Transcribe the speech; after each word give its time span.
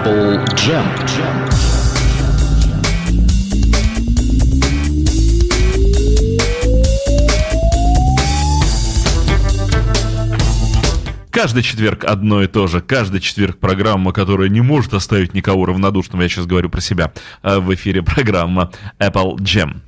Apple 0.00 0.46
Jam. 0.56 0.84
Jam. 1.04 1.50
Каждый 11.30 11.62
четверг 11.62 12.04
одно 12.04 12.42
и 12.42 12.46
то 12.46 12.66
же. 12.66 12.80
Каждый 12.80 13.20
четверг 13.20 13.58
программа, 13.58 14.12
которая 14.12 14.48
не 14.48 14.62
может 14.62 14.94
оставить 14.94 15.34
никого 15.34 15.66
равнодушным. 15.66 16.22
Я 16.22 16.28
сейчас 16.30 16.46
говорю 16.46 16.70
про 16.70 16.80
себя. 16.80 17.12
А 17.42 17.60
в 17.60 17.74
эфире 17.74 18.02
программа 18.02 18.70
Apple 18.98 19.36
Jam. 19.36 19.80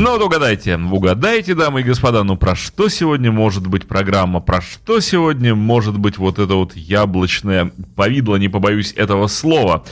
Ну 0.00 0.12
вот 0.12 0.22
угадайте, 0.22 0.76
угадайте, 0.76 1.56
дамы 1.56 1.80
и 1.80 1.82
господа, 1.82 2.22
ну 2.22 2.36
про 2.36 2.54
что 2.54 2.88
сегодня 2.88 3.32
может 3.32 3.66
быть 3.66 3.88
программа, 3.88 4.38
про 4.38 4.60
что 4.60 5.00
сегодня 5.00 5.56
может 5.56 5.98
быть 5.98 6.18
вот 6.18 6.38
это 6.38 6.54
вот 6.54 6.76
яблочное 6.76 7.72
повидло, 7.96 8.36
не 8.36 8.48
побоюсь 8.48 8.92
этого 8.92 9.26
слова. 9.26 9.84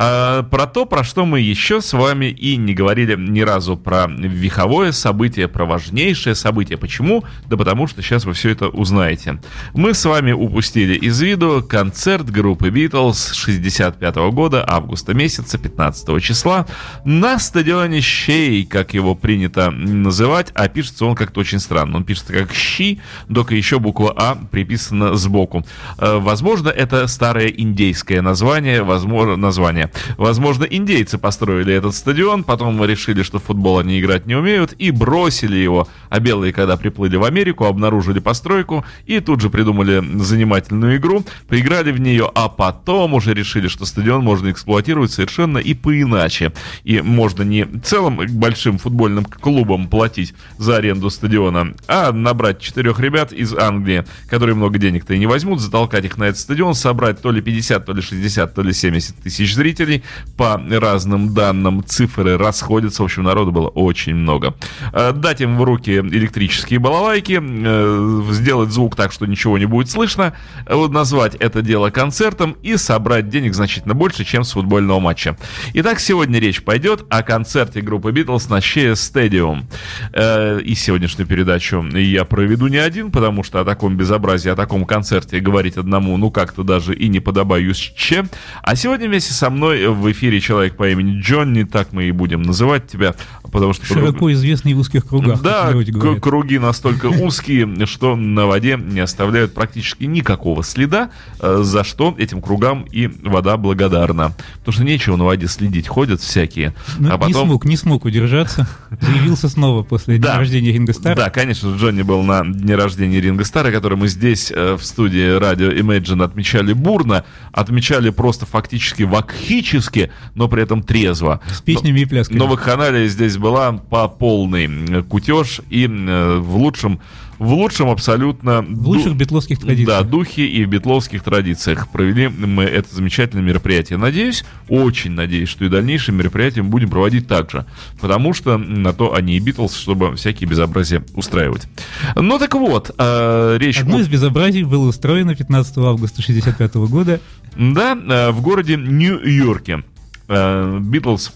А, 0.00 0.44
про 0.44 0.66
то, 0.66 0.86
про 0.86 1.02
что 1.02 1.26
мы 1.26 1.40
еще 1.40 1.80
с 1.80 1.92
вами 1.92 2.26
и 2.26 2.56
не 2.56 2.72
говорили 2.72 3.16
ни 3.18 3.40
разу 3.40 3.76
про 3.76 4.06
веховое 4.06 4.92
событие, 4.92 5.48
про 5.48 5.64
важнейшее 5.64 6.36
событие. 6.36 6.78
Почему? 6.78 7.24
Да 7.46 7.56
потому 7.56 7.88
что 7.88 8.00
сейчас 8.00 8.24
вы 8.24 8.32
все 8.32 8.50
это 8.50 8.68
узнаете. 8.68 9.40
Мы 9.74 9.94
с 9.94 10.04
вами 10.04 10.30
упустили 10.30 10.94
из 10.94 11.20
виду 11.20 11.66
концерт 11.68 12.30
группы 12.30 12.68
Beatles 12.68 13.34
65 13.34 14.16
года, 14.32 14.64
августа 14.68 15.14
месяца, 15.14 15.58
15 15.58 16.22
числа, 16.22 16.66
на 17.04 17.40
стадионе 17.40 18.00
Щей, 18.00 18.64
как 18.66 18.94
его 18.94 19.16
принято 19.16 19.72
называть, 19.72 20.52
а 20.54 20.68
пишется 20.68 21.06
он 21.06 21.16
как-то 21.16 21.40
очень 21.40 21.58
странно. 21.58 21.96
Он 21.96 22.04
пишется 22.04 22.32
как 22.32 22.54
Щи, 22.54 23.00
только 23.34 23.56
еще 23.56 23.80
буква 23.80 24.14
А 24.16 24.36
приписана 24.36 25.16
сбоку. 25.16 25.66
Э, 25.98 26.18
возможно, 26.18 26.68
это 26.68 27.08
старое 27.08 27.48
индейское 27.48 28.22
название, 28.22 28.84
возможно, 28.84 29.34
название. 29.34 29.87
Возможно, 30.16 30.64
индейцы 30.64 31.18
построили 31.18 31.74
этот 31.74 31.94
стадион, 31.94 32.44
потом 32.44 32.84
решили, 32.84 33.22
что 33.22 33.38
в 33.38 33.44
футбол 33.44 33.78
они 33.78 34.00
играть 34.00 34.26
не 34.26 34.34
умеют, 34.34 34.74
и 34.78 34.90
бросили 34.90 35.56
его. 35.56 35.88
А 36.08 36.20
белые, 36.20 36.52
когда 36.52 36.76
приплыли 36.76 37.16
в 37.16 37.24
Америку, 37.24 37.64
обнаружили 37.64 38.18
постройку 38.18 38.84
и 39.06 39.20
тут 39.20 39.40
же 39.40 39.50
придумали 39.50 40.02
занимательную 40.18 40.96
игру, 40.96 41.24
поиграли 41.48 41.92
в 41.92 42.00
нее, 42.00 42.30
а 42.34 42.48
потом 42.48 43.14
уже 43.14 43.34
решили, 43.34 43.68
что 43.68 43.84
стадион 43.84 44.22
можно 44.22 44.50
эксплуатировать 44.50 45.12
совершенно 45.12 45.58
и 45.58 45.74
поиначе. 45.74 46.52
И 46.84 47.00
можно 47.00 47.42
не 47.42 47.64
целым 47.82 48.20
большим 48.38 48.78
футбольным 48.78 49.24
клубам 49.24 49.88
платить 49.88 50.34
за 50.58 50.76
аренду 50.76 51.10
стадиона, 51.10 51.74
а 51.86 52.12
набрать 52.12 52.60
четырех 52.60 53.00
ребят 53.00 53.32
из 53.32 53.54
Англии, 53.54 54.04
которые 54.28 54.54
много 54.54 54.78
денег-то 54.78 55.14
и 55.14 55.18
не 55.18 55.26
возьмут, 55.26 55.60
затолкать 55.60 56.04
их 56.04 56.16
на 56.18 56.24
этот 56.24 56.40
стадион, 56.40 56.74
собрать 56.74 57.20
то 57.20 57.30
ли 57.30 57.40
50, 57.40 57.84
то 57.84 57.92
ли 57.92 58.02
60, 58.02 58.54
то 58.54 58.62
ли 58.62 58.72
70 58.72 59.16
тысяч 59.16 59.54
зрителей, 59.54 59.77
зрителей. 59.78 60.02
По 60.36 60.60
разным 60.70 61.34
данным 61.34 61.84
цифры 61.84 62.36
расходятся. 62.36 63.02
В 63.02 63.06
общем, 63.06 63.24
народу 63.24 63.52
было 63.52 63.68
очень 63.68 64.14
много. 64.14 64.54
Э, 64.92 65.12
дать 65.12 65.40
им 65.40 65.56
в 65.56 65.62
руки 65.62 65.90
электрические 65.98 66.78
балалайки, 66.78 67.40
э, 67.42 68.22
сделать 68.32 68.70
звук 68.70 68.96
так, 68.96 69.12
что 69.12 69.26
ничего 69.26 69.58
не 69.58 69.66
будет 69.66 69.90
слышно, 69.90 70.34
назвать 70.68 71.34
это 71.36 71.62
дело 71.62 71.90
концертом 71.90 72.56
и 72.62 72.76
собрать 72.76 73.28
денег 73.28 73.54
значительно 73.54 73.94
больше, 73.94 74.24
чем 74.24 74.44
с 74.44 74.52
футбольного 74.52 75.00
матча. 75.00 75.36
Итак, 75.74 76.00
сегодня 76.00 76.38
речь 76.40 76.62
пойдет 76.62 77.04
о 77.10 77.22
концерте 77.22 77.80
группы 77.80 78.10
Beatles 78.10 78.50
на 78.50 78.58
Shea 78.58 78.92
Stadium. 78.92 79.64
Э, 80.12 80.60
и 80.60 80.74
сегодняшнюю 80.74 81.26
передачу 81.26 81.82
я 81.82 82.24
проведу 82.24 82.68
не 82.68 82.78
один, 82.78 83.10
потому 83.10 83.42
что 83.42 83.60
о 83.60 83.64
таком 83.64 83.96
безобразии, 83.96 84.50
о 84.50 84.56
таком 84.56 84.84
концерте 84.84 85.40
говорить 85.40 85.76
одному, 85.76 86.16
ну 86.16 86.30
как-то 86.30 86.62
даже 86.62 86.94
и 86.94 87.08
не 87.08 87.20
подобаюсь 87.20 87.92
че. 87.96 88.24
А 88.62 88.76
сегодня 88.76 89.08
вместе 89.08 89.32
со 89.32 89.50
мной 89.50 89.67
мной 89.68 89.88
в 89.88 90.10
эфире 90.12 90.40
человек 90.40 90.76
по 90.76 90.88
имени 90.88 91.20
Джонни, 91.20 91.64
так 91.64 91.92
мы 91.92 92.04
и 92.04 92.10
будем 92.10 92.42
называть 92.42 92.86
тебя, 92.86 93.14
потому 93.50 93.72
что... 93.72 93.86
Широко 93.86 94.32
известный 94.32 94.74
в 94.74 94.78
узких 94.78 95.06
кругах. 95.06 95.42
Да, 95.42 95.72
круги 96.20 96.58
настолько 96.58 97.06
узкие, 97.06 97.86
что 97.86 98.16
на 98.16 98.46
воде 98.46 98.78
не 98.80 99.00
оставляют 99.00 99.54
практически 99.54 100.04
никакого 100.04 100.62
следа, 100.62 101.10
э, 101.40 101.60
за 101.62 101.84
что 101.84 102.14
этим 102.18 102.40
кругам 102.40 102.86
и 102.90 103.08
вода 103.22 103.56
благодарна. 103.56 104.34
Потому 104.58 104.72
что 104.72 104.84
нечего 104.84 105.16
на 105.16 105.24
воде 105.24 105.48
следить, 105.48 105.88
ходят 105.88 106.20
всякие. 106.20 106.74
Ну, 106.98 107.08
а 107.08 107.18
потом... 107.18 107.28
Не 107.28 107.34
смог, 107.34 107.64
не 107.64 107.76
смог 107.76 108.04
удержаться, 108.04 108.68
заявился 109.00 109.48
снова 109.48 109.82
после 109.82 110.18
дня 110.18 110.36
рождения 110.36 110.72
Ринга 110.72 110.92
Стара. 110.92 111.14
Да, 111.14 111.30
конечно, 111.30 111.74
Джонни 111.76 112.02
был 112.02 112.22
на 112.22 112.44
дне 112.44 112.74
рождения 112.74 113.20
Ринга 113.20 113.44
Стара, 113.44 113.70
который 113.70 113.98
мы 113.98 114.08
здесь 114.08 114.50
э, 114.54 114.76
в 114.76 114.84
студии 114.84 115.36
радио 115.36 115.70
Imagine 115.70 116.24
отмечали 116.24 116.72
бурно, 116.72 117.24
отмечали 117.52 118.10
просто 118.10 118.46
фактически 118.46 119.02
вакхи 119.02 119.57
классически, 119.58 120.10
но 120.34 120.48
при 120.48 120.62
этом 120.62 120.82
трезво. 120.82 121.40
С 121.50 121.60
песнями 121.60 122.00
и 122.00 122.04
плясками. 122.04 122.38
Но 122.38 122.46
вакханалия 122.46 123.06
здесь 123.08 123.36
была 123.36 123.72
по 123.72 124.08
полной. 124.08 125.02
Кутеж 125.04 125.60
и 125.70 125.86
э, 125.86 126.38
в 126.38 126.56
лучшем 126.56 127.00
в 127.38 127.52
лучшем 127.52 127.88
абсолютно... 127.88 128.62
В 128.62 128.88
лучших 128.88 129.12
ду- 129.12 129.18
битловских 129.18 129.58
традициях. 129.58 129.88
Да, 129.88 130.02
духе 130.02 130.46
и 130.46 130.64
в 130.64 130.68
битловских 130.68 131.22
традициях 131.22 131.88
провели 131.88 132.28
мы 132.28 132.64
это 132.64 132.94
замечательное 132.94 133.44
мероприятие. 133.44 133.98
Надеюсь, 133.98 134.44
очень 134.68 135.12
надеюсь, 135.12 135.48
что 135.48 135.64
и 135.64 135.68
дальнейшие 135.68 136.14
мероприятия 136.14 136.62
мы 136.62 136.70
будем 136.70 136.90
проводить 136.90 137.28
так 137.28 137.50
же. 137.50 137.64
Потому 138.00 138.34
что 138.34 138.58
на 138.58 138.92
то 138.92 139.14
они 139.14 139.36
и 139.36 139.40
Битлз, 139.40 139.76
чтобы 139.76 140.16
всякие 140.16 140.48
безобразия 140.48 141.04
устраивать. 141.14 141.68
Ну 142.16 142.38
так 142.38 142.54
вот, 142.54 142.90
э, 142.98 143.56
речь... 143.58 143.80
Одно 143.80 144.00
из 144.00 144.08
безобразий 144.08 144.64
было 144.64 144.88
устроено 144.88 145.34
15 145.34 145.78
августа 145.78 146.20
1965 146.20 146.74
года 146.90 147.20
да, 147.56 147.96
э, 147.96 148.30
в 148.30 148.40
городе 148.40 148.76
Нью-Йорке. 148.76 149.84
Э, 150.28 150.78
Битлз 150.80 151.32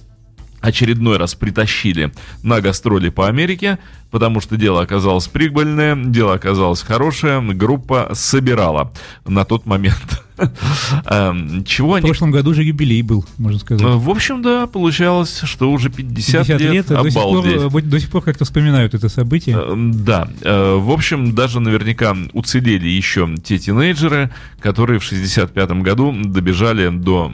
очередной 0.62 1.19
раз 1.19 1.34
притащили 1.34 2.12
на 2.43 2.61
гастроли 2.61 3.11
по 3.11 3.28
Америке, 3.28 3.78
потому 4.11 4.41
что 4.41 4.56
дело 4.56 4.81
оказалось 4.83 5.27
прибыльное, 5.27 5.97
дело 5.97 6.34
оказалось 6.34 6.83
хорошее, 6.83 7.41
группа 7.41 8.11
собирала 8.15 8.93
на 9.27 9.45
тот 9.45 9.67
момент. 9.67 10.23
Эм, 11.06 11.65
чего 11.65 11.95
они... 11.95 12.05
В 12.05 12.09
прошлом 12.09 12.31
году 12.31 12.55
же 12.55 12.62
юбилей 12.62 13.03
был, 13.03 13.25
можно 13.39 13.59
сказать. 13.59 13.83
В 13.83 14.11
общем, 14.11 14.43
да, 14.43 14.67
получалось, 14.67 15.41
что 15.45 15.71
уже 15.71 15.91
50, 15.91 16.47
50 16.47 16.61
лет, 16.61 16.73
лет 16.73 16.87
до 16.87 17.11
сих, 17.11 17.23
пор, 17.23 17.83
до 17.83 18.00
сих 18.00 18.11
пор 18.11 18.23
как-то 18.23 18.44
вспоминают 18.44 18.94
это 18.94 19.09
событие. 19.09 19.56
Эм, 19.56 20.05
да, 20.05 20.29
э, 20.43 20.75
в 20.77 20.91
общем, 20.91 21.34
даже 21.34 21.61
наверняка 21.61 22.17
уцелели 22.33 22.89
еще 22.89 23.34
те 23.43 23.59
тинейджеры, 23.59 24.31
которые 24.61 25.00
в 25.00 25.05
65 25.05 25.71
году 25.83 26.12
добежали 26.25 26.89
до 26.89 27.33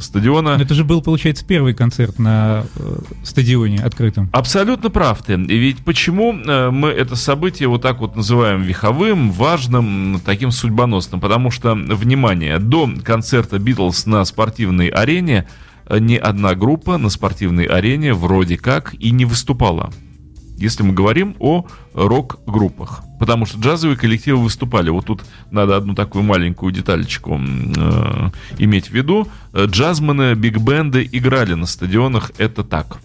стадиона. 0.00 0.58
Это 0.60 0.74
же 0.74 0.84
был, 0.84 1.02
получается, 1.02 1.44
первый 1.44 1.74
концерт 1.74 2.18
на 2.18 2.64
э, 2.76 2.98
стадионе 3.22 3.78
открытом. 3.78 4.28
Абсолютно 4.32 4.90
прав 4.90 5.22
ты. 5.22 5.34
Ведь 5.34 5.78
почему 5.84 6.34
э, 6.34 6.70
мы 6.70 6.88
это 6.88 7.16
событие 7.16 7.68
вот 7.68 7.82
так 7.82 8.00
вот 8.00 8.16
называем 8.16 8.62
веховым, 8.62 9.30
важным, 9.30 10.20
таким 10.24 10.50
судьбоносным? 10.50 11.20
Потому 11.20 11.50
что, 11.50 11.74
внимание, 11.74 12.58
до 12.58 12.88
концерта 13.02 13.58
Битлз 13.58 14.06
на 14.06 14.24
спортивной 14.24 14.88
арене 14.88 15.46
э, 15.86 15.98
ни 15.98 16.16
одна 16.16 16.54
группа 16.54 16.98
на 16.98 17.08
спортивной 17.08 17.64
арене 17.64 18.14
вроде 18.14 18.56
как 18.56 18.94
и 18.94 19.10
не 19.10 19.24
выступала 19.24 19.92
если 20.56 20.82
мы 20.82 20.92
говорим 20.92 21.36
о 21.38 21.66
рок-группах. 21.94 23.02
Потому 23.18 23.46
что 23.46 23.58
джазовые 23.58 23.96
коллективы 23.96 24.42
выступали. 24.42 24.90
Вот 24.90 25.06
тут 25.06 25.22
надо 25.50 25.76
одну 25.76 25.94
такую 25.94 26.24
маленькую 26.24 26.72
деталечку 26.72 27.40
э, 27.40 28.30
иметь 28.58 28.88
в 28.88 28.92
виду. 28.92 29.28
Джазмены, 29.54 30.34
биг-бенды 30.34 31.08
играли 31.10 31.54
на 31.54 31.66
стадионах, 31.66 32.32
это 32.38 32.64
так. 32.64 32.98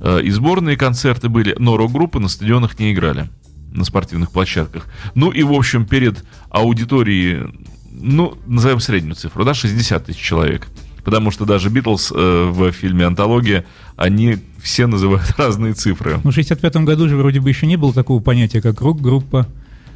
Э, 0.00 0.20
и 0.22 0.30
сборные 0.30 0.76
концерты 0.76 1.28
были, 1.28 1.54
но 1.58 1.76
рок-группы 1.76 2.18
на 2.18 2.28
стадионах 2.28 2.78
не 2.78 2.92
играли. 2.92 3.28
На 3.72 3.84
спортивных 3.84 4.32
площадках. 4.32 4.86
Ну 5.14 5.30
и, 5.30 5.42
в 5.42 5.52
общем, 5.52 5.86
перед 5.86 6.24
аудиторией, 6.50 7.50
ну, 7.90 8.36
назовем 8.46 8.80
среднюю 8.80 9.14
цифру, 9.14 9.44
да, 9.44 9.54
60 9.54 10.06
тысяч 10.06 10.20
человек 10.20 10.68
потому 11.04 11.30
что 11.30 11.44
даже 11.44 11.68
Битлз 11.68 12.12
э, 12.14 12.50
в 12.50 12.72
фильме 12.72 13.06
«Антология», 13.06 13.64
они 13.96 14.38
все 14.62 14.86
называют 14.86 15.34
разные 15.38 15.74
цифры. 15.74 16.20
Ну, 16.22 16.30
в 16.30 16.36
65-м 16.36 16.84
году 16.84 17.08
же 17.08 17.16
вроде 17.16 17.40
бы 17.40 17.48
еще 17.48 17.66
не 17.66 17.76
было 17.76 17.92
такого 17.92 18.20
понятия, 18.20 18.60
как 18.60 18.80
рок-группа. 18.80 19.46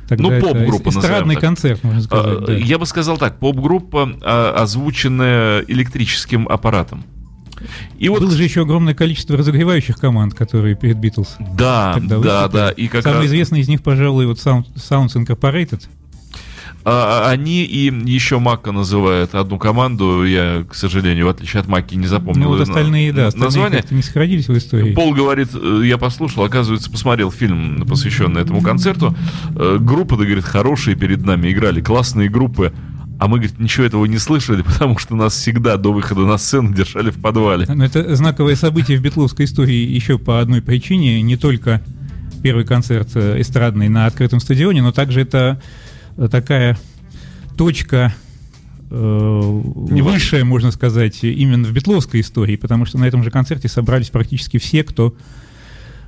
Тогда 0.08 0.28
ну, 0.28 0.40
поп-группа, 0.40 0.88
Эстрадный 0.90 1.36
концерт, 1.36 1.82
можно 1.82 2.00
сказать. 2.00 2.38
А, 2.42 2.46
да. 2.46 2.52
Я 2.54 2.78
бы 2.78 2.86
сказал 2.86 3.18
так, 3.18 3.38
поп-группа, 3.38 4.16
а, 4.22 4.54
озвученная 4.62 5.64
электрическим 5.66 6.46
аппаратом. 6.48 7.04
И 7.98 8.08
вот... 8.08 8.20
Было 8.20 8.30
же 8.30 8.44
еще 8.44 8.62
огромное 8.62 8.94
количество 8.94 9.36
разогревающих 9.36 9.96
команд, 9.96 10.34
которые 10.34 10.76
перед 10.76 10.98
Битлз. 10.98 11.36
Да, 11.56 11.98
да, 12.00 12.48
да. 12.48 12.70
И 12.70 12.86
как 12.86 13.02
Самый 13.02 13.18
раз... 13.18 13.26
известный 13.26 13.60
из 13.60 13.68
них, 13.68 13.82
пожалуй, 13.82 14.26
вот 14.26 14.38
Sound, 14.38 14.66
Sounds 14.76 15.14
Incorporated. 15.16 15.82
А, 16.88 17.26
а, 17.26 17.30
они 17.32 17.64
и 17.64 17.92
еще 18.08 18.38
Мака 18.38 18.70
называют 18.70 19.34
одну 19.34 19.58
команду. 19.58 20.24
Я, 20.24 20.64
к 20.70 20.76
сожалению, 20.76 21.26
в 21.26 21.30
отличие 21.30 21.58
от 21.58 21.66
Маки, 21.66 21.96
не 21.96 22.06
запомнил. 22.06 22.44
Ну, 22.44 22.48
вот 22.50 22.60
остальные, 22.60 23.12
да, 23.12 23.26
остальные 23.26 23.46
название. 23.46 23.84
не 23.90 24.02
сохранились 24.02 24.46
в 24.46 24.56
истории. 24.56 24.94
Пол 24.94 25.12
говорит, 25.12 25.48
э, 25.52 25.82
я 25.84 25.98
послушал, 25.98 26.44
оказывается, 26.44 26.88
посмотрел 26.88 27.32
фильм, 27.32 27.84
посвященный 27.88 28.42
этому 28.42 28.62
концерту. 28.62 29.16
Э, 29.56 29.78
группы, 29.80 30.16
да, 30.16 30.22
говорит, 30.22 30.44
хорошие 30.44 30.94
перед 30.94 31.26
нами 31.26 31.50
играли, 31.50 31.80
классные 31.80 32.28
группы. 32.28 32.72
А 33.18 33.26
мы, 33.26 33.38
говорит, 33.38 33.58
ничего 33.58 33.84
этого 33.84 34.04
не 34.06 34.18
слышали, 34.18 34.62
потому 34.66 34.96
что 34.96 35.16
нас 35.16 35.34
всегда 35.34 35.78
до 35.78 35.92
выхода 35.92 36.20
на 36.20 36.38
сцену 36.38 36.72
держали 36.72 37.10
в 37.10 37.20
подвале. 37.20 37.66
Но 37.68 37.84
это 37.84 38.14
знаковое 38.14 38.54
событие 38.54 38.96
в 38.96 39.02
битловской 39.02 39.46
истории 39.46 39.74
еще 39.74 40.18
по 40.20 40.38
одной 40.38 40.62
причине. 40.62 41.20
Не 41.20 41.36
только 41.36 41.82
первый 42.44 42.64
концерт 42.64 43.08
э, 43.16 43.40
эстрадный 43.40 43.88
на 43.88 44.06
открытом 44.06 44.38
стадионе, 44.38 44.82
но 44.82 44.92
также 44.92 45.22
это 45.22 45.60
такая 46.30 46.78
точка 47.56 48.14
э, 48.90 49.40
высшая, 49.40 50.44
можно 50.44 50.70
сказать, 50.70 51.22
именно 51.24 51.66
в 51.66 51.72
битловской 51.72 52.20
истории, 52.20 52.56
потому 52.56 52.86
что 52.86 52.98
на 52.98 53.04
этом 53.04 53.22
же 53.22 53.30
концерте 53.30 53.68
собрались 53.68 54.10
практически 54.10 54.58
все, 54.58 54.84
кто 54.84 55.14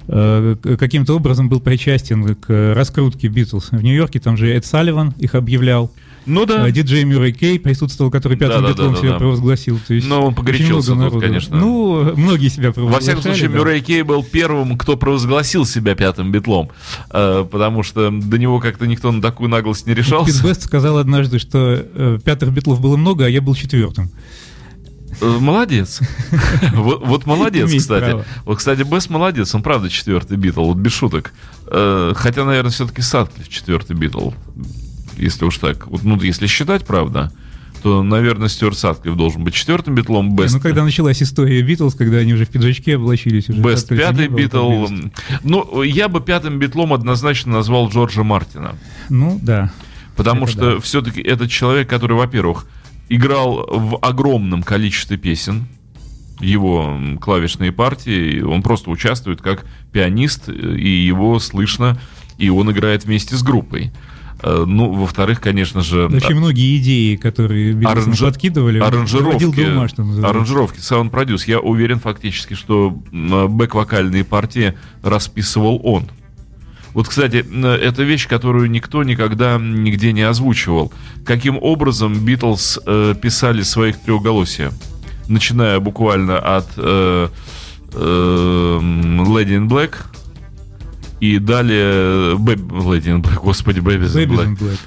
э, 0.06 0.56
каким-то 0.78 1.14
образом 1.14 1.48
был 1.48 1.60
причастен 1.60 2.34
к 2.34 2.74
раскрутке 2.74 3.28
Битлз. 3.28 3.70
В 3.70 3.82
Нью-Йорке 3.82 4.20
там 4.20 4.36
же 4.36 4.52
Эд 4.54 4.64
Салливан 4.64 5.14
их 5.18 5.34
объявлял. 5.34 5.92
Ну 6.28 6.46
да. 6.46 6.64
А, 6.64 6.70
диджей 6.70 7.04
Мюррей 7.04 7.32
Кей 7.32 7.58
присутствовал, 7.58 8.10
который 8.10 8.36
пятым 8.38 8.62
Да, 8.62 8.68
да, 8.68 8.72
битлом 8.74 8.94
да, 8.94 9.00
себя 9.00 9.10
да. 9.12 9.18
провозгласил. 9.18 9.80
То 9.86 9.94
есть 9.94 10.06
Но 10.06 10.26
он 10.26 10.34
погорячился 10.34 10.94
много 10.94 11.12
тут, 11.12 11.22
конечно. 11.22 11.56
Ну, 11.58 12.14
многие 12.16 12.48
себя 12.48 12.68
Во 12.68 12.74
провозглашали. 12.74 13.02
всяком 13.04 13.22
случае, 13.22 13.48
да. 13.48 13.54
Мюррей 13.56 13.80
Кей 13.80 14.02
был 14.02 14.22
первым, 14.22 14.78
кто 14.78 14.96
провозгласил 14.96 15.64
себя 15.66 15.94
пятым 15.94 16.30
битлом, 16.30 16.70
Э, 17.10 17.46
потому 17.50 17.82
что 17.82 18.10
до 18.10 18.38
него 18.38 18.60
как-то 18.60 18.86
никто 18.86 19.10
на 19.10 19.20
такую 19.22 19.48
наглость 19.48 19.86
не 19.86 19.94
Пит 19.94 20.04
решался. 20.04 20.42
Бест 20.44 20.62
сказал 20.62 20.98
однажды, 20.98 21.38
что 21.38 21.58
э, 21.82 22.18
пятых 22.24 22.50
битлов 22.52 22.80
было 22.80 22.96
много, 22.96 23.24
а 23.24 23.28
я 23.28 23.40
был 23.40 23.54
четвертым. 23.54 24.10
Э, 25.20 25.38
Молодец. 25.40 26.00
Вот, 26.74 27.04
вот 27.04 27.26
молодец, 27.26 27.68
Имеет 27.68 27.82
кстати. 27.82 28.04
право. 28.04 28.24
Вот, 28.44 28.58
кстати, 28.58 28.82
Бест 28.82 29.08
молодец, 29.10 29.54
он 29.54 29.62
правда 29.62 29.88
четвертый 29.88 30.36
битл, 30.36 30.64
вот 30.64 30.76
без 30.76 30.92
шуток. 30.92 31.32
Э, 31.66 32.12
Хотя, 32.14 32.44
наверное, 32.44 32.70
все-таки 32.70 33.02
Сатклифф 33.02 33.48
четвертый 33.48 33.96
битл, 33.96 34.30
если 35.18 35.44
уж 35.44 35.58
так. 35.58 35.86
Вот, 35.86 36.02
ну, 36.04 36.20
если 36.20 36.46
считать, 36.46 36.86
правда, 36.86 37.32
то, 37.82 38.02
наверное, 38.02 38.48
Стюарт 38.48 38.76
Сатклифф 38.76 39.16
должен 39.16 39.44
быть 39.44 39.54
четвертым 39.54 39.94
битлом, 39.94 40.34
Бест 40.34 40.54
Ну, 40.54 40.60
когда 40.60 40.82
началась 40.84 41.22
история 41.22 41.62
Битлз, 41.62 41.94
когда 41.94 42.18
они 42.18 42.34
уже 42.34 42.44
в 42.44 42.48
пиджачке 42.48 42.96
облачились. 42.96 43.48
Уже 43.48 43.60
Бест 43.60 43.88
пятый 43.88 44.28
битл. 44.28 44.86
Ну, 45.42 45.82
я 45.82 46.08
бы 46.08 46.20
пятым 46.20 46.58
битлом 46.58 46.92
однозначно 46.92 47.52
назвал 47.52 47.88
Джорджа 47.88 48.22
Мартина. 48.22 48.74
Ну, 49.08 49.38
да. 49.42 49.72
Потому 50.16 50.44
Это 50.44 50.52
что 50.52 50.74
да. 50.74 50.80
все-таки 50.80 51.20
это 51.20 51.48
человек, 51.48 51.88
который, 51.88 52.16
во-первых, 52.16 52.66
играл 53.08 53.64
в 53.70 53.98
огромном 54.02 54.62
количестве 54.62 55.16
песен, 55.16 55.66
его 56.40 56.98
клавишные 57.20 57.72
партии, 57.72 58.40
он 58.40 58.62
просто 58.62 58.90
участвует 58.90 59.42
как 59.42 59.66
пианист, 59.92 60.48
э, 60.48 60.52
и 60.52 60.88
его 60.88 61.38
слышно, 61.38 61.98
и 62.36 62.48
он 62.48 62.70
играет 62.70 63.04
вместе 63.04 63.36
с 63.36 63.42
группой. 63.42 63.92
Э, 64.42 64.64
Ну, 64.66 64.92
во-вторых, 64.92 65.40
конечно 65.40 65.80
же, 65.82 66.06
Очень 66.06 66.36
многие 66.36 66.76
идеи, 66.78 67.16
которые 67.16 67.74
Аранжи- 67.74 68.24
подкидывали, 68.24 68.78
аранжировки, 68.78 69.44
ума, 69.72 69.88
что 69.88 70.02
аранжировки, 70.28 70.78
саунд-продюс. 70.80 71.46
Я 71.46 71.58
уверен 71.60 71.98
фактически, 71.98 72.54
что 72.54 72.96
м, 73.12 73.48
бэк-вокальные 73.56 74.24
партии 74.24 74.74
расписывал 75.02 75.80
он. 75.82 76.04
Вот, 76.94 77.08
кстати, 77.08 77.44
м, 77.50 77.64
это 77.66 78.02
вещь, 78.04 78.28
которую 78.28 78.70
никто 78.70 79.02
никогда 79.02 79.58
нигде 79.58 80.12
не 80.12 80.22
озвучивал. 80.22 80.92
Каким 81.24 81.58
образом 81.60 82.24
Битлз 82.24 82.78
э, 82.86 83.14
писали 83.20 83.62
своих 83.62 83.98
трехголосия? 84.00 84.70
Начиная 85.28 85.78
буквально 85.80 86.38
от 86.38 86.66
э, 86.76 87.28
э, 87.92 88.78
Lady 88.80 89.56
in 89.58 89.68
Black 89.68 89.94
и 91.20 91.38
далее 91.38 92.36
Бэб- 92.36 92.68
Lady 92.70 93.06
in 93.06 93.22
Black, 93.22 93.40
господи, 93.42 93.80
in 93.80 93.82
Black. 93.82 93.98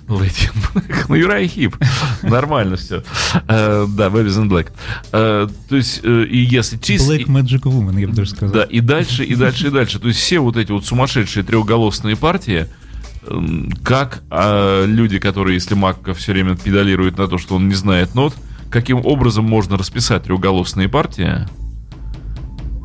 Lady 0.07 0.49
in 0.49 0.73
Black. 0.73 1.05
Ну, 1.09 1.15
Юрай 1.15 1.47
Хип. 1.47 1.75
Нормально 2.23 2.77
все. 2.77 3.03
Да, 3.47 3.85
Babies 4.07 4.37
in 4.41 4.47
Black. 4.49 4.71
Э, 5.11 5.47
То 5.69 5.75
есть, 5.75 6.01
э, 6.03 6.23
и 6.23 6.37
если 6.37 6.77
чист... 6.77 7.09
Black 7.09 7.25
Magic 7.25 7.61
Woman, 7.63 7.99
я 7.99 8.07
бы 8.07 8.13
даже 8.13 8.31
сказал. 8.31 8.53
Да, 8.53 8.63
и 8.63 8.79
дальше, 8.79 9.23
и 9.23 9.35
дальше, 9.35 9.67
и 9.67 9.69
дальше. 9.71 9.99
То 9.99 10.07
есть 10.07 10.19
все 10.19 10.39
вот 10.39 10.57
эти 10.57 10.71
вот 10.71 10.85
сумасшедшие 10.85 11.43
трехголосные 11.43 12.15
партии, 12.15 12.67
эм, 13.27 13.71
как 13.83 14.23
а, 14.29 14.85
люди, 14.85 15.19
которые, 15.19 15.55
если 15.55 15.75
Макка 15.75 16.13
все 16.13 16.31
время 16.31 16.55
педалирует 16.55 17.17
на 17.17 17.27
то, 17.27 17.37
что 17.37 17.55
он 17.55 17.67
не 17.67 17.75
знает 17.75 18.15
нот, 18.15 18.33
каким 18.69 19.05
образом 19.05 19.45
можно 19.45 19.77
расписать 19.77 20.23
трехголосные 20.23 20.87
партии? 20.87 21.45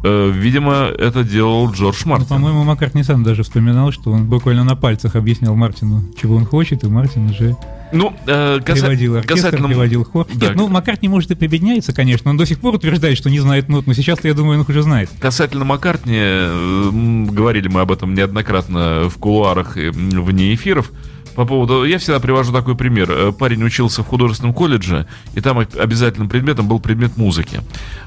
Э, 0.09 0.31
Видимо, 0.33 0.91
это 0.97 1.25
делал 1.25 1.71
Джордж 1.73 2.03
Ну, 2.05 2.11
Мартин. 2.13 2.29
по-моему, 2.29 2.63
Маккартни 2.65 3.03
сам 3.03 3.25
даже 3.25 3.43
вспоминал, 3.43 3.91
что 3.93 4.13
он 4.13 4.27
буквально 4.27 4.63
на 4.65 4.77
пальцах 4.77 5.17
объяснял 5.17 5.55
Мартину, 5.57 6.05
чего 6.21 6.37
он 6.37 6.45
хочет, 6.47 6.85
и 6.85 6.87
Мартин 6.87 7.31
уже 7.31 7.57
Ну, 7.93 8.13
э, 8.27 8.59
каса- 8.65 8.83
приводил 8.83 9.17
оркестр, 9.17 9.35
касательно- 9.49 9.69
приводил 9.69 10.05
хор. 10.05 10.27
Да. 10.33 10.47
Нет, 10.49 10.57
ну, 10.57 10.69
Маккартни, 10.69 11.09
может, 11.09 11.31
и 11.33 11.35
прибедняется, 11.35 11.93
конечно, 11.93 12.31
он 12.31 12.37
до 12.37 12.47
сих 12.47 12.61
пор 12.61 12.75
утверждает, 12.75 13.17
что 13.19 13.31
не 13.31 13.41
знает 13.41 13.69
нот, 13.69 13.87
но 13.89 13.95
сейчас-то, 13.95 14.29
я 14.29 14.35
думаю, 14.35 14.59
он 14.59 14.63
их 14.63 14.69
уже 14.69 14.83
знает. 14.83 15.11
Касательно 15.19 15.65
Маккартни, 15.65 16.17
э, 16.19 16.91
говорили 17.31 17.67
мы 17.69 17.81
об 17.81 17.91
этом 17.91 18.15
неоднократно 18.15 19.09
в 19.09 19.17
кулуарах 19.19 19.77
и 19.77 19.89
вне 19.91 20.55
эфиров. 20.55 20.93
По 21.37 21.45
поводу, 21.45 21.85
я 21.85 21.99
всегда 21.99 22.19
привожу 22.19 22.51
такой 22.51 22.75
пример. 22.77 23.11
Э, 23.11 23.31
Парень 23.33 23.63
учился 23.63 24.03
в 24.03 24.07
художественном 24.07 24.55
колледже, 24.55 25.07
и 25.35 25.41
там 25.43 25.59
об- 25.59 25.79
обязательным 25.79 26.31
предметом 26.31 26.67
был 26.67 26.81
предмет 26.81 27.19
музыки, 27.19 27.61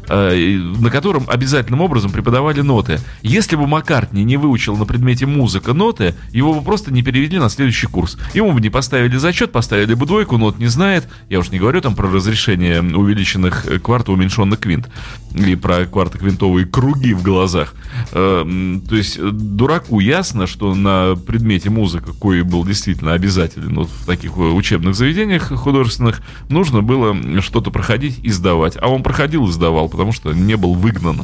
э, 0.07 0.57
на 0.57 0.89
котором 0.89 1.25
обязательным 1.27 1.81
образом 1.81 2.11
преподавали 2.11 2.61
ноты. 2.61 2.99
Если 3.21 3.55
бы 3.55 3.67
Маккартни 3.67 4.23
не 4.23 4.37
выучил 4.37 4.75
на 4.77 4.85
предмете 4.85 5.27
музыка 5.27 5.73
ноты, 5.73 6.15
его 6.31 6.55
бы 6.55 6.61
просто 6.63 6.91
не 6.91 7.03
перевели 7.03 7.37
на 7.37 7.49
следующий 7.49 7.85
курс. 7.85 8.17
Ему 8.33 8.51
бы 8.51 8.61
не 8.61 8.69
поставили 8.71 9.15
зачет, 9.17 9.51
поставили 9.51 9.93
бы 9.93 10.07
двойку, 10.07 10.37
нот 10.37 10.57
не 10.57 10.67
знает. 10.67 11.07
Я 11.29 11.39
уж 11.39 11.51
не 11.51 11.59
говорю 11.59 11.81
там 11.81 11.93
про 11.93 12.09
разрешение 12.09 12.81
увеличенных 12.81 13.67
э, 13.67 13.77
кварт 13.77 14.09
уменьшенных 14.09 14.59
квинт. 14.59 14.89
И 15.35 15.55
про 15.55 15.85
квартоквинтовые 15.85 16.65
круги 16.65 17.13
в 17.13 17.21
глазах. 17.21 17.75
То 18.11 18.47
есть 18.89 19.21
дураку 19.21 19.99
ясно, 19.99 20.47
что 20.47 20.73
на 20.73 21.15
предмете 21.15 21.69
музыка, 21.69 22.13
кой 22.13 22.41
был 22.41 22.65
действительно 22.65 23.13
обязателен 23.19 23.75
вот 23.75 23.89
в 23.89 24.05
таких 24.05 24.31
э, 24.37 24.41
учебных 24.41 24.95
заведениях 24.95 25.51
художественных, 25.53 26.21
нужно 26.47 26.81
было 26.81 27.15
что-то 27.41 27.69
проходить 27.69 28.19
и 28.23 28.31
сдавать. 28.31 28.77
А 28.81 28.87
он 28.87 29.03
проходил 29.03 29.47
и 29.47 29.51
сдавал, 29.51 29.89
потому 29.89 30.13
что 30.13 30.31
не 30.31 30.55
был 30.55 30.73
выгнан. 30.73 31.23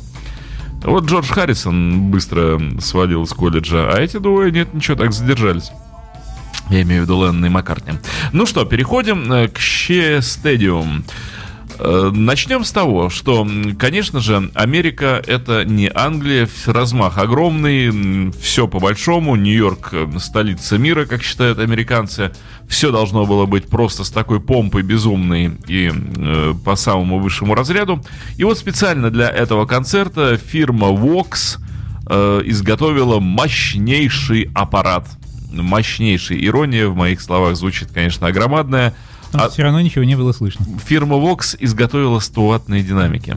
Вот 0.84 1.06
Джордж 1.06 1.32
Харрисон 1.32 2.12
быстро 2.12 2.62
свалил 2.80 3.24
из 3.24 3.32
колледжа, 3.32 3.90
а 3.92 4.00
эти 4.00 4.18
двое, 4.18 4.52
нет, 4.52 4.74
ничего, 4.74 4.98
так 4.98 5.14
задержались. 5.14 5.72
Я 6.70 6.82
имею 6.82 7.02
в 7.02 7.06
виду 7.06 7.26
Леннона 7.26 7.46
и 7.46 7.50
Маккартни. 7.50 7.94
Ну 8.34 8.46
что, 8.46 8.66
переходим 8.66 9.32
э, 9.32 9.48
к 9.48 9.58
Ще 9.58 10.22
Стадиум. 10.22 11.04
Э, 11.78 12.12
Начнем 12.14 12.64
с 12.64 12.72
того, 12.72 13.10
что, 13.10 13.48
конечно 13.78 14.20
же, 14.20 14.50
Америка 14.54 15.22
это 15.26 15.66
не 15.66 15.92
Англия, 15.94 16.48
размах 16.66 17.18
огромный, 17.18 18.32
все 18.42 18.68
по 18.68 18.80
большому, 18.80 19.36
Нью-Йорк 19.36 19.90
э, 19.92 20.08
столица 20.20 20.78
мира, 20.78 21.06
как 21.06 21.24
считают 21.24 21.60
американцы, 21.60 22.32
все 22.68 22.92
должно 22.92 23.26
было 23.26 23.46
быть 23.46 23.68
просто 23.68 24.04
с 24.04 24.10
такой 24.10 24.40
помпой 24.40 24.82
безумной 24.82 25.52
и 25.68 25.92
э, 25.92 26.54
по 26.64 26.76
самому 26.76 27.20
высшему 27.20 27.56
разряду. 27.56 28.04
И 28.38 28.44
вот 28.44 28.58
специально 28.58 29.10
для 29.10 29.30
этого 29.30 29.66
концерта 29.66 30.38
фирма 30.38 30.88
Vox 30.88 31.60
э, 32.08 32.42
изготовила 32.46 33.20
мощнейший 33.20 34.50
аппарат. 34.54 35.08
Мощнейший. 35.52 36.46
Ирония 36.46 36.88
в 36.88 36.96
моих 36.96 37.22
словах 37.22 37.56
звучит, 37.56 37.90
конечно, 37.94 38.28
огромадная. 38.28 38.94
Но 39.34 39.44
А- 39.44 39.50
все 39.50 39.64
равно 39.64 39.82
ничего 39.82 40.04
не 40.04 40.16
было 40.16 40.32
слышно. 40.32 40.66
Фирма 40.86 41.18
Vox 41.18 41.56
изготовила 41.60 42.20
100-ваттные 42.20 42.84
динамики. 42.84 43.36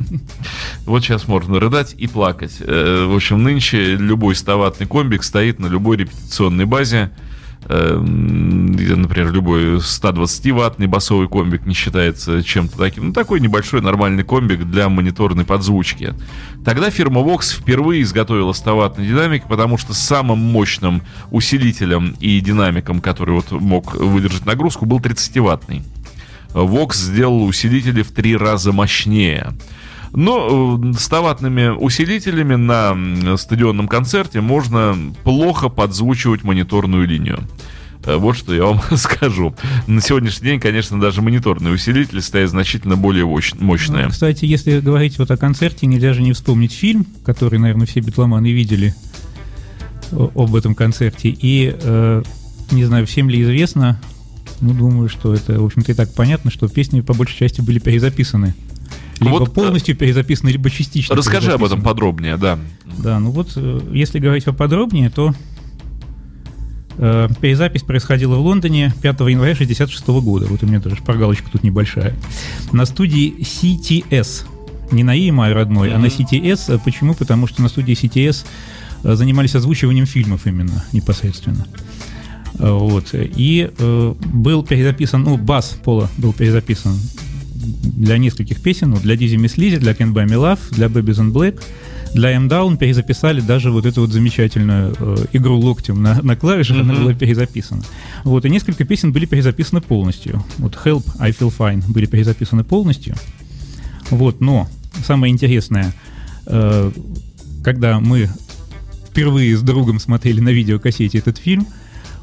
Вот 0.86 1.02
сейчас 1.02 1.26
можно 1.28 1.58
рыдать 1.58 1.94
и 1.98 2.06
плакать. 2.06 2.56
Э, 2.60 3.06
В 3.06 3.14
общем, 3.14 3.42
нынче 3.42 3.96
любой 3.96 4.34
100-ваттный 4.34 4.86
комбик 4.86 5.22
стоит 5.24 5.58
на 5.58 5.66
любой 5.66 5.96
репетиционной 5.98 6.64
базе. 6.66 7.10
Э, 7.68 7.94
м, 7.96 8.68
Например, 8.68 9.32
любой 9.32 9.76
120-ваттный 9.76 10.86
басовый 10.86 11.28
комбик 11.28 11.66
не 11.66 11.74
считается 11.74 12.42
чем-то 12.42 12.78
таким. 12.78 13.08
Ну, 13.08 13.12
такой 13.12 13.40
небольшой 13.40 13.80
нормальный 13.82 14.24
комбик 14.24 14.64
для 14.64 14.88
мониторной 14.88 15.44
подзвучки. 15.44 16.14
Тогда 16.64 16.90
фирма 16.90 17.20
Vox 17.20 17.58
впервые 17.60 18.02
изготовила 18.02 18.52
100-ваттный 18.52 19.06
динамик, 19.06 19.44
потому 19.48 19.76
что 19.78 19.94
самым 19.94 20.38
мощным 20.38 21.02
усилителем 21.30 22.16
и 22.20 22.40
динамиком, 22.40 23.00
который 23.00 23.34
вот 23.34 23.50
мог 23.50 23.94
выдержать 23.94 24.46
нагрузку, 24.46 24.86
был 24.86 24.98
30-ваттный. 25.00 25.82
Vox 26.54 26.94
сделал 26.96 27.44
усилители 27.44 28.02
в 28.02 28.10
три 28.12 28.36
раза 28.36 28.72
мощнее. 28.72 29.52
Но 30.12 30.78
э, 30.82 30.92
с 30.94 31.10
100-ваттными 31.10 31.70
усилителями 31.76 32.54
на 32.56 33.36
стадионном 33.36 33.88
концерте 33.88 34.40
можно 34.40 34.96
плохо 35.24 35.68
подзвучивать 35.68 36.44
мониторную 36.44 37.06
линию. 37.06 37.40
Э, 38.04 38.16
Вот 38.16 38.36
что 38.36 38.54
я 38.54 38.64
вам 38.64 38.80
скажу. 38.96 39.54
На 39.86 40.00
сегодняшний 40.00 40.48
день, 40.48 40.60
конечно, 40.60 40.98
даже 41.00 41.20
мониторные 41.22 41.74
усилители 41.74 42.20
стоят 42.20 42.50
значительно 42.50 42.96
более 42.96 43.24
мощ- 43.26 43.56
мощные. 43.60 44.04
Ну, 44.04 44.10
кстати, 44.10 44.44
если 44.44 44.80
говорить 44.80 45.18
вот 45.18 45.30
о 45.30 45.36
концерте, 45.36 45.86
нельзя 45.86 46.12
же 46.14 46.22
не 46.22 46.32
вспомнить 46.32 46.72
фильм, 46.72 47.06
который, 47.24 47.58
наверное, 47.58 47.86
все 47.86 48.00
битломаны 48.00 48.50
видели 48.52 48.94
о- 50.12 50.30
об 50.34 50.54
этом 50.54 50.74
концерте. 50.74 51.28
И, 51.28 51.76
э, 51.80 52.22
не 52.70 52.84
знаю, 52.84 53.06
всем 53.06 53.28
ли 53.28 53.42
известно, 53.42 54.00
Ну, 54.60 54.72
думаю, 54.74 55.08
что 55.08 55.34
это, 55.34 55.60
в 55.60 55.64
общем-то, 55.66 55.92
и 55.92 55.94
так 55.94 56.12
понятно, 56.14 56.50
что 56.50 56.66
песни 56.66 57.00
по 57.00 57.14
большей 57.14 57.36
части 57.38 57.60
были 57.60 57.78
перезаписаны. 57.78 58.54
Либо 59.20 59.38
Вот, 59.38 59.48
э, 59.48 59.50
полностью 59.52 59.96
перезаписаны, 59.96 60.50
либо 60.50 60.70
частично. 60.70 61.16
Расскажи 61.16 61.52
об 61.52 61.64
этом 61.64 61.82
подробнее, 61.82 62.36
да. 62.36 62.58
Да, 62.98 63.18
ну 63.18 63.30
вот, 63.30 63.52
э, 63.56 63.80
если 63.92 64.18
говорить 64.18 64.44
поподробнее, 64.44 65.10
то 65.10 65.34
э, 66.98 67.28
перезапись 67.40 67.82
происходила 67.82 68.36
в 68.36 68.40
Лондоне 68.40 68.92
5 69.02 69.20
января 69.20 69.52
1966 69.52 70.06
года. 70.24 70.46
Вот 70.46 70.62
у 70.62 70.66
меня 70.66 70.80
даже 70.80 70.96
шпаргалочка 70.96 71.50
тут 71.50 71.64
небольшая. 71.64 72.14
На 72.72 72.84
студии 72.86 73.40
CTS. 73.40 74.44
Не 74.90 75.04
на 75.04 75.16
EMI 75.16 75.52
родной, 75.52 75.92
а 75.92 75.98
на 75.98 76.06
CTS. 76.06 76.80
Почему? 76.84 77.14
Потому 77.14 77.46
что 77.46 77.60
на 77.62 77.68
студии 77.68 77.94
CTS 77.94 78.44
э, 79.04 79.14
занимались 79.14 79.54
озвучиванием 79.54 80.06
фильмов 80.06 80.46
именно 80.46 80.84
непосредственно. 80.92 81.66
Вот. 82.54 83.10
И 83.12 83.70
э, 83.76 84.14
был 84.32 84.64
перезаписан, 84.64 85.22
ну, 85.22 85.36
бас 85.36 85.78
Пола 85.84 86.08
был 86.16 86.32
перезаписан 86.32 86.94
для 87.58 88.18
нескольких 88.18 88.60
песен, 88.62 88.90
ну, 88.90 88.96
для 89.00 89.16
Дизи 89.16 89.36
Мисс 89.36 89.56
Лизи, 89.56 89.76
для 89.78 89.92
Can't 89.92 90.12
Buy 90.12 90.26
Me 90.26 90.34
Love, 90.36 90.58
для 90.70 90.86
Babies 90.86 91.18
in 91.20 91.32
Black, 91.32 91.60
для 92.14 92.30
M 92.32 92.48
Down 92.48 92.76
перезаписали 92.78 93.40
даже 93.40 93.70
вот 93.70 93.84
эту 93.84 94.02
вот 94.02 94.10
замечательную 94.12 94.94
э, 94.98 95.16
игру 95.34 95.58
локтем 95.58 96.02
на, 96.02 96.22
на 96.22 96.36
клавишах, 96.36 96.78
она 96.78 96.94
Мгм. 96.94 97.02
была 97.02 97.14
перезаписана. 97.14 97.82
Вот, 98.24 98.44
и 98.44 98.50
несколько 98.50 98.84
песен 98.84 99.12
были 99.12 99.26
перезаписаны 99.26 99.80
полностью. 99.80 100.42
Вот 100.58 100.78
Help, 100.84 101.04
I 101.18 101.32
Feel 101.32 101.52
Fine 101.56 101.84
были 101.90 102.06
перезаписаны 102.06 102.64
полностью. 102.64 103.14
Вот, 104.10 104.40
но 104.40 104.68
самое 105.06 105.32
интересное, 105.32 105.92
э, 106.46 106.90
когда 107.62 108.00
мы 108.00 108.30
впервые 109.10 109.56
с 109.56 109.60
другом 109.62 109.98
смотрели 109.98 110.40
на 110.40 110.50
видеокассете 110.50 111.18
этот 111.18 111.38
фильм, 111.38 111.66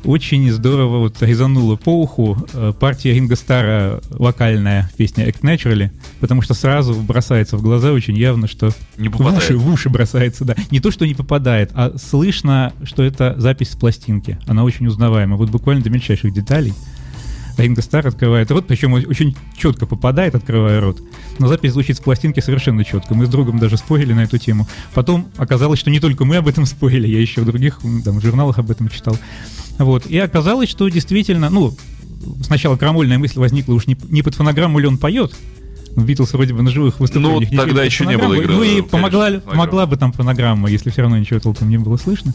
очень 0.06 0.52
здорово 0.52 1.00
вот 1.00 1.22
резануло 1.22 1.76
по 1.76 2.02
уху 2.02 2.38
э, 2.54 2.74
партия 2.80 3.14
Ринга 3.14 3.36
Стара 3.36 4.02
вокальная 4.10 4.90
песня 4.98 5.28
Act 5.28 5.42
Naturally, 5.42 5.90
потому 6.20 6.42
что 6.42 6.54
сразу 6.54 6.94
бросается 6.96 7.58
в 7.58 7.62
глаза 7.62 7.92
очень 7.92 8.18
явно, 8.18 8.48
что 8.48 8.72
Не 8.98 9.10
в 9.10 9.20
уши, 9.20 9.58
в 9.58 9.68
уши 9.70 9.90
бросается, 9.90 10.46
да. 10.46 10.56
Не 10.72 10.80
то, 10.80 10.92
что 10.92 11.06
не 11.06 11.14
попадает, 11.14 11.72
а 11.74 11.94
слышно, 11.98 12.74
что 12.84 13.04
это 13.04 13.36
запись 13.38 13.72
с 13.72 13.76
пластинки. 13.76 14.38
Она 14.48 14.64
очень 14.64 14.88
узнаваема. 14.88 15.36
Вот 15.38 15.50
буквально 15.50 15.84
до 15.84 15.90
мельчайших 15.90 16.34
деталей. 16.34 16.74
Ринго 17.58 17.82
Стар 17.82 18.08
открывает 18.08 18.52
рот, 18.52 18.68
причем 18.68 18.94
очень 18.94 19.36
четко 19.58 19.86
попадает, 19.86 20.36
открывая 20.36 20.82
рот. 20.82 21.02
Но 21.40 21.48
запись 21.48 21.74
звучит 21.74 21.98
с 21.98 22.00
пластинки 22.00 22.40
совершенно 22.40 22.84
четко. 22.84 23.16
Мы 23.16 23.26
с 23.26 23.30
другом 23.30 23.60
даже 23.60 23.78
спорили 23.78 24.14
на 24.14 24.24
эту 24.24 24.38
тему. 24.38 24.68
Потом 24.94 25.28
оказалось, 25.38 25.80
что 25.80 25.90
не 25.90 26.00
только 26.00 26.26
мы 26.26 26.38
об 26.38 26.48
этом 26.48 26.66
спорили, 26.66 27.08
я 27.08 27.20
еще 27.20 27.42
в 27.42 27.46
других 27.46 27.80
там, 28.04 28.20
журналах 28.22 28.60
об 28.60 28.72
этом 28.72 28.90
читал. 28.90 29.18
Вот. 29.78 30.06
И 30.06 30.18
оказалось, 30.18 30.70
что 30.70 30.88
действительно, 30.90 31.50
ну, 31.50 31.76
сначала 32.44 32.78
крамольная 32.78 33.18
мысль 33.18 33.40
возникла 33.40 33.74
уж 33.74 33.88
не, 33.88 33.98
не 34.10 34.22
под 34.22 34.36
фонограмму 34.36 34.80
ли 34.80 34.88
он 34.88 34.98
поет, 34.98 35.34
Битлз 35.96 36.34
вроде 36.34 36.54
бы 36.54 36.62
на 36.62 36.72
живых 36.72 37.00
выступлениях. 37.00 37.52
Ну, 37.52 37.58
тогда 37.58 37.84
еще 37.84 38.06
не 38.06 38.18
было 38.18 38.34
игры, 38.34 38.54
Ну 38.54 38.64
и 38.64 38.68
конечно, 38.68 38.90
помогла, 38.90 39.32
помогла 39.40 39.86
бы 39.86 39.98
там 39.98 40.12
фонограмма, 40.12 40.70
если 40.70 40.90
все 40.90 41.02
равно 41.02 41.18
ничего 41.18 41.40
толком 41.40 41.70
не 41.70 41.78
было 41.78 41.98
слышно. 41.98 42.34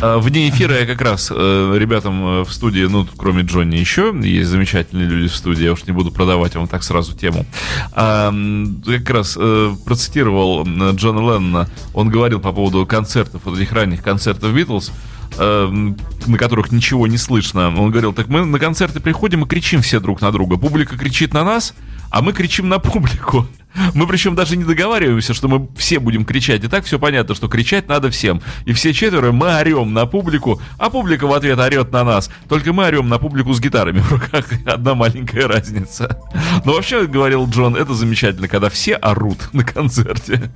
А, 0.00 0.18
Вне 0.18 0.48
эфира 0.48 0.78
я 0.78 0.86
как 0.86 1.00
раз 1.00 1.32
э, 1.34 1.74
ребятам 1.78 2.40
э, 2.40 2.44
в 2.44 2.52
студии, 2.52 2.84
ну, 2.84 3.06
кроме 3.16 3.42
Джонни, 3.42 3.76
еще 3.76 4.14
есть 4.22 4.50
замечательные 4.50 5.06
люди 5.06 5.28
в 5.28 5.36
студии, 5.36 5.64
я 5.64 5.72
уж 5.72 5.84
не 5.84 5.92
буду 5.92 6.10
продавать 6.10 6.54
вам 6.56 6.66
так 6.66 6.82
сразу 6.82 7.16
тему. 7.16 7.46
А, 7.92 8.28
м, 8.28 8.82
как 8.84 9.08
раз 9.10 9.36
э, 9.40 9.74
процитировал 9.84 10.64
Джона 10.64 11.20
Леннона, 11.20 11.68
он 11.94 12.10
говорил 12.10 12.40
по 12.40 12.52
поводу 12.52 12.84
концертов, 12.86 13.42
вот 13.44 13.58
этих 13.58 13.72
ранних 13.72 14.02
концертов 14.02 14.52
Битлз, 14.52 14.92
на 15.36 16.38
которых 16.38 16.70
ничего 16.70 17.08
не 17.08 17.16
слышно. 17.16 17.66
Он 17.68 17.90
говорил, 17.90 18.12
так 18.12 18.28
мы 18.28 18.44
на 18.44 18.58
концерты 18.60 19.00
приходим 19.00 19.44
и 19.44 19.48
кричим 19.48 19.82
все 19.82 19.98
друг 19.98 20.20
на 20.20 20.30
друга. 20.30 20.56
Публика 20.58 20.96
кричит 20.96 21.34
на 21.34 21.42
нас, 21.42 21.74
а 22.14 22.22
мы 22.22 22.32
кричим 22.32 22.68
на 22.68 22.78
публику. 22.78 23.44
Мы 23.94 24.06
причем 24.06 24.36
даже 24.36 24.56
не 24.56 24.62
договариваемся, 24.62 25.34
что 25.34 25.48
мы 25.48 25.66
все 25.76 25.98
будем 25.98 26.24
кричать. 26.24 26.62
И 26.62 26.68
так 26.68 26.84
все 26.84 26.96
понятно, 26.96 27.34
что 27.34 27.48
кричать 27.48 27.88
надо 27.88 28.08
всем. 28.08 28.40
И 28.66 28.72
все 28.72 28.92
четверо 28.92 29.32
мы 29.32 29.52
орем 29.58 29.92
на 29.92 30.06
публику, 30.06 30.62
а 30.78 30.90
публика 30.90 31.26
в 31.26 31.32
ответ 31.32 31.58
орет 31.58 31.90
на 31.90 32.04
нас. 32.04 32.30
Только 32.48 32.72
мы 32.72 32.86
орем 32.86 33.08
на 33.08 33.18
публику 33.18 33.52
с 33.52 33.58
гитарами 33.58 33.98
в 33.98 34.12
руках. 34.12 34.46
Одна 34.64 34.94
маленькая 34.94 35.48
разница. 35.48 36.20
Но 36.64 36.74
вообще, 36.74 37.08
говорил 37.08 37.48
Джон, 37.48 37.74
это 37.74 37.94
замечательно, 37.94 38.46
когда 38.46 38.70
все 38.70 38.94
орут 38.94 39.52
на 39.52 39.64
концерте. 39.64 40.52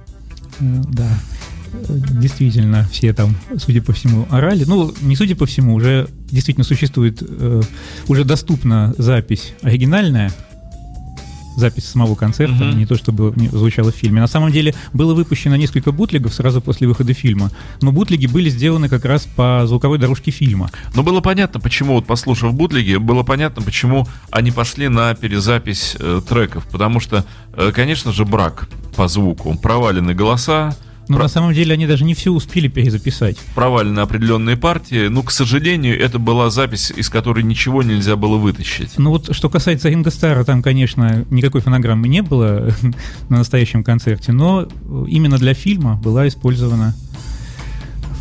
Да. 0.61 1.11
Действительно, 1.89 2.87
все 2.93 3.13
там, 3.13 3.35
судя 3.57 3.83
по 3.83 3.93
всему, 3.93 4.29
орали. 4.31 4.63
Ну, 4.63 4.95
не 5.01 5.17
судя 5.17 5.35
по 5.35 5.45
всему, 5.47 5.75
уже 5.75 6.09
действительно 6.31 6.65
существует, 6.65 7.21
э, 7.21 7.63
уже 8.07 8.25
доступна 8.25 8.95
запись 8.97 9.55
оригинальная, 9.63 10.33
запись 11.59 11.85
самого 11.87 12.15
концерта, 12.15 12.65
Мгм. 12.65 12.79
не 12.79 12.87
то 12.87 12.95
чтобы 12.97 13.35
звучало 13.51 13.91
в 13.91 13.95
фильме. 13.95 14.21
На 14.21 14.27
самом 14.29 14.53
деле 14.53 14.75
было 14.93 15.15
выпущено 15.15 15.57
несколько 15.57 15.93
бутлегов 15.93 16.33
сразу 16.33 16.61
после 16.61 16.87
выхода 16.87 17.13
фильма, 17.13 17.51
но 17.83 17.93
бутлеги 17.93 18.27
были 18.27 18.49
сделаны 18.49 18.89
как 18.89 19.05
раз 19.05 19.27
по 19.37 19.63
звуковой 19.67 19.99
дорожке 19.99 20.31
фильма. 20.31 20.71
Но 20.95 21.03
было 21.03 21.21
понятно, 21.21 21.61
почему, 21.61 21.95
вот 21.95 22.07
послушав 22.07 22.55
бутлеги, 22.55 22.97
было 22.97 23.23
понятно, 23.25 23.63
почему 23.63 24.07
они 24.31 24.51
пошли 24.53 24.89
на 24.89 25.15
перезапись 25.15 25.97
э, 25.99 26.21
треков. 26.29 26.67
Потому 26.71 27.01
что, 27.01 27.25
э, 27.55 27.73
конечно 27.75 28.13
же, 28.13 28.25
брак 28.25 28.69
по 28.97 29.09
звуку, 29.09 29.57
провалены 29.59 30.15
голоса, 30.15 30.77
Но 31.09 31.17
Про- 31.17 31.25
на 31.25 31.29
самом 31.29 31.55
деле 31.55 31.73
они 31.75 31.87
даже 31.87 32.05
не 32.05 32.15
все 32.15 32.31
успели 32.31 32.69
перезаписать. 32.69 33.39
провалены 33.55 34.01
определенные 34.01 34.57
партии. 34.57 35.09
Ну, 35.09 35.23
к 35.23 35.31
сожалению, 35.31 35.99
это 35.99 36.19
была 36.19 36.51
запись, 36.51 36.93
из 36.95 37.09
которой 37.09 37.43
ничего 37.43 37.83
нельзя 37.83 38.17
было 38.17 38.37
вытащить. 38.37 38.99
Ну 38.99 39.11
вот, 39.11 39.35
что 39.35 39.49
касается 39.49 39.89
Стара, 40.11 40.45
там, 40.45 40.63
конечно, 40.63 41.25
никакой 41.31 41.61
фонограммы 41.61 42.09
не 42.09 42.23
было 42.23 42.71
на 43.29 43.39
настоящем 43.39 43.83
концерте, 43.85 44.33
но 44.33 44.69
именно 45.07 45.39
для 45.39 45.55
фильма 45.55 45.95
была 45.97 46.29
использована 46.29 46.95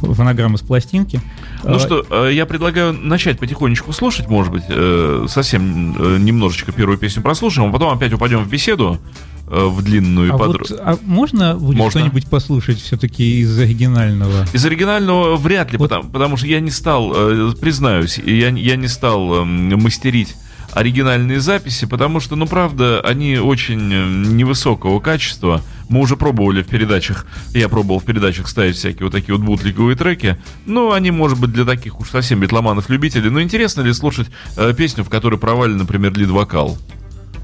фонограмма 0.01 0.57
с 0.57 0.61
пластинки. 0.61 1.19
Ну 1.63 1.75
А, 1.75 1.79
что, 1.79 2.05
э, 2.09 2.33
я 2.33 2.45
предлагаю 2.45 2.93
начать 2.93 3.39
потихонечку 3.39 3.91
слушать, 3.93 4.29
может 4.29 4.51
быть, 4.51 4.63
э, 4.69 5.25
совсем 5.27 5.95
э, 5.97 6.17
немножечко 6.19 6.71
первую 6.71 6.97
песню 6.97 7.23
прослушаем, 7.23 7.69
а 7.69 7.71
потом 7.71 7.93
опять 7.93 8.13
упадем 8.13 8.43
в 8.43 8.49
беседу 8.49 8.99
в 9.47 9.81
длинную. 9.81 10.33
а 10.33 10.37
подро- 10.37 10.65
вот, 10.69 10.71
а 10.79 10.97
можно 11.03 11.55
будет 11.55 11.77
Можно. 11.77 12.01
что-нибудь 12.01 12.27
послушать 12.27 12.79
все-таки 12.81 13.39
из 13.41 13.57
оригинального? 13.57 14.45
Из 14.53 14.65
оригинального 14.65 15.35
вряд 15.37 15.71
ли, 15.71 15.77
Вот. 15.77 15.89
потому, 15.89 16.09
потому 16.09 16.37
что 16.37 16.47
я 16.47 16.59
не 16.59 16.71
стал, 16.71 17.13
э, 17.15 17.53
признаюсь, 17.59 18.17
я, 18.17 18.49
я 18.49 18.75
не 18.75 18.87
стал 18.87 19.41
эм, 19.43 19.69
мастерить 19.81 20.35
оригинальные 20.73 21.39
записи, 21.39 21.85
потому 21.87 22.19
что, 22.19 22.35
ну, 22.35 22.45
правда, 22.45 22.99
они 23.01 23.37
очень 23.37 23.91
э, 23.91 24.05
невысокого 24.27 24.99
качества. 24.99 25.61
Мы 25.89 26.01
уже 26.01 26.17
пробовали 26.17 26.61
в 26.61 26.67
передачах, 26.67 27.25
я 27.53 27.69
пробовал 27.69 27.99
в 27.99 28.03
передачах 28.03 28.49
ставить 28.49 28.75
всякие 28.75 29.05
вот 29.05 29.13
такие 29.13 29.33
вот 29.35 29.45
бутлиговые 29.45 29.95
треки. 29.95 30.37
Ну, 30.65 30.91
они, 30.91 31.11
может 31.11 31.39
быть, 31.39 31.53
для 31.53 31.63
таких 31.63 31.99
уж 32.01 32.09
совсем 32.09 32.41
битломанов-любителей. 32.41 33.29
Но 33.29 33.41
интересно 33.41 33.81
ли 33.81 33.93
слушать 33.93 34.27
э, 34.57 34.73
песню, 34.77 35.05
в 35.05 35.09
которой 35.09 35.39
провален, 35.39 35.77
например, 35.77 36.13
лид-вокал? 36.17 36.77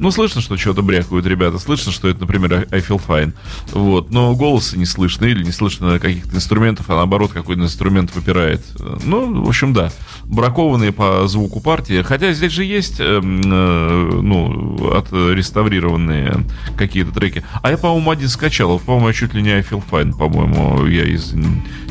Ну, 0.04 0.12
слышно, 0.12 0.42
что 0.42 0.58
что-то 0.58 0.82
брякают 0.82 1.26
ребята, 1.26 1.58
слышно, 1.60 1.94
что 1.94 2.10
это, 2.10 2.20
например, 2.20 2.68
I 2.72 2.80
Feel 2.82 3.02
Fine. 3.08 3.32
Вот, 3.72 4.12
но 4.12 4.36
голоса 4.36 4.78
не 4.78 4.84
слышно 4.84 5.24
или 5.24 5.46
не 5.46 5.54
слышно 5.54 5.98
каких-то 5.98 6.36
инструментов, 6.36 6.90
а 6.90 6.96
наоборот, 6.96 7.32
какой-то 7.32 7.62
инструмент 7.62 8.14
выпирает. 8.14 8.62
Ну, 9.06 9.46
в 9.46 9.48
общем, 9.48 9.72
да, 9.72 9.94
бракованные 10.26 10.92
по 10.92 11.26
звуку 11.30 11.62
партии. 11.62 12.02
Хотя 12.02 12.34
здесь 12.34 12.52
же 12.52 12.66
есть, 12.66 13.00
эм, 13.00 13.44
э, 13.46 14.20
ну, 14.22 14.94
отреставрированные 14.94 16.48
какие-то 16.78 17.14
треки. 17.14 17.42
А 17.62 17.72
я, 17.72 17.78
по-моему, 17.78 18.12
один 18.12 18.28
скачал. 18.28 18.80
По-моему, 18.80 19.14
чуть 19.14 19.34
ли 19.34 19.42
не 19.42 19.52
I 19.52 19.62
Feel 19.62 19.82
Fine, 19.90 20.18
по-моему, 20.18 20.86
я 20.86 21.06
из 21.06 21.34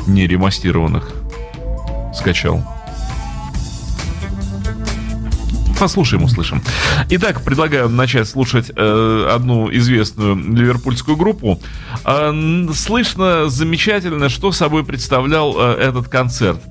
неремастированных 0.05 1.11
скачал. 2.13 2.63
Послушаем, 5.83 6.23
услышим. 6.23 6.61
Итак, 7.09 7.41
предлагаю 7.41 7.89
начать 7.89 8.29
слушать 8.29 8.71
э, 8.73 9.29
одну 9.35 9.69
известную 9.69 10.37
ливерпульскую 10.37 11.17
группу. 11.17 11.59
Э, 12.05 12.31
слышно 12.73 13.49
замечательно, 13.49 14.29
что 14.29 14.53
собой 14.53 14.85
представлял 14.85 15.53
э, 15.59 15.73
этот 15.73 16.07
концерт. 16.07 16.61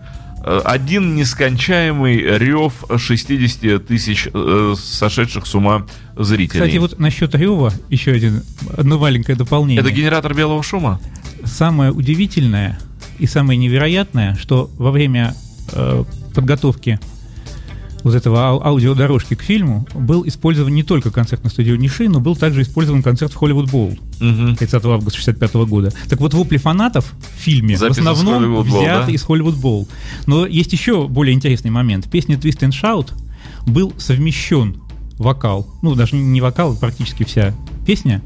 Э, 0.43 0.63
Один 0.65 1.15
нескончаемый 1.15 2.17
рев 2.39 2.73
60 2.97 3.87
тысяч 3.87 4.29
э, 4.33 4.75
сошедших 4.83 5.45
с 5.47 5.55
ума 5.55 5.85
зрителей. 6.17 6.61
Кстати, 6.61 6.79
вот 6.79 6.99
насчет 6.99 7.35
Рева 7.35 7.71
еще 7.91 8.13
один, 8.13 8.43
одно 8.75 8.99
маленькое 8.99 9.37
дополнение. 9.37 9.83
Это 9.83 9.91
генератор 9.91 10.33
белого 10.33 10.63
шума? 10.63 10.99
Самое 11.45 11.93
удивительное 11.93 12.81
и 13.19 13.27
самое 13.27 13.59
невероятное, 13.59 14.37
что 14.37 14.71
во 14.79 14.91
время 14.91 15.35
э, 15.73 16.03
подготовки 16.35 16.99
вот 18.05 18.15
этого 18.15 18.49
ау- 18.49 18.63
аудиодорожки 18.65 19.35
к 19.35 19.43
фильму 19.43 19.87
был 19.95 20.27
использован 20.27 20.75
не 20.75 20.83
только 20.83 21.11
концерт 21.11 21.45
на 21.45 21.51
стадионе 21.51 21.89
Ши, 21.89 22.09
но 22.09 22.21
был 22.21 22.37
также 22.37 22.63
использован 22.63 23.03
концерт 23.03 23.33
в 23.33 23.37
Холливуд 23.37 23.71
Боул 23.71 23.99
Мгм. 24.21 24.57
30 24.57 24.85
августа 24.85 25.17
65 25.19 25.55
года. 25.67 25.93
Так 26.09 26.21
вот, 26.21 26.35
вопли 26.35 26.57
фанатов 26.57 27.13
в 27.21 27.41
фильме 27.41 27.77
Записан 27.77 28.05
в 28.05 28.09
основном 28.09 28.63
взяты 28.63 29.07
да? 29.07 29.13
из 29.13 29.23
Холливуд 29.23 29.57
Боул. 29.57 29.89
Но 30.27 30.47
есть 30.47 30.73
еще 30.73 31.09
более 31.09 31.35
интересный 31.35 31.71
момент. 31.71 32.11
Песня 32.11 32.37
Twist 32.37 32.61
and 32.61 32.71
Shout 32.73 33.13
был 33.67 33.93
совмещен 33.99 34.77
вокал, 35.19 35.69
ну 35.83 35.95
даже 35.95 36.17
не 36.17 36.41
вокал, 36.41 36.75
практически 36.77 37.23
вся 37.25 37.55
песня. 37.87 38.23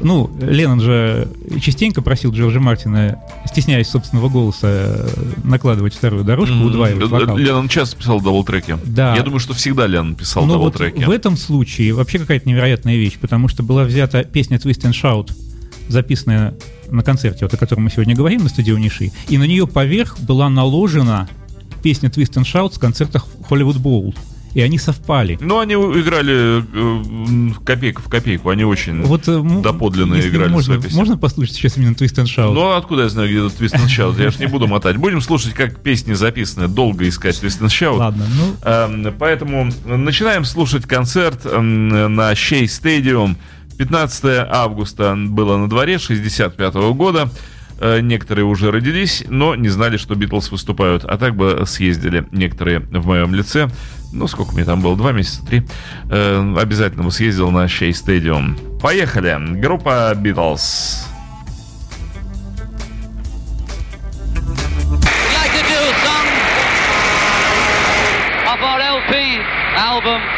Ну, 0.00 0.30
Леннон 0.40 0.80
же 0.80 1.28
частенько 1.60 2.02
просил 2.02 2.32
Джорджа 2.32 2.60
Мартина, 2.60 3.22
стесняясь 3.46 3.88
собственного 3.88 4.28
голоса, 4.28 5.08
накладывать 5.44 5.94
вторую 5.94 6.24
дорожку, 6.24 6.56
удваивать 6.56 7.08
вокал. 7.08 7.36
Леннон 7.36 7.68
часто 7.68 7.96
писал 7.96 8.20
double-треки. 8.20 8.78
Да. 8.84 9.16
Я 9.16 9.22
думаю, 9.22 9.40
что 9.40 9.54
всегда 9.54 9.86
Леннон 9.86 10.14
писал 10.14 10.46
Но 10.46 10.58
вот 10.58 10.74
double-треки. 10.74 11.04
в 11.04 11.10
этом 11.10 11.36
случае 11.36 11.92
вообще 11.94 12.18
какая-то 12.18 12.48
невероятная 12.48 12.96
вещь, 12.96 13.18
потому 13.20 13.48
что 13.48 13.62
была 13.62 13.84
взята 13.84 14.24
песня 14.24 14.58
Twist 14.58 14.82
and 14.82 14.92
Shout, 14.92 15.32
записанная 15.88 16.54
на 16.90 17.02
концерте, 17.02 17.44
вот 17.44 17.54
о 17.54 17.56
котором 17.56 17.84
мы 17.84 17.90
сегодня 17.90 18.14
говорим, 18.14 18.42
на 18.42 18.48
стадионе 18.48 18.88
Ши, 18.88 19.10
и 19.28 19.38
на 19.38 19.44
нее 19.44 19.66
поверх 19.66 20.18
была 20.20 20.48
наложена 20.48 21.28
песня 21.82 22.08
Twist 22.08 22.34
and 22.34 22.44
Shout 22.44 22.74
с 22.74 22.78
концерта 22.78 23.22
Hollywood 23.50 23.78
Bowl. 23.78 24.14
И 24.58 24.60
они 24.60 24.76
совпали. 24.76 25.38
Ну, 25.40 25.60
они 25.60 25.74
играли 25.74 26.64
э, 26.74 27.50
копейка 27.64 28.02
в 28.02 28.08
копейку, 28.08 28.48
они 28.48 28.64
очень 28.64 29.02
Вот, 29.02 29.28
э, 29.28 29.40
доподлинно 29.62 30.18
играли 30.18 30.50
можно, 30.50 30.80
можно 30.94 31.16
послушать 31.16 31.54
сейчас 31.54 31.76
именно 31.76 31.92
Twist 31.92 32.16
and 32.16 32.24
Shout? 32.24 32.52
Ну, 32.52 32.62
а 32.62 32.76
откуда 32.76 33.04
я 33.04 33.08
знаю, 33.08 33.28
где 33.28 33.40
тут 33.40 33.52
Twist 33.52 33.76
and 33.76 33.86
Shout? 33.86 34.20
Я 34.20 34.32
же 34.32 34.40
не 34.40 34.46
буду 34.46 34.66
мотать. 34.66 34.96
Будем 34.96 35.20
слушать, 35.20 35.54
как 35.54 35.80
песни 35.80 36.14
записаны. 36.14 36.66
Долго 36.66 37.08
искать 37.08 37.40
Twist 37.40 37.60
and 37.60 37.68
Shout. 37.68 37.98
Ладно, 37.98 38.24
ну, 38.36 38.56
Эм, 38.68 39.14
Поэтому 39.16 39.70
начинаем 39.84 40.44
слушать 40.44 40.86
концерт 40.86 41.46
эм, 41.46 42.16
на 42.16 42.32
Shea 42.32 42.64
Stadium. 42.64 43.36
15 43.78 44.24
августа 44.50 45.14
было 45.16 45.56
на 45.56 45.68
дворе 45.68 46.00
65 46.00 46.74
года. 46.96 47.30
Э, 47.80 48.00
Некоторые 48.00 48.44
уже 48.44 48.70
родились, 48.70 49.24
но 49.28 49.54
не 49.54 49.68
знали, 49.68 49.96
что 49.96 50.14
Битлз 50.14 50.50
выступают. 50.50 51.04
А 51.04 51.18
так 51.18 51.36
бы 51.36 51.64
съездили 51.66 52.26
некоторые 52.32 52.80
в 52.80 53.06
моем 53.06 53.34
лице. 53.34 53.68
Ну, 54.12 54.26
сколько 54.26 54.54
мне 54.54 54.64
там 54.64 54.80
было? 54.80 54.96
Два 54.96 55.12
месяца, 55.12 55.44
три. 55.46 55.62
Э, 56.10 56.54
Обязательно 56.58 57.04
бы 57.04 57.10
съездил 57.10 57.50
на 57.50 57.64
Shea 57.66 57.90
Stadium. 57.90 58.78
Поехали. 58.80 59.36
Группа 59.60 60.12
Битлз. 60.16 61.08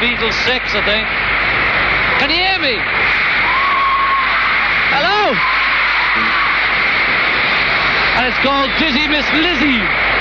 Beatles 0.01 0.33
6, 0.47 0.75
I 0.75 0.83
think. 0.87 1.07
Can 2.21 2.31
you 2.31 2.37
hear 2.37 2.59
me? 2.59 3.10
And 8.21 8.29
it's 8.29 8.39
called 8.45 8.69
Dizzy 8.79 9.09
Miss 9.09 9.25
Lizzie. 9.33 10.20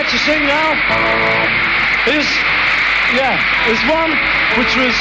Like 0.00 0.08
to 0.08 0.18
sing 0.18 0.42
now 0.46 0.72
is, 2.08 2.26
yeah, 3.12 3.36
is 3.68 3.80
one 3.84 4.12
which 4.56 4.72
was 4.80 4.96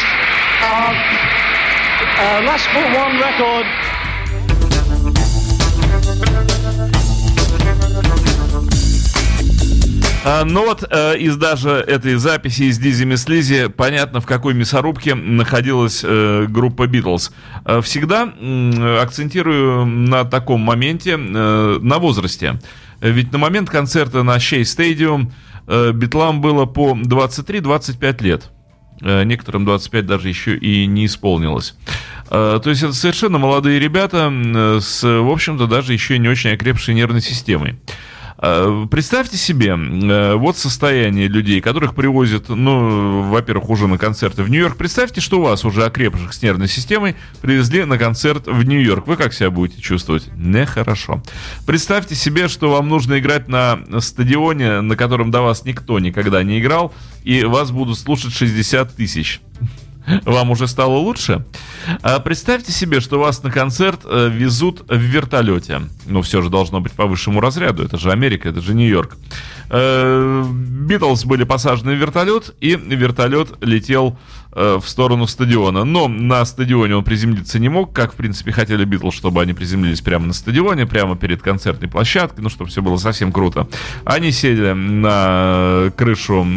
our 0.71 0.91
uh, 2.19 2.41
last 2.43 2.67
but 2.73 2.83
one 3.03 3.15
record. 3.17 3.65
А, 10.25 10.43
ну 10.43 10.65
вот 10.65 10.83
э, 10.89 11.17
из 11.17 11.37
даже 11.37 11.69
этой 11.69 12.15
записи 12.15 12.63
из 12.63 12.77
Дизи 12.77 13.05
Мисс 13.05 13.27
Лизи 13.29 13.69
понятно, 13.69 14.19
в 14.19 14.25
какой 14.25 14.53
мясорубке 14.53 15.15
находилась 15.15 16.01
э, 16.03 16.45
группа 16.49 16.87
Битлз. 16.87 17.31
Э, 17.63 17.79
всегда 17.81 18.23
акцентирую 19.01 19.85
на 19.85 20.25
таком 20.25 20.59
моменте, 20.59 21.15
на 21.15 21.99
возрасте. 21.99 22.59
Э, 23.01 23.09
Ведь 23.09 23.31
на 23.31 23.37
момент 23.37 23.69
концерта 23.69 24.23
на 24.23 24.37
Shea 24.37 24.61
Stadium 24.61 25.31
э, 25.67 25.91
Битлам 25.91 26.41
было 26.41 26.65
по 26.65 26.91
23-25 26.91 28.23
лет. 28.23 28.49
э, 29.01 29.23
некоторым 29.23 29.65
25 29.65 30.05
даже 30.05 30.29
еще 30.29 30.57
и 30.57 30.85
не 30.85 31.05
исполнилось. 31.05 31.75
То 32.29 32.61
есть 32.65 32.83
это 32.83 32.93
совершенно 32.93 33.39
молодые 33.39 33.79
ребята 33.79 34.31
с, 34.79 35.01
в 35.01 35.31
общем-то, 35.31 35.65
даже 35.65 35.93
еще 35.93 36.19
не 36.19 36.27
очень 36.27 36.51
окрепшей 36.51 36.93
нервной 36.93 37.21
системой. 37.21 37.79
Э, 38.41 38.85
Представьте 38.89 39.37
себе, 39.37 39.75
э, 39.75 40.35
вот 40.35 40.57
состояние 40.57 41.27
людей, 41.27 41.59
которых 41.59 41.93
привозят, 41.93 42.47
ну, 42.49 43.23
во-первых, 43.23 43.69
уже 43.69 43.87
на 43.87 43.97
концерты 43.97 44.43
в 44.43 44.49
Нью-Йорк. 44.49 44.77
Представьте, 44.77 45.19
что 45.19 45.41
вас, 45.41 45.65
уже 45.65 45.85
окрепших 45.85 46.33
с 46.33 46.41
нервной 46.41 46.69
системой, 46.69 47.15
привезли 47.41 47.83
на 47.83 47.97
концерт 47.97 48.47
в 48.47 48.63
Нью-Йорк. 48.63 49.07
Вы 49.07 49.17
как 49.17 49.33
себя 49.33 49.49
будете 49.49 49.81
чувствовать? 49.81 50.29
Нехорошо. 50.35 51.21
Представьте 51.65 52.15
себе, 52.15 52.47
что 52.47 52.71
вам 52.71 52.87
нужно 52.87 53.19
играть 53.19 53.49
на 53.49 53.79
стадионе, 53.99 54.81
на 54.81 54.95
котором 54.95 55.31
до 55.31 55.41
вас 55.41 55.65
никто 55.65 55.99
никогда 55.99 56.41
не 56.43 56.59
играл, 56.59 56.93
и 57.23 57.43
вас 57.43 57.71
будут 57.71 57.99
слушать 57.99 58.33
60 58.33 58.95
тысяч. 58.95 59.41
Вам 60.25 60.51
уже 60.51 60.67
стало 60.67 60.97
лучше? 60.97 61.45
А 62.01 62.19
представьте 62.19 62.71
себе, 62.71 62.99
что 62.99 63.19
вас 63.19 63.43
на 63.43 63.51
концерт 63.51 64.01
э, 64.05 64.29
везут 64.29 64.83
в 64.87 64.97
вертолете. 64.97 65.81
Ну, 66.05 66.21
все 66.21 66.41
же 66.41 66.49
должно 66.49 66.81
быть 66.81 66.93
по 66.93 67.05
высшему 67.05 67.39
разряду. 67.39 67.83
Это 67.83 67.97
же 67.97 68.11
Америка, 68.11 68.49
это 68.49 68.61
же 68.61 68.73
Нью-Йорк. 68.73 69.17
Э, 69.69 70.43
Битлз 70.51 71.25
были 71.25 71.43
посажены 71.43 71.93
в 71.93 71.97
вертолет, 71.97 72.55
и 72.59 72.75
вертолет 72.75 73.49
летел 73.61 74.17
э, 74.17 74.38
в 74.51 74.83
сторону 74.85 75.27
стадиона. 75.27 75.83
Но 75.83 76.07
на 76.07 76.43
стадионе 76.45 76.95
он 76.95 77.03
приземлиться 77.03 77.59
не 77.59 77.69
мог, 77.69 77.93
как, 77.93 78.13
в 78.13 78.15
принципе, 78.15 78.51
хотели 78.51 78.83
Битлз, 78.83 79.15
чтобы 79.15 79.41
они 79.41 79.53
приземлились 79.53 80.01
прямо 80.01 80.25
на 80.25 80.33
стадионе, 80.33 80.85
прямо 80.85 81.15
перед 81.15 81.41
концертной 81.41 81.89
площадкой, 81.89 82.41
ну, 82.41 82.49
чтобы 82.49 82.69
все 82.69 82.81
было 82.81 82.97
совсем 82.97 83.31
круто. 83.31 83.67
Они 84.05 84.31
сели 84.31 84.73
на 84.73 85.91
крышу, 85.95 86.47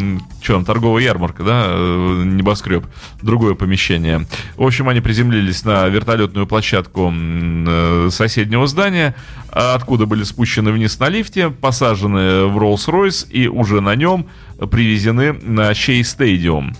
что 0.43 0.55
там, 0.55 0.65
торговая 0.65 1.03
ярмарка, 1.03 1.43
да, 1.43 1.65
э, 1.67 2.23
небоскреб, 2.25 2.85
другое 3.21 3.55
помещение. 3.55 4.27
В 4.57 4.63
общем, 4.65 4.89
они 4.89 5.01
приземлились 5.01 5.65
на 5.65 5.87
вертолетную 5.89 6.47
площадку 6.47 7.13
э, 7.13 8.09
соседнего 8.11 8.67
здания, 8.67 9.15
а 9.51 9.75
откуда 9.75 10.07
были 10.07 10.23
спущены 10.23 10.73
вниз 10.73 10.99
на 10.99 11.09
лифте, 11.09 11.51
посажены 11.51 12.47
в 12.47 12.57
Роллс-Ройс 12.59 13.29
и 13.31 13.49
уже 13.49 13.81
на 13.81 13.95
нем 13.95 14.27
привезены 14.71 15.33
на 15.33 15.75
Шей 15.75 16.05
Стадиум. 16.05 16.75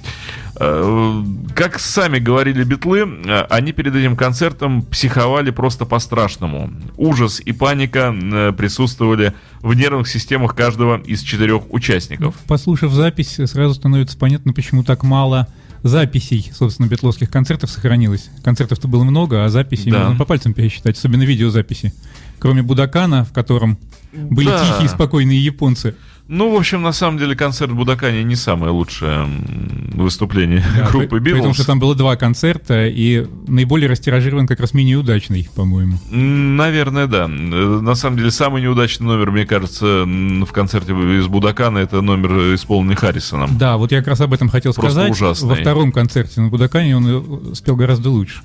Э, 0.65 1.23
Как 1.55 1.79
сами 1.81 2.19
говорили 2.19 2.63
битлы, 2.65 3.01
э, 3.01 3.41
они 3.51 3.73
перед 3.73 3.95
этим 3.97 4.17
концертом 4.17 4.83
психовали 4.83 5.51
просто 5.51 5.85
по-страшному. 5.87 6.71
Ужас 6.97 7.41
и 7.45 7.53
паника 7.53 8.15
э, 8.15 8.53
присутствовали 8.53 9.33
в 9.61 9.75
нервных 9.75 10.07
системах 10.09 10.55
каждого 10.55 11.01
из 11.01 11.23
четырех 11.23 11.63
участников. 11.73 12.37
Послушав 12.47 12.93
запись, 12.93 13.39
сразу 13.47 13.75
становится 13.75 14.17
понятно, 14.17 14.53
почему 14.53 14.85
так 14.85 15.03
мало 15.03 15.49
записей, 15.83 16.49
собственно, 16.55 16.87
битловских 16.87 17.29
концертов 17.29 17.69
сохранилось. 17.69 18.31
Концертов-то 18.45 18.87
было 18.87 19.03
много, 19.03 19.45
а 19.45 19.49
записей 19.49 19.91
Да. 19.91 19.99
можно 20.05 20.17
по 20.17 20.25
пальцам 20.25 20.55
пересчитать, 20.55 20.97
особенно 20.97 21.25
видеозаписи. 21.25 21.93
Кроме 22.39 22.63
Будакана, 22.63 23.25
в 23.25 23.33
котором 23.33 23.79
были 24.13 24.47
Да. 24.47 24.65
тихие, 24.75 24.89
спокойные 24.89 25.45
японцы. 25.45 25.97
Ну, 26.35 26.51
в 26.51 26.57
общем, 26.57 26.81
на 26.81 26.93
самом 26.93 27.19
деле 27.19 27.37
концерт 27.37 27.73
Будакани 27.73 28.23
не 28.23 28.37
самое 28.37 28.73
лучшее 28.73 29.27
выступление 29.93 30.65
Да, 30.75 30.89
группы 30.89 31.19
Битлз. 31.19 31.55
что 31.55 31.67
там 31.67 31.79
было 31.79 31.95
два 31.95 32.17
концерта, 32.17 32.87
и 32.87 33.27
наиболее 33.47 33.91
растиражирован 33.91 34.47
как 34.47 34.59
раз 34.59 34.73
менее 34.73 34.97
удачный, 34.97 35.47
по-моему. 35.55 35.99
Наверное, 36.11 37.07
да. 37.07 37.25
Э, 37.25 37.81
На 37.83 37.95
самом 37.95 38.17
деле, 38.17 38.31
самый 38.31 38.63
неудачный 38.63 39.09
номер, 39.09 39.31
мне 39.31 39.45
кажется, 39.45 40.05
в 40.07 40.51
концерте 40.53 40.93
из 40.93 41.27
Будакана, 41.27 41.77
это 41.77 42.01
номер, 42.01 42.55
исполненный 42.55 42.97
Харрисоном. 42.97 43.59
Да, 43.59 43.77
вот 43.77 43.93
я 43.93 43.99
как 43.99 44.09
раз 44.09 44.23
об 44.23 44.33
этом 44.33 44.49
хотел 44.49 44.73
Просто 44.73 44.91
сказать. 44.91 45.11
ужасный. 45.13 45.49
Во 45.51 45.55
втором 45.57 45.93
концерте 45.93 46.41
на 46.41 46.49
Будакане 46.49 46.97
он 46.97 47.51
э, 47.51 47.55
спел 47.55 47.77
гораздо 47.77 48.09
лучше. 48.09 48.41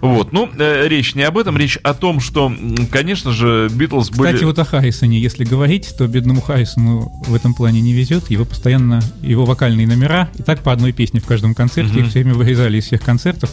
Вот, 0.00 0.32
ну, 0.32 0.48
э, 0.58 0.86
речь 0.86 1.14
не 1.16 1.22
об 1.22 1.36
этом, 1.38 1.56
речь 1.56 1.76
о 1.82 1.92
том, 1.92 2.20
что, 2.20 2.52
конечно 2.90 3.32
же, 3.32 3.68
Битлз 3.72 4.10
были... 4.10 4.28
Кстати, 4.28 4.44
вот 4.44 4.58
о 4.58 4.64
Харрисоне, 4.64 5.20
если 5.20 5.44
говорить, 5.44 5.92
то 5.98 6.06
бедному 6.06 6.40
Харрисону 6.40 7.10
в 7.26 7.34
этом 7.34 7.52
плане 7.54 7.80
не 7.80 7.92
везет. 7.92 8.30
Его 8.30 8.44
постоянно, 8.44 9.00
его 9.22 9.44
вокальные 9.44 9.86
номера, 9.88 10.28
и 10.38 10.42
так 10.42 10.62
по 10.62 10.72
одной 10.72 10.92
песне 10.92 11.20
в 11.20 11.26
каждом 11.26 11.54
концерте, 11.54 11.92
Мгм. 11.94 12.00
их 12.04 12.10
все 12.10 12.20
время 12.22 12.34
вырезали 12.34 12.78
из 12.78 12.84
всех 12.84 13.02
концертов. 13.02 13.50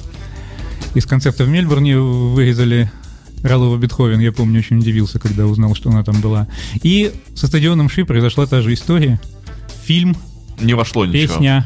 Из 0.93 1.05
концерта 1.05 1.43
в 1.45 1.49
Мельбурне 1.49 1.97
вырезали 1.97 2.91
Ралова 3.43 3.77
Бетховен, 3.77 4.19
я 4.19 4.31
помню, 4.31 4.60
очень 4.60 4.77
удивился, 4.77 5.19
когда 5.19 5.45
узнал, 5.47 5.73
что 5.75 5.89
она 5.89 6.03
там 6.03 6.21
была. 6.21 6.47
И 6.84 7.12
со 7.36 7.47
стадионом 7.47 7.89
Ши 7.89 8.05
произошла 8.05 8.45
та 8.45 8.62
же 8.62 8.73
история. 8.73 9.19
Фильм, 9.84 10.15
Не 10.60 10.73
вошло 10.73 11.05
ничего. 11.05 11.27
песня 11.34 11.65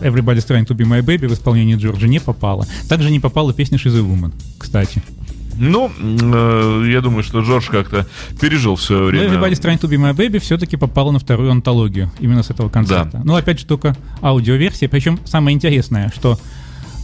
Everybody's 0.00 0.46
Trying 0.46 0.66
to 0.66 0.76
Be 0.76 0.86
My 0.86 1.02
Baby 1.02 1.28
в 1.28 1.32
исполнении 1.34 1.76
Джорджа 1.76 2.08
не 2.08 2.20
попала. 2.20 2.66
Также 2.88 3.10
не 3.10 3.20
попала 3.20 3.52
песня 3.52 3.78
She's 3.78 3.96
a 3.96 4.02
Woman, 4.02 4.32
кстати. 4.58 5.02
Ну, 5.60 5.90
э, 5.98 6.84
я 6.90 7.02
думаю, 7.02 7.22
что 7.22 7.40
Джордж 7.40 7.68
как-то 7.70 8.06
пережил 8.40 8.76
в 8.76 8.82
свое 8.82 9.02
Но 9.02 9.08
время. 9.08 9.34
Everybody's 9.34 9.60
Trying 9.60 9.78
to 9.78 9.88
Be 9.90 9.98
My 9.98 10.16
Baby 10.16 10.38
все-таки 10.38 10.76
попала 10.76 11.10
на 11.10 11.18
вторую 11.18 11.50
антологию 11.50 12.10
именно 12.18 12.42
с 12.42 12.50
этого 12.50 12.70
концерта. 12.70 13.18
Да. 13.18 13.20
Ну, 13.22 13.34
опять 13.36 13.60
же, 13.60 13.66
только 13.66 13.94
аудиоверсия. 14.22 14.88
Причем 14.88 15.20
самое 15.26 15.54
интересное, 15.54 16.10
что 16.14 16.38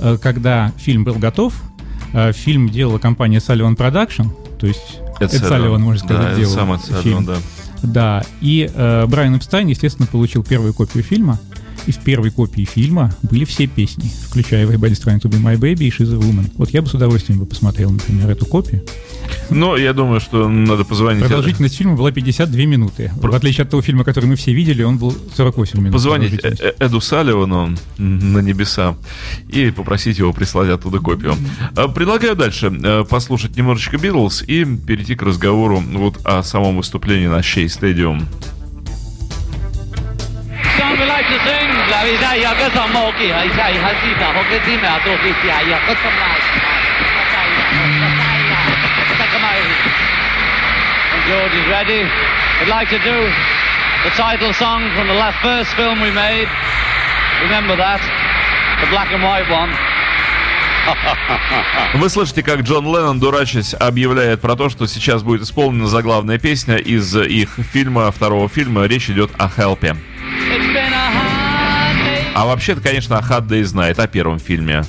э, 0.01 0.17
когда 0.23 0.73
фильм 0.79 1.05
был 1.05 1.17
готов, 1.17 1.53
э, 2.15 2.33
фильм 2.33 2.71
делала 2.71 2.99
компания 2.99 3.39
Sullivan 3.39 3.77
Production, 3.77 4.31
то 4.59 4.67
есть 4.67 5.01
Эд 5.21 5.33
Салливан, 5.33 5.83
можно 5.83 5.99
сказать, 5.99 6.23
да, 6.23 6.31
это 6.31 6.41
делал 6.41 6.55
сам 6.55 6.73
Эд. 6.73 6.81
Салливан, 6.83 7.25
да. 7.27 7.37
Да, 7.83 8.25
и 8.41 8.71
э, 8.73 9.07
Брайан 9.07 9.37
Эпстайн, 9.37 9.69
естественно, 9.69 10.07
получил 10.07 10.43
первую 10.43 10.73
копию 10.73 11.05
фильма, 11.05 11.39
и 11.87 11.93
в 11.93 11.99
первой 11.99 12.31
копии 12.31 12.65
фильма 12.65 13.15
были 13.23 13.45
все 13.45 13.67
песни, 13.67 14.11
включая 14.29 14.67
Everybody's 14.67 15.03
Trying 15.05 15.21
to 15.21 15.31
Be 15.31 15.41
My 15.41 15.57
Baby 15.57 15.85
и 15.85 15.91
She's 15.91 16.13
a 16.13 16.19
Woman. 16.19 16.51
Вот 16.57 16.71
я 16.71 16.83
бы 16.83 16.89
с 16.89 16.95
удовольствием 16.95 17.41
бы 17.41 17.47
посмотрел, 17.47 17.91
например, 17.91 18.31
эту 18.31 18.47
копию. 18.47 18.83
Но 19.51 19.77
я 19.77 19.93
думаю, 19.93 20.21
что 20.21 20.49
надо 20.49 20.85
позвонить... 20.85 21.23
Продолжительность 21.25 21.77
фильма 21.77 21.97
была 21.97 22.11
52 22.11 22.61
минуты. 22.65 23.13
В 23.17 23.35
отличие 23.35 23.63
от 23.63 23.71
того 23.71 23.83
фильма, 23.83 24.05
который 24.05 24.27
мы 24.27 24.37
все 24.37 24.53
видели, 24.53 24.83
он 24.83 24.99
был 24.99 25.15
48 25.37 25.79
минут. 25.79 25.93
Позвонить 25.93 26.45
э- 26.45 26.75
Эду 26.81 27.01
Салливану 27.01 27.77
на 27.99 28.39
небеса 28.39 28.97
и 29.49 29.71
попросить 29.71 30.19
его 30.19 30.33
прислать 30.33 30.71
оттуда 30.71 30.99
копию. 30.99 31.37
А, 31.77 31.89
Предлагаю 31.89 32.37
дальше 32.37 32.73
э, 32.83 33.05
послушать 33.09 33.57
немножечко 33.57 33.99
Битлз 33.99 34.43
и 34.43 34.65
перейти 34.65 35.15
к 35.15 35.23
разговору 35.23 35.83
вот 35.93 36.19
о 36.25 36.43
самом 36.43 36.77
выступлении 36.77 37.27
на 37.27 37.43
Шей 37.43 37.69
Стадиум. 37.69 38.27
Song 40.79 40.99
we 40.99 41.07
like 41.07 41.27
to 41.27 41.39
sing. 41.45 41.69
La 41.91 42.05
vida 42.05 42.37
ya 42.37 42.53
que 42.55 42.69
son 42.75 42.93
moki, 42.93 43.33
ay 43.33 43.49
sai 43.57 43.75
hasita, 43.75 44.29
hoke 44.37 44.59
dime 44.65 44.87
a 44.87 44.97
si 45.03 45.49
ay 45.51 45.65
ya 45.71 45.79
lai. 49.43 49.59
And 51.13 51.23
George 51.29 51.55
is 51.55 51.67
ready. 51.69 52.03
We'd 52.61 52.69
like 52.69 52.89
to 52.91 52.99
do 52.99 53.17
the 54.05 54.11
title 54.17 54.53
song 54.53 54.91
from 54.95 55.09
the 55.09 55.15
last 55.15 55.39
first 55.43 55.75
film 55.77 56.01
we 56.01 56.11
made. 56.11 56.49
Remember 57.43 57.77
that? 57.77 58.01
The 58.81 58.89
black 58.91 59.13
and 59.13 59.23
white 59.23 59.49
one. 59.51 59.73
Вы 61.95 62.09
слышите, 62.09 62.43
как 62.43 62.61
Джон 62.61 62.85
Леннон, 62.87 63.19
дурачась, 63.19 63.75
объявляет 63.75 64.41
про 64.41 64.55
то, 64.55 64.69
что 64.69 64.87
сейчас 64.87 65.23
будет 65.23 65.43
исполнена 65.43 65.89
заглавная 65.89 66.39
песня 66.39 66.77
из 66.77 67.17
их 67.17 67.59
фильма, 67.73 68.13
второго 68.13 68.49
фильма. 68.49 68.87
Речь 68.87 69.11
идет 69.11 69.31
о 69.39 69.49
Хелпе. 69.49 69.97
А 72.39 72.45
вообще-то, 72.45 72.83
конечно, 72.83 73.17
о 73.17 73.23
Hard 73.23 73.49
Day's 73.49 73.73
Night, 73.75 73.99
о 73.99 74.07
первом 74.07 74.39
фильме. 74.39 74.83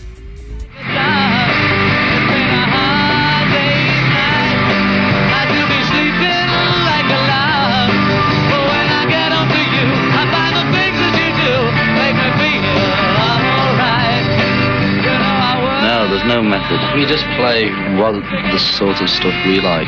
No, 16.27 16.43
method. 16.43 16.81
We 16.93 17.05
just 17.05 17.23
play 17.37 17.71
what 17.95 18.21
the 18.51 18.59
sort 18.59 18.99
of 18.99 19.09
stuff 19.09 19.33
we 19.45 19.61
like. 19.61 19.87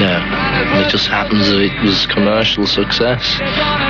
Yeah. 0.00 0.20
And 0.72 0.86
it 0.86 0.90
just 0.90 1.08
happens 1.08 1.48
that 1.48 1.60
it 1.60 1.72
was 1.82 2.06
commercial 2.06 2.66
success. 2.66 3.38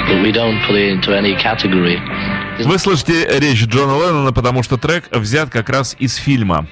But 0.09 0.23
we 0.23 0.33
don't 0.33 0.61
put 0.67 0.77
it 0.77 0.89
into 0.91 1.13
any 1.13 1.35
category. 1.37 1.99
Вы 2.65 2.79
слышите 2.79 3.27
речь 3.39 3.65
Джона 3.67 3.99
Леннона, 3.99 4.33
потому 4.33 4.63
что 4.63 4.77
трек 4.77 5.05
взят 5.13 5.51
как 5.51 5.69
раз 5.69 5.97
из 5.99 6.17
фильма. 6.17 6.67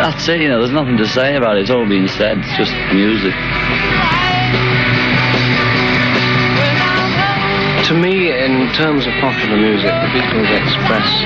That's 0.00 0.26
it, 0.28 0.40
you 0.40 0.48
know, 0.48 0.60
there's 0.60 0.72
nothing 0.72 0.96
to 0.96 1.06
say 1.06 1.36
about 1.36 1.58
it. 1.58 1.62
It's 1.62 1.70
all 1.70 1.86
been 1.86 2.08
said. 2.08 2.38
It's 2.38 2.56
just 2.56 2.72
music. 2.94 3.34
To 7.90 7.96
me, 7.96 8.30
in 8.30 8.72
terms 8.74 9.04
of 9.04 9.12
popular 9.14 9.56
music, 9.56 9.90
the 9.90 10.10
Beatles 10.14 10.62
express 10.62 11.24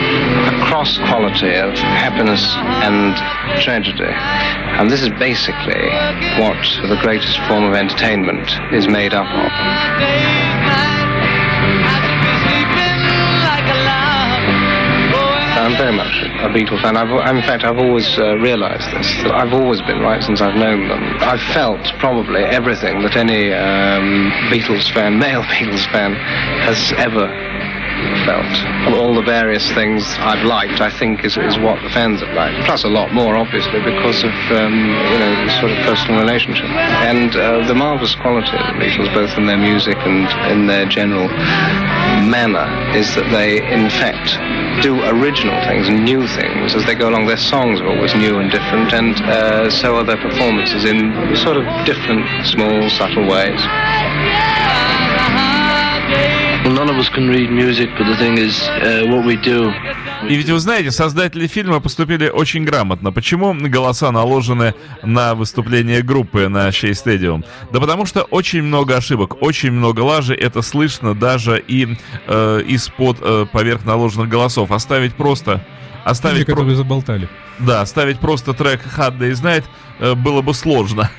a 0.49 0.67
cross 0.67 0.97
quality 0.97 1.55
of 1.57 1.75
happiness 1.77 2.55
and 2.57 3.15
tragedy. 3.61 4.09
And 4.09 4.91
this 4.91 5.03
is 5.03 5.11
basically 5.11 5.91
what 6.41 6.57
the 6.89 6.99
greatest 7.03 7.39
form 7.49 7.65
of 7.65 7.75
entertainment 7.75 8.49
is 8.73 8.89
made 8.89 9.13
up 9.13 9.27
of. 9.27 10.94
I'm 15.65 15.79
very 15.79 15.97
much 15.97 16.13
a 16.45 16.49
Beatle 16.53 16.79
fan. 16.83 16.95
I've, 16.95 17.09
in 17.35 17.41
fact, 17.43 17.65
I've 17.65 17.79
always 17.79 18.19
uh, 18.19 18.37
realised 18.37 18.85
this. 18.93 19.09
I've 19.33 19.55
always 19.55 19.81
been 19.81 20.01
right 20.01 20.23
since 20.23 20.43
I've 20.43 20.57
known 20.57 20.89
them. 20.89 21.17
I've 21.21 21.41
felt 21.55 21.81
probably 21.99 22.43
everything 22.45 23.01
that 23.01 23.17
any 23.17 23.51
um, 23.51 24.31
Beatles 24.53 24.93
fan, 24.93 25.19
male 25.19 25.43
Beatles 25.57 25.91
fan, 25.91 26.17
has 26.69 26.93
ever 26.99 27.25
felt. 28.25 28.53
All 28.95 29.15
the 29.15 29.23
various 29.23 29.67
things 29.73 30.05
I've 30.19 30.45
liked, 30.45 30.81
I 30.81 30.91
think, 30.91 31.25
is, 31.25 31.37
is 31.37 31.59
what 31.59 31.83
the 31.83 31.91
fans 31.91 32.21
have 32.21 32.35
liked. 32.35 32.65
Plus 32.67 32.85
a 32.85 32.89
lot 32.89 33.13
more, 33.13 33.37
obviously, 33.37 33.81
because 33.81 34.25
of, 34.25 34.35
um, 34.53 34.75
you 35.13 35.19
know, 35.19 35.49
sort 35.61 35.73
of 35.73 35.79
personal 35.85 36.21
relationship. 36.21 36.67
And 37.05 37.35
uh, 37.37 37.67
the 37.67 37.75
marvellous 37.75 38.15
quality 38.15 38.57
of 38.57 38.65
the 38.73 38.77
Beatles, 38.81 39.13
both 39.15 39.37
in 39.37 39.47
their 39.47 39.59
music 39.59 39.97
and 39.99 40.29
in 40.51 40.67
their 40.67 40.87
general 40.87 41.29
manner, 42.29 42.67
is 42.97 43.15
that 43.15 43.29
they, 43.31 43.63
in 43.73 43.91
fact, 43.91 44.39
do 44.83 45.01
original 45.05 45.55
things 45.67 45.89
new 45.89 46.27
things 46.27 46.75
as 46.75 46.85
they 46.85 46.95
go 46.95 47.09
along. 47.09 47.27
Their 47.27 47.37
songs 47.37 47.81
are 47.81 47.89
always 47.89 48.15
new 48.15 48.39
and 48.39 48.51
different, 48.51 48.93
and 48.93 49.15
uh, 49.23 49.71
so 49.71 49.97
are 49.97 50.05
their 50.05 50.21
performances 50.21 50.85
in 50.85 51.13
sort 51.37 51.57
of 51.57 51.65
different, 51.87 52.27
small, 52.47 52.91
subtle 52.91 53.27
ways. 53.29 53.61
Well, 56.65 56.73
none 56.73 56.89
of 56.89 56.97
us 56.97 57.11
can 57.11 57.29
read 57.29 57.51
music, 57.51 57.91
but 57.99 58.07
the 58.07 58.17
thing 58.17 58.39
is, 58.39 58.59
what 59.11 59.25
we 59.27 59.37
do. 59.37 59.71
И 60.27 60.35
ведь 60.37 60.49
вы 60.49 60.59
знаете, 60.59 60.91
создатели 60.91 61.47
фильма 61.47 61.81
поступили 61.81 62.31
очень 62.31 62.65
грамотно. 62.65 63.13
Почему 63.13 63.53
голоса 63.69 64.11
наложены 64.11 64.75
на 65.03 65.35
выступление 65.35 66.01
группы 66.01 66.49
на 66.49 66.69
Shea 66.71 66.93
Stadium? 66.93 67.45
Да 67.71 67.81
потому 67.81 68.07
что 68.07 68.23
очень 68.23 68.63
много 68.63 68.97
ошибок, 68.97 69.43
очень 69.43 69.73
много 69.73 70.01
лажи, 70.01 70.35
это 70.35 70.63
слышно 70.63 71.15
даже 71.15 71.63
и 71.69 71.99
э, 72.27 72.63
из-под 72.67 73.19
э, 73.21 73.45
поверх 73.53 73.85
наложенных 73.85 74.31
голосов. 74.31 74.71
Оставить 74.71 75.15
просто... 75.15 75.63
Оставить 76.05 76.39
Люди, 76.39 76.47
про- 76.47 76.55
которые 76.55 76.77
заболтали. 76.77 77.29
Да, 77.59 77.83
оставить 77.83 78.19
просто 78.19 78.55
трек 78.55 78.81
Hard 78.97 79.19
Day's 79.19 79.43
Night 79.43 79.65
э, 80.01 80.15
было 80.15 80.41
бы 80.41 80.55
сложно. 80.55 81.11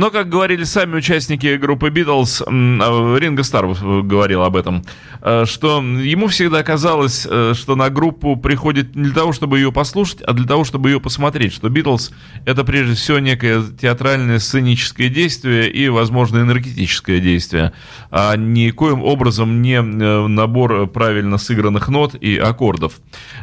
Но, 0.00 0.10
как 0.10 0.30
говорили 0.30 0.64
сами 0.64 0.96
участники 0.96 1.56
группы 1.56 1.90
Битлз, 1.90 2.40
э, 2.40 2.44
Ринго 2.46 3.42
Стар 3.42 3.66
э, 3.66 4.00
говорил 4.00 4.40
об 4.44 4.56
этом, 4.56 4.82
э, 5.20 5.44
что 5.44 5.82
ему 5.82 6.28
всегда 6.28 6.62
казалось, 6.62 7.28
что 7.52 7.76
на 7.76 7.90
группу 7.90 8.36
приходит 8.36 8.96
не 8.96 9.04
для 9.04 9.12
того, 9.12 9.34
чтобы 9.34 9.58
ее 9.58 9.72
послушать, 9.72 10.22
а 10.22 10.32
для 10.32 10.46
того, 10.46 10.64
чтобы 10.64 10.88
ее 10.88 11.00
посмотреть, 11.00 11.52
что 11.52 11.68
Битлз— 11.68 12.12
это 12.46 12.64
прежде 12.64 12.94
всего 12.94 13.18
некое 13.18 13.62
театральное 13.78 14.38
сценическое 14.38 15.10
действие 15.10 15.70
и, 15.70 15.90
возможно, 15.90 16.38
энергетическое 16.38 17.20
действие, 17.20 17.74
а 18.10 18.36
никоим 18.36 19.02
образом 19.02 19.60
не 19.60 19.82
набор 19.82 20.86
правильно 20.86 21.36
сыгранных 21.36 21.90
нот 21.90 22.14
и 22.14 22.38
аккордов. 22.38 22.94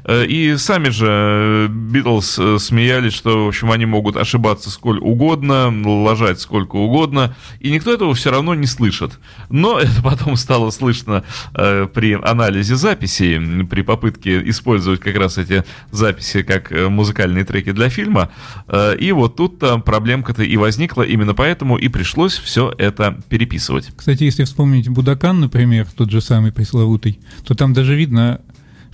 И 0.10 0.56
сами 0.58 0.90
же 0.90 1.68
Битлз 1.70 2.40
смеялись, 2.58 3.14
что, 3.14 3.46
в 3.46 3.48
общем, 3.50 3.72
они 3.72 3.86
могут 3.86 4.18
ошибаться 4.18 4.72
сколь 4.72 4.98
угодно, 4.98 5.72
лажать 5.86 6.47
сколько 6.48 6.78
угодно, 6.78 7.36
и 7.60 7.70
никто 7.70 7.94
этого 7.94 8.14
все 8.16 8.32
равно 8.32 8.56
не 8.56 8.68
слышит. 8.68 9.20
Но 9.50 9.80
это 9.80 10.02
потом 10.02 10.38
стало 10.38 10.72
слышно 10.72 11.24
э, 11.54 11.88
при 11.94 12.14
анализе 12.14 12.76
записей, 12.76 13.66
при 13.66 13.82
попытке 13.82 14.42
использовать 14.50 15.02
как 15.02 15.16
раз 15.16 15.38
эти 15.38 15.64
записи 15.92 16.42
как 16.42 16.72
э, 16.72 16.88
музыкальные 16.88 17.44
треки 17.44 17.74
для 17.74 17.90
фильма. 17.90 18.30
Э, 18.68 18.96
и 18.98 19.12
вот 19.12 19.36
тут-то 19.36 19.78
проблемка-то 19.80 20.44
и 20.44 20.56
возникла, 20.58 21.02
именно 21.02 21.34
поэтому 21.34 21.78
и 21.78 21.90
пришлось 21.90 22.38
все 22.38 22.74
это 22.78 23.20
переписывать. 23.28 23.92
Кстати, 23.96 24.24
если 24.24 24.46
вспомнить 24.46 24.88
Будакан, 24.88 25.42
например, 25.42 25.88
тот 25.96 26.10
же 26.10 26.22
самый 26.22 26.54
пресловутый, 26.54 27.20
то 27.46 27.56
там 27.56 27.74
даже 27.74 27.96
видно, 27.96 28.40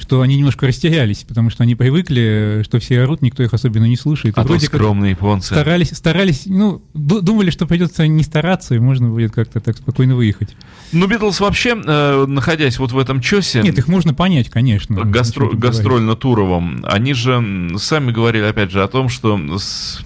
что 0.04 0.22
они 0.22 0.36
немножко 0.36 0.68
растерялись, 0.68 1.24
потому 1.28 1.50
что 1.50 1.64
они 1.64 1.76
привыкли, 1.76 2.62
что 2.66 2.80
все 2.80 3.02
орут, 3.02 3.22
никто 3.22 3.42
их 3.42 3.54
особенно 3.54 3.86
не 3.86 3.96
слушает. 3.96 4.38
И 4.38 4.40
А 4.40 4.44
то 4.44 4.60
скромные 4.60 5.12
японцы. 5.12 5.48
старались, 5.54 5.92
старались, 5.96 6.44
ну, 6.46 6.82
ду- 6.94 7.22
думали, 7.22 7.50
что 7.52 7.66
придется 7.66 8.06
не 8.06 8.24
стараться, 8.24 8.76
и 8.76 8.80
можно 8.80 9.10
будет 9.10 9.32
как-то 9.32 9.62
так 9.62 9.78
спокойно 9.78 10.16
выехать. 10.16 10.56
Ну, 10.92 11.08
Битлз 11.08 11.40
вообще, 11.40 11.82
э, 11.84 12.26
находясь 12.28 12.78
вот 12.80 12.92
в 12.92 12.98
этом 12.98 13.22
чесе... 13.22 13.62
Нет, 13.62 13.78
их 13.78 13.88
можно 13.88 14.14
понять, 14.14 14.50
конечно. 14.50 14.96
гастро- 14.96 15.56
гастрольно-туровом, 15.56 16.84
они 16.88 17.14
же 17.14 17.70
сами 17.78 18.12
говорили, 18.12 18.44
опять 18.44 18.72
же, 18.72 18.84
о 18.84 18.88
том, 18.88 19.08
что 19.10 19.40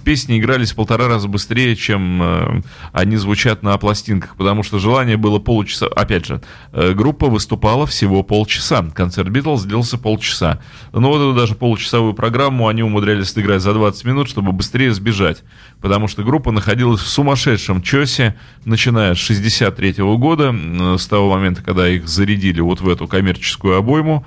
песни 0.03 0.37
игрались 0.39 0.71
в 0.71 0.75
полтора 0.75 1.07
раза 1.07 1.27
быстрее, 1.27 1.75
чем 1.75 2.21
э, 2.21 2.61
они 2.91 3.15
звучат 3.17 3.63
на 3.63 3.77
пластинках, 3.77 4.35
потому 4.35 4.61
что 4.63 4.77
желание 4.79 5.17
было 5.17 5.39
получаса. 5.39 5.87
Опять 5.87 6.25
же, 6.25 6.41
э, 6.73 6.93
группа 6.93 7.27
выступала 7.27 7.87
всего 7.87 8.21
полчаса. 8.23 8.83
Концерт 8.93 9.29
Битлз 9.29 9.63
длился 9.63 9.86
полчаса. 9.95 10.59
Но 10.91 11.09
вот 11.09 11.17
эту 11.17 11.33
даже 11.33 11.55
получасовую 11.55 12.13
программу 12.13 12.67
они 12.67 12.83
умудрялись 12.83 13.29
сыграть 13.29 13.61
за 13.61 13.73
20 13.73 14.03
минут, 14.03 14.27
чтобы 14.27 14.51
быстрее 14.51 14.91
сбежать. 14.91 15.43
Потому 15.79 16.07
что 16.07 16.23
группа 16.23 16.51
находилась 16.51 16.99
в 16.99 17.07
сумасшедшем 17.07 17.81
чесе, 17.81 18.35
начиная 18.65 19.13
с 19.13 19.19
63 19.19 20.17
года, 20.17 20.45
м, 20.45 20.97
с 20.97 21.05
того 21.07 21.29
момента, 21.29 21.61
когда 21.63 21.87
их 21.87 22.07
зарядили 22.07 22.59
вот 22.59 22.81
в 22.81 22.89
эту 22.89 23.07
коммерческую 23.07 23.77
обойму, 23.77 24.25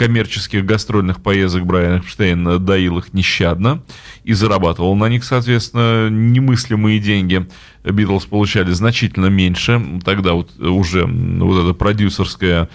коммерческих 0.00 0.64
гастрольных 0.64 1.22
поездок 1.22 1.66
Брайан 1.66 1.98
Эпштейн 1.98 2.64
доил 2.64 3.00
их 3.00 3.12
нещадно 3.12 3.82
и 4.24 4.32
зарабатывал 4.32 4.96
на 4.96 5.10
них, 5.10 5.24
соответственно, 5.24 6.08
немыслимые 6.08 7.00
деньги. 7.00 7.46
Битлз 7.84 8.24
получали 8.24 8.72
значительно 8.72 9.26
меньше. 9.26 10.00
Тогда 10.02 10.32
вот 10.32 10.58
уже 10.58 11.04
вот 11.04 11.64
это 11.64 11.74
продюсерское 11.74 12.70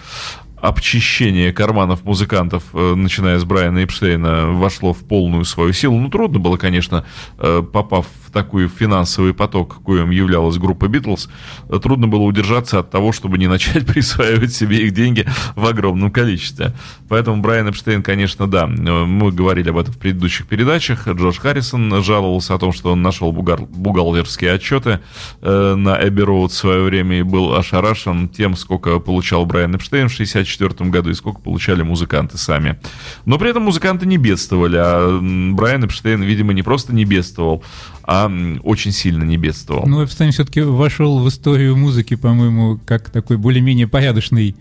обчищение 0.68 1.52
карманов 1.52 2.04
музыкантов, 2.04 2.64
э, 2.72 2.94
начиная 2.96 3.38
с 3.38 3.44
Брайана 3.44 3.84
Эпштейна, 3.84 4.46
вошло 4.52 4.92
в 4.92 4.98
полную 5.04 5.44
свою 5.44 5.72
силу. 5.72 5.98
Ну, 5.98 6.08
трудно 6.08 6.38
было, 6.38 6.56
конечно, 6.56 7.04
э, 7.38 7.62
попав 7.72 8.06
в 8.25 8.25
такой 8.36 8.68
финансовый 8.68 9.32
поток, 9.32 9.82
коим 9.82 10.10
являлась 10.10 10.58
группа 10.58 10.88
Битлз, 10.88 11.30
э, 11.70 11.78
трудно 11.82 12.06
было 12.06 12.20
удержаться 12.20 12.78
от 12.80 12.90
того, 12.90 13.10
чтобы 13.12 13.38
не 13.38 13.46
начать 13.46 13.86
присваивать 13.92 14.52
себе 14.52 14.82
их 14.82 14.92
деньги 14.92 15.24
в 15.54 15.64
огромном 15.64 16.10
количестве. 16.10 16.74
Поэтому 17.08 17.40
Брайан 17.40 17.70
Эпштейн, 17.70 18.02
конечно, 18.02 18.46
да, 18.46 18.64
э, 18.64 19.04
мы 19.04 19.32
говорили 19.32 19.70
об 19.70 19.78
этом 19.78 19.94
в 19.94 19.98
предыдущих 19.98 20.46
передачах. 20.46 21.08
Джордж 21.08 21.38
Харрисон 21.38 22.02
жаловался 22.02 22.54
о 22.54 22.58
том, 22.58 22.72
что 22.74 22.92
он 22.92 23.00
нашел 23.00 23.32
бухгалтерские 23.32 24.52
отчеты 24.52 25.00
э, 25.40 25.74
на 25.74 25.96
Эбби 26.06 26.20
Роуд 26.20 26.52
в 26.52 26.54
свое 26.54 26.82
время 26.82 27.20
и 27.20 27.22
был 27.22 27.54
ошарашен 27.54 28.28
тем, 28.28 28.54
сколько 28.54 28.98
получал 28.98 29.46
Брайан 29.46 29.76
Эпштейн 29.76 30.10
в 30.10 30.12
1964 30.12 30.90
году 30.90 31.08
и 31.08 31.14
сколько 31.14 31.40
получали 31.40 31.80
музыканты 31.80 32.36
сами. 32.36 32.78
Но 33.24 33.38
при 33.38 33.48
этом 33.48 33.62
музыканты 33.62 34.04
не 34.04 34.18
бедствовали, 34.18 34.76
а 34.78 35.20
Брайан 35.54 35.84
Эпштейн, 35.86 36.22
видимо, 36.22 36.52
не 36.52 36.62
просто 36.62 36.94
не 36.94 37.06
бедствовал, 37.06 37.64
а 38.06 38.30
очень 38.62 38.92
сильно 38.92 39.24
не 39.24 39.36
бедствовал. 39.36 39.86
Ну, 39.86 40.04
Эпстейн 40.04 40.30
все-таки 40.30 40.60
вошел 40.60 41.18
в 41.18 41.28
историю 41.28 41.76
музыки, 41.76 42.14
по-моему, 42.14 42.78
как 42.86 43.10
такой 43.10 43.36
более-менее 43.36 43.88
порядочный 43.88 44.54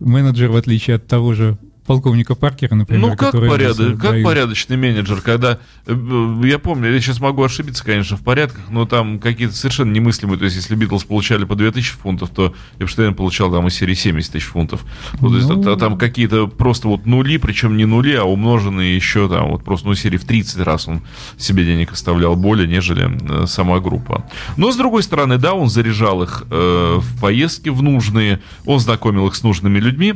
менеджер, 0.00 0.50
в 0.50 0.56
отличие 0.56 0.96
от 0.96 1.06
того 1.06 1.34
же 1.34 1.58
полковника 1.86 2.34
Паркера, 2.34 2.74
например. 2.74 3.00
Ну, 3.10 3.16
как, 3.16 3.32
порядок, 3.32 3.80
Элвиса 3.80 4.00
как 4.00 4.10
дают. 4.12 4.24
порядочный 4.24 4.76
менеджер, 4.76 5.20
когда, 5.20 5.58
э, 5.86 5.94
э, 5.94 6.46
я 6.46 6.58
помню, 6.58 6.92
я 6.92 7.00
сейчас 7.00 7.20
могу 7.20 7.42
ошибиться, 7.42 7.84
конечно, 7.84 8.16
в 8.16 8.22
порядках, 8.22 8.62
но 8.70 8.86
там 8.86 9.18
какие-то 9.18 9.54
совершенно 9.54 9.92
немыслимые, 9.92 10.38
то 10.38 10.44
есть 10.44 10.56
если 10.56 10.74
Битлз 10.74 11.04
получали 11.04 11.44
по 11.44 11.54
2000 11.54 11.92
фунтов, 11.96 12.30
то 12.30 12.54
Эпштейн 12.78 13.14
получал 13.14 13.52
там 13.52 13.66
из 13.66 13.74
серии 13.74 13.94
70 13.94 14.32
тысяч 14.32 14.44
фунтов. 14.46 14.84
Ну, 15.20 15.28
то 15.28 15.36
есть 15.36 15.48
Ну. 15.48 15.60
это- 15.60 15.76
там 15.76 15.98
какие-то 15.98 16.46
просто 16.46 16.88
вот 16.88 17.06
нули, 17.06 17.36
причем 17.36 17.76
не 17.76 17.84
нули, 17.84 18.14
а 18.14 18.24
умноженные 18.24 18.94
еще 18.96 19.28
там 19.28 19.50
вот 19.50 19.64
просто, 19.64 19.88
ну, 19.88 19.94
серии 19.94 20.16
в 20.16 20.24
30 20.24 20.60
раз 20.62 20.88
он 20.88 21.02
себе 21.36 21.64
денег 21.64 21.92
оставлял 21.92 22.36
более, 22.36 22.66
нежели 22.66 23.10
э, 23.42 23.46
сама 23.46 23.80
группа. 23.80 24.24
Но, 24.56 24.72
с 24.72 24.76
другой 24.76 25.02
стороны, 25.02 25.38
да, 25.38 25.54
он 25.54 25.68
заряжал 25.68 26.22
их 26.22 26.44
э, 26.50 26.98
в 27.00 27.20
поездки 27.20 27.68
в 27.68 27.82
нужные, 27.82 28.40
он 28.64 28.78
знакомил 28.80 29.26
их 29.28 29.34
с 29.34 29.42
нужными 29.42 29.78
людьми. 29.78 30.14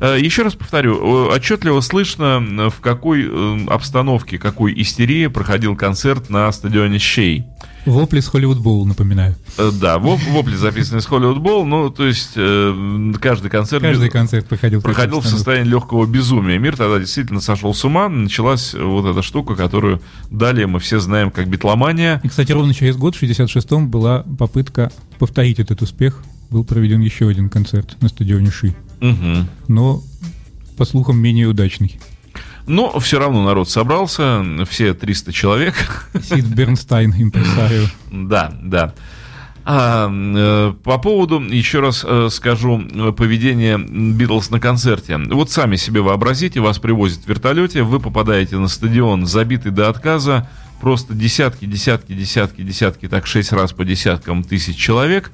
Э, 0.00 0.18
еще 0.20 0.42
раз 0.42 0.54
повторю, 0.54 1.05
отчетливо 1.06 1.80
слышно, 1.80 2.42
э, 2.42 2.70
в 2.70 2.80
какой 2.80 3.26
э, 3.28 3.66
обстановке, 3.68 4.38
какой 4.38 4.72
истерии 4.80 5.26
проходил 5.28 5.76
концерт 5.76 6.30
на 6.30 6.50
стадионе 6.52 6.98
Щей. 6.98 7.44
Вопли 7.84 8.18
с 8.18 8.26
Холливуд 8.26 8.58
Боул, 8.58 8.84
напоминаю. 8.84 9.36
Э, 9.58 9.70
Да, 9.80 9.98
воп- 9.98 10.28
вопли 10.30 10.56
записаны 10.56 11.00
с 11.00 11.06
Hollywood 11.06 11.38
Bowl, 11.38 11.64
ну, 11.64 11.88
то 11.88 12.04
есть 12.04 12.32
э, 12.34 13.12
каждый 13.20 13.48
концерт... 13.48 13.82
Каждый 13.82 14.10
концерт 14.10 14.48
проходил. 14.48 14.82
проходил 14.82 15.20
в 15.20 15.26
состоянии 15.26 15.70
легкого 15.70 16.04
безумия. 16.06 16.58
Мир 16.58 16.76
тогда 16.76 16.98
действительно 16.98 17.40
сошел 17.40 17.72
с 17.74 17.84
ума. 17.84 18.08
Началась 18.08 18.74
вот 18.74 19.06
эта 19.08 19.22
штука, 19.22 19.54
которую 19.54 20.02
далее 20.32 20.66
мы 20.66 20.80
все 20.80 20.98
знаем 20.98 21.30
как 21.30 21.48
битломания. 21.48 22.20
И, 22.24 22.28
кстати, 22.28 22.50
ровно 22.50 22.74
через 22.74 22.96
год, 22.96 23.14
в 23.14 23.22
66-м, 23.22 23.88
была 23.88 24.24
попытка 24.36 24.90
повторить 25.20 25.60
этот 25.60 25.80
успех. 25.82 26.22
Был 26.50 26.64
проведен 26.64 27.00
еще 27.00 27.28
один 27.28 27.48
концерт 27.48 27.96
на 28.00 28.08
стадионе 28.08 28.50
Ши. 28.50 28.74
Мгм. 29.00 29.46
Но, 29.68 30.02
по 30.76 30.84
слухам, 30.84 31.18
менее 31.18 31.46
удачный. 31.46 31.98
Но 32.66 32.98
все 32.98 33.18
равно 33.18 33.44
народ 33.44 33.70
собрался, 33.70 34.44
все 34.68 34.92
300 34.92 35.32
человек. 35.32 36.08
Сид 36.20 36.46
Бернстайн, 36.46 37.14
импресарио. 37.16 37.86
Да, 38.10 38.52
да. 38.62 38.94
А, 39.68 40.08
э, 40.08 40.74
по 40.84 40.98
поводу, 40.98 41.40
еще 41.40 41.80
раз 41.80 42.04
э, 42.06 42.28
скажу, 42.30 42.80
поведения 43.16 43.78
Битлз 43.78 44.50
на 44.50 44.60
концерте. 44.60 45.16
Вот 45.16 45.50
сами 45.50 45.74
себе 45.74 46.02
вообразите, 46.02 46.60
вас 46.60 46.78
привозят 46.78 47.24
в 47.24 47.28
вертолете, 47.28 47.82
вы 47.82 47.98
попадаете 47.98 48.58
на 48.58 48.68
стадион, 48.68 49.26
забитый 49.26 49.72
до 49.72 49.88
отказа, 49.88 50.48
просто 50.80 51.14
десятки, 51.14 51.64
десятки, 51.64 52.12
десятки, 52.12 52.62
десятки, 52.62 53.08
так 53.08 53.26
шесть 53.26 53.50
раз 53.50 53.72
по 53.72 53.84
десяткам 53.84 54.44
тысяч 54.44 54.76
человек, 54.76 55.32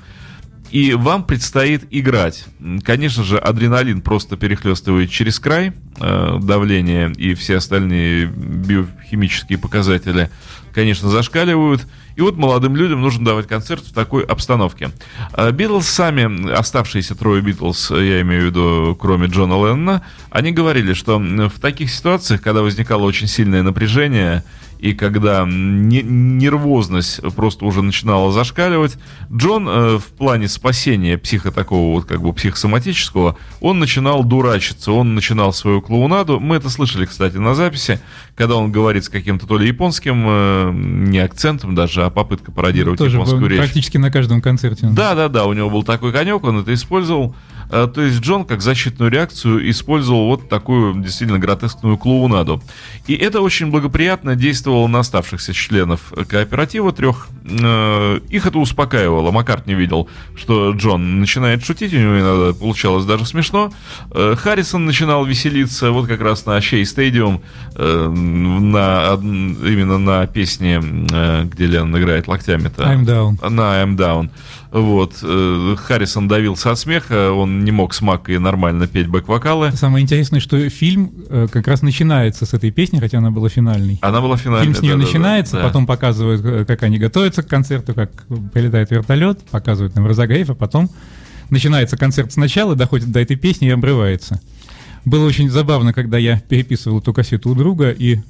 и 0.73 0.95
вам 0.95 1.25
предстоит 1.25 1.85
играть. 1.91 2.47
Конечно 2.83 3.23
же, 3.23 3.37
адреналин 3.37 4.01
просто 4.01 4.39
перехлестывает 4.39 5.11
через 5.11 5.39
край, 5.39 5.73
э, 6.01 6.39
давление 6.43 7.13
и 7.13 7.35
все 7.35 7.59
остальные 7.59 8.27
биохимические 8.27 9.59
показатели, 9.59 10.31
конечно, 10.75 11.11
зашкаливают. 11.11 11.87
И 12.17 12.23
вот 12.23 12.37
молодым 12.37 12.75
людям 12.75 13.03
нужно 13.03 13.25
давать 13.25 13.47
концерт 13.47 13.85
в 13.85 13.93
такой 13.93 14.25
обстановке. 14.25 14.91
Э, 15.35 15.53
Битлз 15.53 15.87
сами, 15.87 16.51
оставшиеся 16.51 17.15
трое 17.17 17.43
Битлз, 17.43 17.91
я 17.91 18.23
имею 18.23 18.45
в 18.45 18.47
виду, 18.47 18.97
кроме 18.99 19.27
Джона 19.27 19.55
Леннона, 19.55 20.03
они 20.31 20.53
говорили, 20.53 20.95
что 20.95 21.19
в 21.19 21.61
таких 21.61 21.91
ситуациях, 21.91 22.41
когда 22.41 22.63
возникало 22.63 23.03
очень 23.03 23.27
сильное 23.27 23.63
напряжение, 23.63 24.43
и 24.83 24.95
когда 24.95 25.45
не- 25.47 26.03
нервозность 26.03 27.21
просто 27.37 27.65
уже 27.65 27.83
начинала 27.83 28.33
зашкаливать, 28.33 28.99
Джон 29.33 29.69
э, 29.69 29.99
в 29.99 30.07
плане 30.07 30.49
спасения 30.49 31.17
психо 31.17 31.53
такого 31.53 31.95
вот 31.95 32.05
как 32.05 32.21
бы 32.21 32.33
психосоматического, 32.33 33.37
он 33.61 33.79
начинал 33.79 34.25
дурачиться, 34.25 34.91
он 34.91 35.15
начинал 35.15 35.53
свою 35.53 35.83
клоунаду. 35.83 36.41
Мы 36.41 36.57
это 36.57 36.69
слышали, 36.69 37.05
кстати, 37.07 37.37
на 37.37 37.55
записи, 37.55 38.01
когда 38.35 38.57
он 38.57 38.73
говорит 38.73 39.05
с 39.05 39.09
каким-то 39.09 39.47
то 39.47 39.57
ли 39.57 39.69
японским, 39.69 40.25
э, 40.27 40.71
не 40.75 41.21
акцентом 41.21 41.77
даже, 41.77 42.05
а 42.05 42.11
попытка 42.11 42.51
пародировать 42.51 42.99
Тоже 42.99 43.19
японскую 43.19 43.47
речь. 43.47 43.59
практически 43.61 43.99
на 43.99 44.11
каждом 44.11 44.43
концерте. 44.43 44.87
он. 44.87 44.97
Да, 44.97 45.15
да, 45.15 45.29
да, 45.29 45.45
у 45.47 45.53
него 45.53 45.71
был 45.71 45.85
такой 45.85 46.13
конек, 46.13 46.43
он 46.43 46.59
это 46.59 46.75
использовал. 46.75 47.37
Э, 47.73 47.89
То 47.93 48.03
есть 48.03 48.21
Джон, 48.21 48.45
как 48.45 48.61
защитную 48.61 49.11
реакцию, 49.11 49.69
использовал 49.71 50.27
вот 50.29 50.49
такую 50.49 51.03
действительно 51.03 51.39
гротескную 51.39 51.97
клоунаду. 51.97 52.63
И 53.07 53.15
это 53.15 53.41
очень 53.41 53.71
благоприятно 53.71 54.37
действовало 54.37 54.87
на 54.87 55.01
оставшихся 55.01 55.53
членов 55.55 56.13
кооператива 56.29 56.93
трех. 56.93 57.29
Э, 57.45 58.21
Их 58.29 58.47
это 58.47 58.59
успокаивало. 58.59 59.31
Маккарт 59.31 59.67
не 59.67 59.75
видел, 59.75 60.09
что 60.37 60.73
Джон 60.73 61.21
начинает 61.21 61.65
шутить, 61.65 61.95
у 61.95 61.99
него 61.99 62.21
иногда 62.21 62.53
получалось 62.59 63.07
даже 63.07 63.25
смешно. 63.25 63.73
Э, 64.11 64.37
Харрисон 64.39 64.85
начинал 64.85 65.25
веселиться 65.25 65.91
вот 65.91 66.07
как 66.07 66.21
раз 66.21 66.45
на 66.45 66.61
Шей 66.61 66.85
Стадиум, 66.85 67.43
э, 67.75 68.09
на, 68.09 69.15
именно 69.15 69.99
на 69.99 70.27
песне, 70.27 70.81
где 70.81 71.67
Леннон 71.67 71.99
играет 72.01 72.29
локтями-то. 72.29 72.83
I'm 72.83 73.05
down. 73.05 73.49
На 73.49 73.83
I'm 73.83 73.97
Down. 73.97 74.31
Вот. 74.73 75.19
э, 75.23 75.77
Харрисон 75.79 76.29
давился 76.29 76.71
от 76.71 76.79
смеха, 76.79 77.33
он 77.33 77.63
не 77.63 77.71
мог 77.71 77.93
с 77.93 78.01
Маккой 78.01 78.39
нормально 78.39 78.87
петь 78.87 79.07
бэк-вокалы. 79.07 79.73
Самое 79.73 80.03
интересное, 80.03 80.41
что 80.41 80.69
фильм 80.71 81.13
э, 81.29 81.47
как 81.53 81.69
раз 81.69 81.83
начинается 81.83 82.47
с 82.47 82.55
этой 82.55 82.71
песни, 82.71 82.99
хотя 82.99 83.19
она 83.19 83.31
была 83.31 83.51
финальной. 83.51 83.99
Она 84.01 84.23
была 84.23 84.39
финальной. 84.39 84.65
Фильм 84.65 84.75
с 84.75 84.81
нее 84.81 84.95
да-да-да, 84.95 85.07
начинается, 85.07 85.57
да. 85.59 85.65
потом 85.65 85.87
показывают, 85.87 86.43
э, 86.43 86.65
как 86.65 86.83
они 86.85 86.99
готовятся 86.99 87.43
к 87.43 87.49
концерту, 87.49 87.93
как 87.93 88.11
прилетает 88.55 88.91
вертолет, 88.91 89.43
показывают 89.51 89.95
нам 89.95 90.07
разогрев, 90.07 90.49
а 90.49 90.55
потом 90.55 90.91
начинается 91.51 91.99
концерт 91.99 92.33
сначала, 92.33 92.75
доходит 92.75 93.13
до 93.13 93.21
этой 93.21 93.37
песни 93.37 93.69
и 93.69 93.71
обрывается. 93.71 94.41
Было 95.05 95.27
очень 95.27 95.51
забавно, 95.51 95.93
когда 95.93 96.17
я 96.17 96.39
переписывал 96.41 97.01
эту 97.01 97.13
кассету 97.13 97.51
у 97.51 97.55
друга 97.55 97.91
и, 97.91 98.21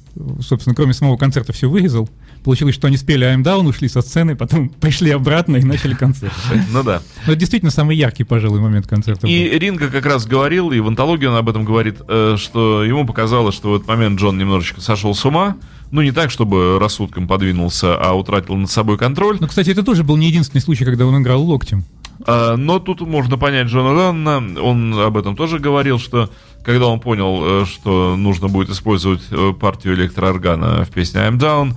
собственно, 0.41 0.75
кроме 0.75 0.93
самого 0.93 1.17
концерта 1.17 1.53
все 1.53 1.69
вырезал. 1.69 2.09
Получилось, 2.43 2.75
что 2.75 2.87
они 2.87 2.97
спели 2.97 3.25
I'm 3.25 3.43
Down, 3.43 3.67
ушли 3.67 3.87
со 3.87 4.01
сцены, 4.01 4.35
потом 4.35 4.69
пришли 4.81 5.11
обратно 5.11 5.57
и 5.57 5.63
начали 5.63 5.93
концерт. 5.93 6.33
Ну 6.71 6.83
да. 6.83 7.01
Но 7.25 7.33
это 7.33 7.39
действительно 7.39 7.71
самый 7.71 7.95
яркий, 7.95 8.23
пожалуй, 8.23 8.59
момент 8.59 8.87
концерта. 8.87 9.27
И 9.27 9.49
был. 9.49 9.59
Ринга 9.59 9.89
как 9.89 10.05
раз 10.05 10.25
говорил, 10.25 10.71
и 10.71 10.79
в 10.79 10.87
антологии 10.87 11.27
он 11.27 11.35
об 11.35 11.47
этом 11.47 11.63
говорит, 11.63 11.97
э, 12.07 12.35
что 12.37 12.83
ему 12.83 13.05
показалось, 13.05 13.55
что 13.55 13.71
в 13.71 13.75
этот 13.75 13.87
момент 13.87 14.19
Джон 14.19 14.37
немножечко 14.37 14.81
сошел 14.81 15.13
с 15.13 15.23
ума. 15.25 15.57
Ну, 15.91 16.01
не 16.01 16.11
так, 16.11 16.31
чтобы 16.31 16.79
рассудком 16.79 17.27
подвинулся, 17.27 17.95
а 17.95 18.13
утратил 18.13 18.55
над 18.55 18.71
собой 18.71 18.97
контроль. 18.97 19.37
Ну, 19.39 19.47
кстати, 19.47 19.69
это 19.69 19.83
тоже 19.83 20.03
был 20.03 20.17
не 20.17 20.27
единственный 20.27 20.61
случай, 20.61 20.85
когда 20.85 21.05
он 21.05 21.21
играл 21.21 21.43
локтем. 21.43 21.85
А, 22.25 22.55
Но 22.55 22.79
тут 22.79 23.01
можно 23.01 23.37
понять 23.37 23.67
Джона 23.67 23.89
Леннона, 23.97 24.61
он 24.61 24.99
об 24.99 25.17
этом 25.17 25.35
тоже 25.35 25.59
говорил, 25.59 25.99
что 25.99 26.29
когда 26.63 26.87
он 26.87 26.99
понял, 26.99 27.63
э, 27.63 27.65
что 27.65 28.15
нужно 28.15 28.47
будет 28.47 28.69
использовать 28.69 29.23
э, 29.31 29.53
партию 29.59 29.95
электрооргана 29.95 30.85
в 30.85 30.89
песне 30.89 31.21
I'm 31.21 31.37
Down, 31.37 31.73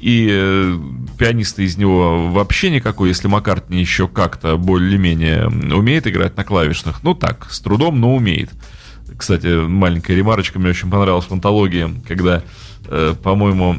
и 0.00 0.28
э, 0.30 0.78
пианиста 1.18 1.62
из 1.62 1.76
него 1.76 2.28
вообще 2.30 2.70
никакой, 2.70 3.08
если 3.08 3.28
Маккартни 3.28 3.80
еще 3.80 4.08
как-то 4.08 4.56
более-менее 4.56 5.46
умеет 5.46 6.06
играть 6.06 6.36
на 6.36 6.44
клавишных, 6.44 7.02
ну 7.02 7.14
так, 7.14 7.46
с 7.50 7.60
трудом, 7.60 8.00
но 8.00 8.14
умеет. 8.14 8.50
Кстати, 9.16 9.64
маленькая 9.66 10.16
ремарочка 10.16 10.58
мне 10.58 10.70
очень 10.70 10.90
понравилась 10.90 11.26
в 11.26 11.32
антологии, 11.32 11.88
когда, 12.08 12.42
по-моему, 13.22 13.76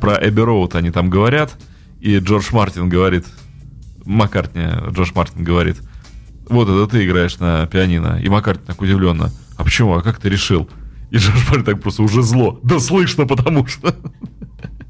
про 0.00 0.18
Эбби 0.28 0.40
Роуд 0.40 0.74
они 0.74 0.90
там 0.90 1.08
говорят, 1.08 1.56
и 2.00 2.18
Джордж 2.18 2.48
Мартин 2.52 2.90
говорит, 2.90 3.24
Маккартни, 4.04 4.64
Джордж 4.90 5.12
Мартин 5.14 5.44
говорит, 5.44 5.82
вот 6.48 6.68
это 6.68 6.86
ты 6.86 7.04
играешь 7.04 7.38
на 7.38 7.66
пианино. 7.66 8.20
И 8.22 8.28
Маккартни 8.28 8.66
так 8.66 8.80
удивленно, 8.80 9.30
а 9.56 9.64
почему, 9.64 9.94
а 9.94 10.02
как 10.02 10.18
ты 10.18 10.28
решил? 10.28 10.68
И 11.10 11.16
Джордж 11.16 11.40
Мартин 11.48 11.64
так 11.64 11.80
просто 11.82 12.02
уже 12.02 12.22
зло. 12.22 12.58
Да 12.62 12.78
слышно, 12.80 13.26
потому 13.26 13.66
что... 13.66 13.94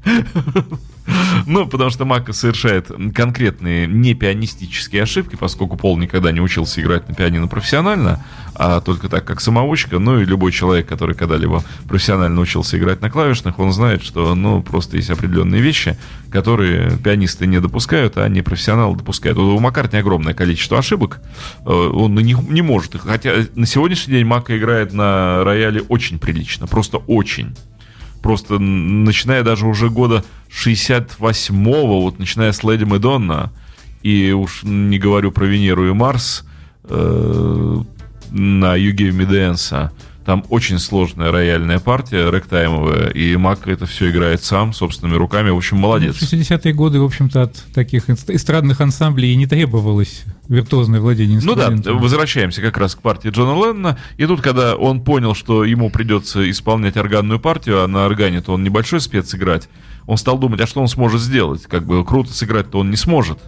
Ну, 1.45 1.67
потому 1.67 1.89
что 1.89 2.05
Мака 2.05 2.31
совершает 2.31 2.89
конкретные 3.13 3.87
не 3.87 4.13
пианистические 4.13 5.03
ошибки, 5.03 5.35
поскольку 5.35 5.75
Пол 5.75 5.97
никогда 5.97 6.31
не 6.31 6.39
учился 6.39 6.81
играть 6.81 7.09
на 7.09 7.13
пианино 7.13 7.47
профессионально, 7.47 8.23
а 8.55 8.79
только 8.79 9.09
так, 9.09 9.25
как 9.25 9.41
самоучка. 9.41 9.99
Ну, 9.99 10.21
и 10.21 10.25
любой 10.25 10.51
человек, 10.51 10.87
который 10.87 11.15
когда-либо 11.15 11.63
профессионально 11.87 12.39
учился 12.39 12.77
играть 12.77 13.01
на 13.01 13.09
клавишных, 13.09 13.59
он 13.59 13.73
знает, 13.73 14.03
что, 14.03 14.33
ну, 14.35 14.61
просто 14.61 14.95
есть 14.97 15.09
определенные 15.09 15.61
вещи, 15.61 15.97
которые 16.31 16.97
пианисты 16.97 17.47
не 17.47 17.59
допускают, 17.59 18.17
а 18.17 18.27
не 18.29 18.41
профессионалы 18.41 18.95
допускают. 18.95 19.37
У 19.37 19.59
Маккартни 19.59 19.99
огромное 19.99 20.33
количество 20.33 20.79
ошибок, 20.79 21.19
э, 21.65 21.69
он 21.69 22.15
не, 22.15 22.35
не 22.49 22.61
может. 22.61 22.95
Хотя 22.95 23.33
на 23.55 23.65
сегодняшний 23.65 24.13
день 24.13 24.25
Мака 24.25 24.57
играет 24.57 24.93
на 24.93 25.43
рояле 25.43 25.81
очень 25.81 26.19
прилично, 26.19 26.67
просто 26.67 26.97
очень 26.97 27.55
просто 28.23 28.57
начиная 28.57 29.43
даже 29.43 29.67
уже 29.67 29.89
года 29.89 30.23
68-го, 30.49 32.01
вот 32.01 32.17
начиная 32.17 32.51
с 32.53 32.63
Леди 32.63 32.85
Мэдонна, 32.85 33.51
и 34.01 34.31
уж 34.31 34.63
не 34.63 34.97
говорю 34.97 35.31
про 35.31 35.45
Венеру 35.45 35.89
и 35.89 35.93
Марс, 35.93 36.45
э, 36.85 37.77
на 38.31 38.77
Me 38.77 39.29
Dance, 39.29 39.91
там 40.25 40.43
очень 40.49 40.79
сложная 40.79 41.31
рояльная 41.31 41.79
партия, 41.79 42.31
ректаймовая, 42.31 43.09
и 43.09 43.35
Мак 43.35 43.67
это 43.67 43.85
все 43.85 44.09
играет 44.09 44.43
сам, 44.43 44.73
собственными 44.73 45.17
руками, 45.17 45.49
в 45.49 45.57
общем, 45.57 45.77
молодец. 45.77 46.15
В 46.15 46.21
60-е 46.21 46.73
годы, 46.73 46.99
в 46.99 47.03
общем-то, 47.03 47.41
от 47.43 47.55
таких 47.73 48.09
эст- 48.09 48.29
эстрадных 48.29 48.79
ансамблей 48.81 49.33
и 49.33 49.35
не 49.35 49.47
требовалось 49.47 50.23
виртуозное 50.47 50.99
владение 51.01 51.39
Ну 51.43 51.55
да, 51.55 51.63
инструментом. 51.63 51.99
возвращаемся 51.99 52.61
как 52.61 52.77
раз 52.77 52.95
к 52.95 53.01
партии 53.01 53.29
Джона 53.29 53.53
Леннона. 53.65 53.97
И 54.17 54.25
тут, 54.25 54.41
когда 54.41 54.75
он 54.75 55.01
понял, 55.01 55.35
что 55.35 55.63
ему 55.65 55.89
придется 55.89 56.49
исполнять 56.49 56.95
органную 56.97 57.39
партию, 57.39 57.83
а 57.83 57.87
на 57.87 58.05
органе-то 58.05 58.53
он 58.53 58.63
небольшой 58.63 59.01
спец 59.01 59.33
играть, 59.35 59.67
он 60.05 60.17
стал 60.17 60.37
думать, 60.37 60.59
а 60.61 60.67
что 60.67 60.81
он 60.81 60.87
сможет 60.87 61.21
сделать? 61.21 61.63
Как 61.63 61.85
бы 61.85 62.03
круто 62.05 62.31
сыграть-то 62.33 62.79
он 62.79 62.89
не 62.89 62.97
сможет. 62.97 63.39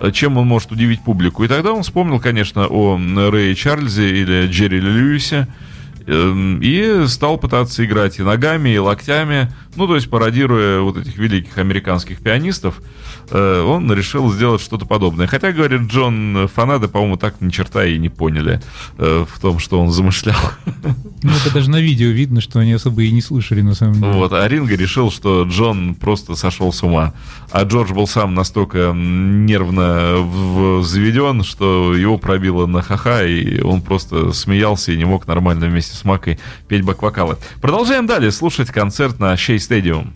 А 0.00 0.10
Чем 0.10 0.36
он 0.36 0.48
может 0.48 0.72
удивить 0.72 1.00
публику? 1.02 1.44
И 1.44 1.48
тогда 1.48 1.72
он 1.72 1.82
вспомнил, 1.84 2.18
конечно, 2.18 2.66
о 2.66 2.96
Рэе 2.96 3.54
Чарльзе 3.54 4.08
или 4.10 4.46
Джерри 4.48 4.80
Льюисе, 4.80 5.46
и 6.06 7.04
стал 7.06 7.38
пытаться 7.38 7.84
играть 7.84 8.18
и 8.18 8.22
ногами, 8.22 8.70
и 8.70 8.78
локтями. 8.78 9.52
Ну, 9.76 9.86
то 9.86 9.94
есть 9.94 10.10
пародируя 10.10 10.80
вот 10.80 10.96
этих 10.96 11.16
великих 11.16 11.56
американских 11.58 12.20
пианистов, 12.20 12.80
э, 13.30 13.62
он 13.62 13.92
решил 13.92 14.30
сделать 14.32 14.60
что-то 14.60 14.86
подобное. 14.86 15.26
Хотя, 15.26 15.52
говорит 15.52 15.82
Джон, 15.82 16.48
фанаты, 16.52 16.88
по-моему, 16.88 17.16
так 17.16 17.40
ни 17.40 17.50
черта 17.50 17.84
и 17.84 17.98
не 17.98 18.08
поняли 18.08 18.60
э, 18.98 19.24
в 19.28 19.40
том, 19.40 19.58
что 19.58 19.80
он 19.80 19.90
замышлял. 19.90 20.40
Ну, 21.22 21.30
это 21.30 21.54
даже 21.54 21.70
на 21.70 21.80
видео 21.80 22.08
видно, 22.08 22.40
что 22.40 22.58
они 22.58 22.72
особо 22.72 23.02
и 23.02 23.10
не 23.12 23.22
слышали, 23.22 23.62
на 23.62 23.74
самом 23.74 23.94
деле. 23.94 24.12
Вот, 24.12 24.32
а 24.32 24.46
Ринго 24.48 24.74
решил, 24.74 25.10
что 25.10 25.44
Джон 25.44 25.94
просто 25.94 26.34
сошел 26.34 26.72
с 26.72 26.82
ума. 26.82 27.14
А 27.50 27.62
Джордж 27.62 27.92
был 27.92 28.06
сам 28.06 28.34
настолько 28.34 28.92
нервно 28.92 30.82
заведен, 30.82 31.44
что 31.44 31.94
его 31.94 32.18
пробило 32.18 32.66
на 32.66 32.82
ха-ха, 32.82 33.22
и 33.22 33.60
он 33.60 33.82
просто 33.82 34.32
смеялся 34.32 34.92
и 34.92 34.96
не 34.96 35.04
мог 35.04 35.26
нормально 35.26 35.66
вместе 35.66 35.96
с 35.96 36.04
Макой 36.04 36.38
петь 36.68 36.82
бак-вокалы. 36.82 37.36
Продолжаем 37.60 38.06
далее 38.06 38.32
слушать 38.32 38.70
концерт 38.70 39.20
на 39.20 39.36
Шей 39.36 39.60
Ride. 39.68 40.12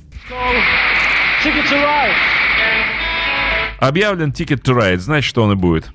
Объявлен 3.79 4.31
Ticket 4.31 4.63
to 4.63 4.75
Ride, 4.75 4.99
значит, 4.99 5.29
что 5.29 5.43
он 5.43 5.53
и 5.53 5.55
будет. 5.55 5.91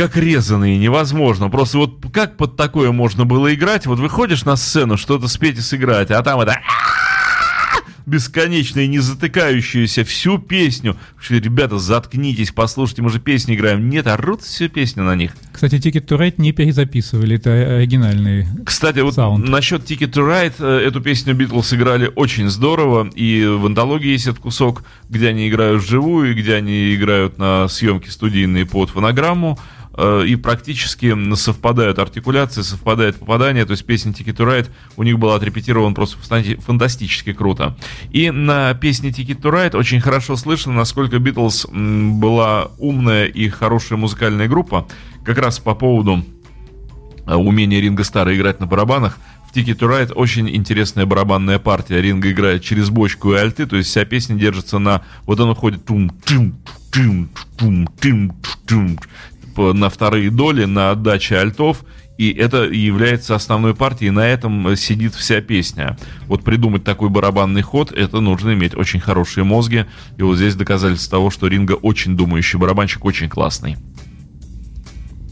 Как 0.00 0.16
резаные, 0.16 0.78
невозможно. 0.78 1.50
Просто 1.50 1.76
вот 1.76 2.06
как 2.10 2.38
под 2.38 2.56
такое 2.56 2.90
можно 2.90 3.26
было 3.26 3.52
играть? 3.54 3.84
Вот 3.84 3.98
выходишь 3.98 4.46
на 4.46 4.56
сцену, 4.56 4.96
что-то 4.96 5.28
спеть 5.28 5.58
и 5.58 5.60
сыграть, 5.60 6.10
а 6.10 6.22
там 6.22 6.40
это 6.40 6.58
бесконечное, 8.06 8.86
не 8.86 8.98
затыкающееся 8.98 10.04
всю 10.04 10.38
песню. 10.38 10.96
Ребята, 11.28 11.78
заткнитесь, 11.78 12.50
послушайте, 12.50 13.02
мы 13.02 13.10
же 13.10 13.20
песни 13.20 13.54
играем. 13.54 13.90
Нет, 13.90 14.06
орут 14.06 14.40
всю 14.42 14.70
песню 14.70 15.04
на 15.04 15.14
них. 15.14 15.32
Кстати, 15.52 15.74
Ticket 15.74 16.06
to 16.06 16.18
Ride 16.18 16.34
не 16.38 16.52
перезаписывали, 16.52 17.36
это 17.36 17.76
оригинальный. 17.76 18.46
Кстати, 18.64 19.00
вот 19.00 19.14
Саунд. 19.14 19.46
насчет 19.48 19.82
Ticket 19.82 20.12
to 20.12 20.26
Ride, 20.26 20.54
э, 20.58 20.86
эту 20.86 21.02
песню 21.02 21.34
Битлз 21.34 21.68
сыграли 21.68 22.10
очень 22.16 22.48
здорово, 22.48 23.10
и 23.14 23.44
в 23.44 23.66
антологии 23.66 24.12
есть 24.12 24.26
этот 24.26 24.40
кусок, 24.40 24.82
где 25.08 25.28
они 25.28 25.48
играют 25.48 25.82
вживую, 25.82 26.32
и 26.32 26.34
где 26.34 26.54
они 26.54 26.94
играют 26.94 27.38
на 27.38 27.68
съемке 27.68 28.10
студийные 28.10 28.64
под 28.64 28.90
фонограмму, 28.90 29.58
и 29.98 30.36
практически 30.36 31.34
совпадают 31.34 31.98
артикуляции, 31.98 32.62
совпадает 32.62 33.16
попадание, 33.16 33.64
то 33.64 33.72
есть 33.72 33.84
песня 33.84 34.12
Ticket 34.12 34.36
to 34.36 34.46
Ride 34.46 34.68
у 34.96 35.02
них 35.02 35.18
была 35.18 35.34
отрепетирована 35.34 35.94
просто 35.94 36.16
фантастически 36.60 37.32
круто. 37.32 37.76
И 38.10 38.30
на 38.30 38.72
песне 38.74 39.10
Ticket 39.10 39.40
to 39.40 39.52
Ride 39.52 39.76
очень 39.76 40.00
хорошо 40.00 40.36
слышно, 40.36 40.72
насколько 40.72 41.18
Битлз 41.18 41.66
была 41.70 42.70
умная 42.78 43.26
и 43.26 43.48
хорошая 43.48 43.98
музыкальная 43.98 44.46
группа, 44.48 44.86
как 45.24 45.38
раз 45.38 45.58
по 45.58 45.74
поводу 45.74 46.24
э, 47.26 47.34
умение 47.34 47.80
Ринга 47.80 48.04
Стара 48.04 48.34
играть 48.34 48.60
на 48.60 48.66
барабанах. 48.66 49.18
В 49.50 49.56
Ticket 49.56 49.78
to 49.78 49.88
Ride 49.88 50.12
очень 50.12 50.48
интересная 50.48 51.06
барабанная 51.06 51.58
партия. 51.58 52.00
Ринга 52.00 52.30
играет 52.30 52.62
через 52.62 52.90
бочку 52.90 53.32
и 53.32 53.36
альты, 53.36 53.66
то 53.66 53.76
есть 53.76 53.90
вся 53.90 54.04
песня 54.04 54.36
держится 54.36 54.78
на... 54.78 55.02
Вот 55.26 55.40
он 55.40 55.50
уходит 55.50 55.84
тум 55.84 56.10
тум 56.24 56.56
тум 56.92 57.28
тум 57.58 57.88
тум 58.66 58.98
на 59.58 59.90
вторые 59.90 60.30
доли, 60.30 60.64
на 60.64 60.90
отдаче 60.90 61.38
альтов, 61.38 61.84
и 62.20 62.32
это 62.32 62.64
является 62.64 63.34
основной 63.34 63.74
партией, 63.74 64.10
на 64.10 64.28
этом 64.28 64.68
э, 64.68 64.76
сидит 64.76 65.14
вся 65.14 65.40
песня. 65.40 65.96
Вот 66.26 66.44
придумать 66.44 66.84
такой 66.84 67.08
барабанный 67.08 67.62
ход, 67.62 67.92
это 67.92 68.20
нужно 68.20 68.52
иметь 68.52 68.74
очень 68.76 69.00
хорошие 69.00 69.44
мозги, 69.44 69.86
и 70.18 70.22
вот 70.22 70.36
здесь 70.36 70.54
доказательство 70.54 71.12
того, 71.12 71.30
что 71.30 71.46
Ринга 71.46 71.72
очень 71.72 72.18
думающий 72.18 72.58
барабанщик, 72.58 73.06
очень 73.06 73.30
классный. 73.30 73.78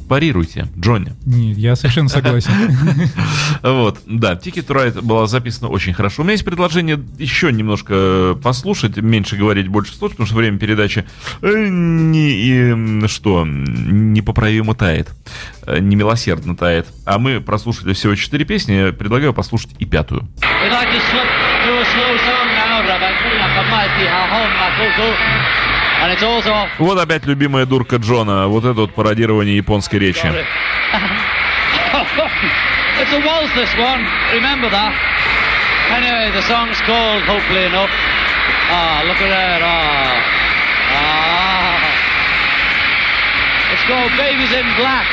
Парируйте, 0.09 0.67
Джонни. 0.79 1.13
Нет, 1.27 1.59
я 1.59 1.77
совершенно 1.77 2.09
согласен. 2.09 2.51
Вот, 3.63 4.01
да, 4.07 4.35
Ticket 4.35 4.67
to 4.67 4.75
Ride 4.75 5.03
была 5.03 5.27
записана 5.27 5.69
очень 5.69 5.93
хорошо. 5.93 6.23
У 6.23 6.25
меня 6.25 6.33
есть 6.33 6.45
предложение 6.45 6.99
еще 7.19 7.53
немножко 7.53 8.39
послушать, 8.43 8.97
меньше 8.97 9.37
говорить, 9.37 9.69
больше 9.69 9.95
слушать, 9.95 10.17
потому 10.17 10.27
что 10.27 10.37
время 10.37 10.59
передачи 10.59 11.05
э, 11.43 11.67
не, 11.69 12.31
и, 12.31 12.53
м, 12.71 13.09
что, 13.09 13.45
непоправимо 13.47 14.75
тает, 14.75 15.09
э, 15.67 15.79
немилосердно 15.81 16.57
тает. 16.57 16.87
А 17.05 17.19
мы 17.19 17.41
прослушали 17.41 17.93
всего 17.95 18.15
четыре 18.15 18.45
песни, 18.45 18.91
предлагаю 18.91 19.35
послушать 19.35 19.71
и 19.79 19.85
пятую. 19.85 20.23
We'd 20.63 20.71
like 20.71 20.89
to 20.89 21.01
slip, 21.11 21.29
do 21.67 21.79
a 21.79 21.85
slow 21.85 22.17
song 22.25 22.49
now, 22.57 22.87
Rabbi 22.87 23.09
also 26.23 26.69
Вот 26.79 26.99
опять 26.99 27.27
любимая 27.27 27.67
дурка 27.67 27.97
Джона, 27.97 28.49
вот 28.49 28.65
это 28.65 28.75
вот 28.75 28.95
пародирование 28.95 29.57
японской 29.57 29.97
речи. 29.97 30.21
Sorry. 30.21 30.45
it's 33.01 33.13
a 33.13 33.21
waltz, 33.21 33.53
this 33.55 33.75
one. 33.77 34.07
Remember 34.33 34.71
that. 34.71 34.95
Anyway, 35.91 36.31
the 36.33 36.43
song's 36.43 36.81
called 36.83 37.23
Hopefully 37.25 37.65
Enough. 37.65 37.91
Ah, 38.71 39.03
look 39.07 39.21
at 39.23 39.29
that. 39.29 39.63
Ah. 39.63 40.23
Ah. 40.93 41.79
It's 43.73 43.85
called 43.85 44.13
Babies 44.17 44.53
in 44.53 44.67
Black. 44.77 45.07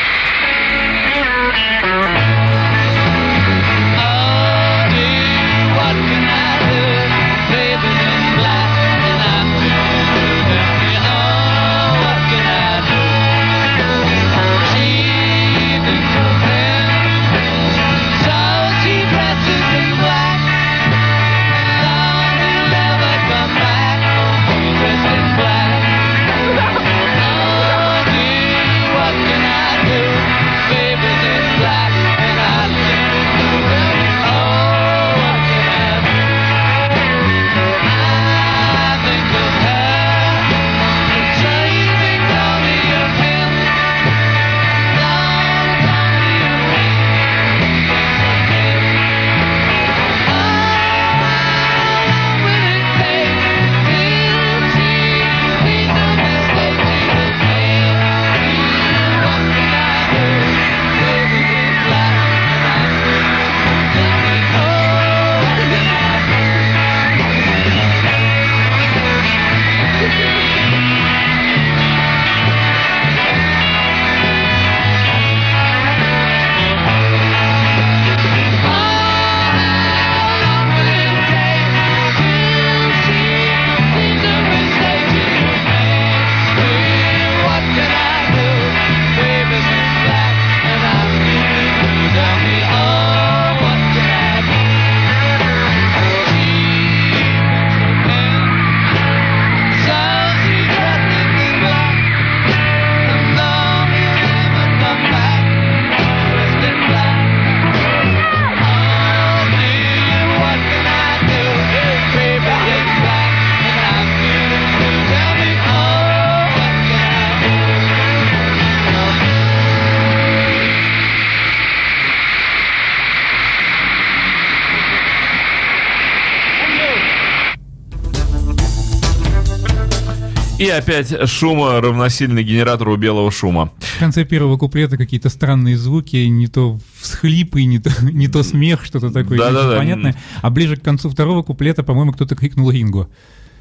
И 130.66 130.70
опять 130.70 131.30
шума 131.30 131.80
равносильный 131.80 132.42
генератору 132.42 132.98
белого 132.98 133.30
шума. 133.30 133.72
В 133.78 134.00
конце 134.00 134.26
первого 134.26 134.58
куплета 134.58 134.98
какие-то 134.98 135.30
странные 135.30 135.78
звуки, 135.78 136.16
не 136.26 136.48
то 136.48 136.80
всхлипы, 137.00 137.64
не 137.66 137.78
то, 137.78 137.92
не 138.02 138.28
то 138.28 138.42
смех, 138.42 138.84
что-то 138.84 139.12
такое 139.12 139.38
Да-да-да. 139.38 139.76
непонятное. 139.76 140.16
А 140.42 140.50
ближе 140.50 140.76
к 140.76 140.82
концу 140.82 141.12
второго 141.12 141.44
куплета, 141.44 141.84
по-моему, 141.84 142.14
кто-то 142.14 142.34
крикнул 142.36 142.72
Ринго. 142.72 143.08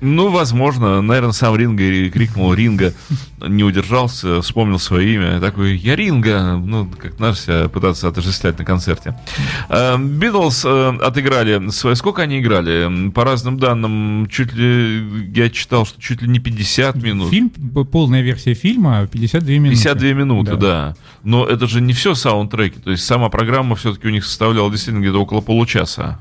Ну, 0.04 0.28
возможно, 0.28 1.00
наверное, 1.00 1.32
сам 1.32 1.56
Ринга 1.56 2.10
крикнул 2.10 2.52
Ринга, 2.52 2.92
не 3.40 3.64
удержался, 3.64 4.42
вспомнил 4.42 4.78
свое 4.78 5.14
имя, 5.14 5.40
такой, 5.40 5.76
я 5.76 5.96
Ринга, 5.96 6.56
ну, 6.62 6.86
как 6.86 7.18
наш 7.18 7.40
себя 7.40 7.70
пытаться 7.70 8.08
отождествлять 8.08 8.58
на 8.58 8.66
концерте. 8.66 9.18
Э, 9.70 9.96
Битлз 9.96 10.62
э, 10.66 10.98
отыграли 11.00 11.70
свои, 11.70 11.94
сколько 11.94 12.20
они 12.20 12.40
играли? 12.40 13.10
По 13.12 13.24
разным 13.24 13.58
данным, 13.58 14.28
чуть 14.30 14.52
ли, 14.52 15.30
я 15.34 15.48
читал, 15.48 15.86
что 15.86 15.98
чуть 15.98 16.20
ли 16.20 16.28
не 16.28 16.38
50 16.38 16.96
минут. 16.96 17.30
Фильм, 17.30 17.48
полная 17.90 18.20
версия 18.20 18.52
фильма, 18.52 19.06
52 19.06 19.52
минуты. 19.54 19.70
52 19.70 20.12
минуты, 20.12 20.56
да. 20.56 20.96
Но 21.22 21.46
это 21.46 21.66
же 21.66 21.80
не 21.80 21.94
все 21.94 22.14
саундтреки. 22.14 22.78
То 22.78 22.90
есть 22.90 23.04
сама 23.04 23.30
программа 23.30 23.74
все-таки 23.74 24.06
у 24.06 24.10
них 24.10 24.26
составляла 24.26 24.70
действительно 24.70 25.00
где-то 25.00 25.22
около 25.22 25.40
получаса. 25.40 26.18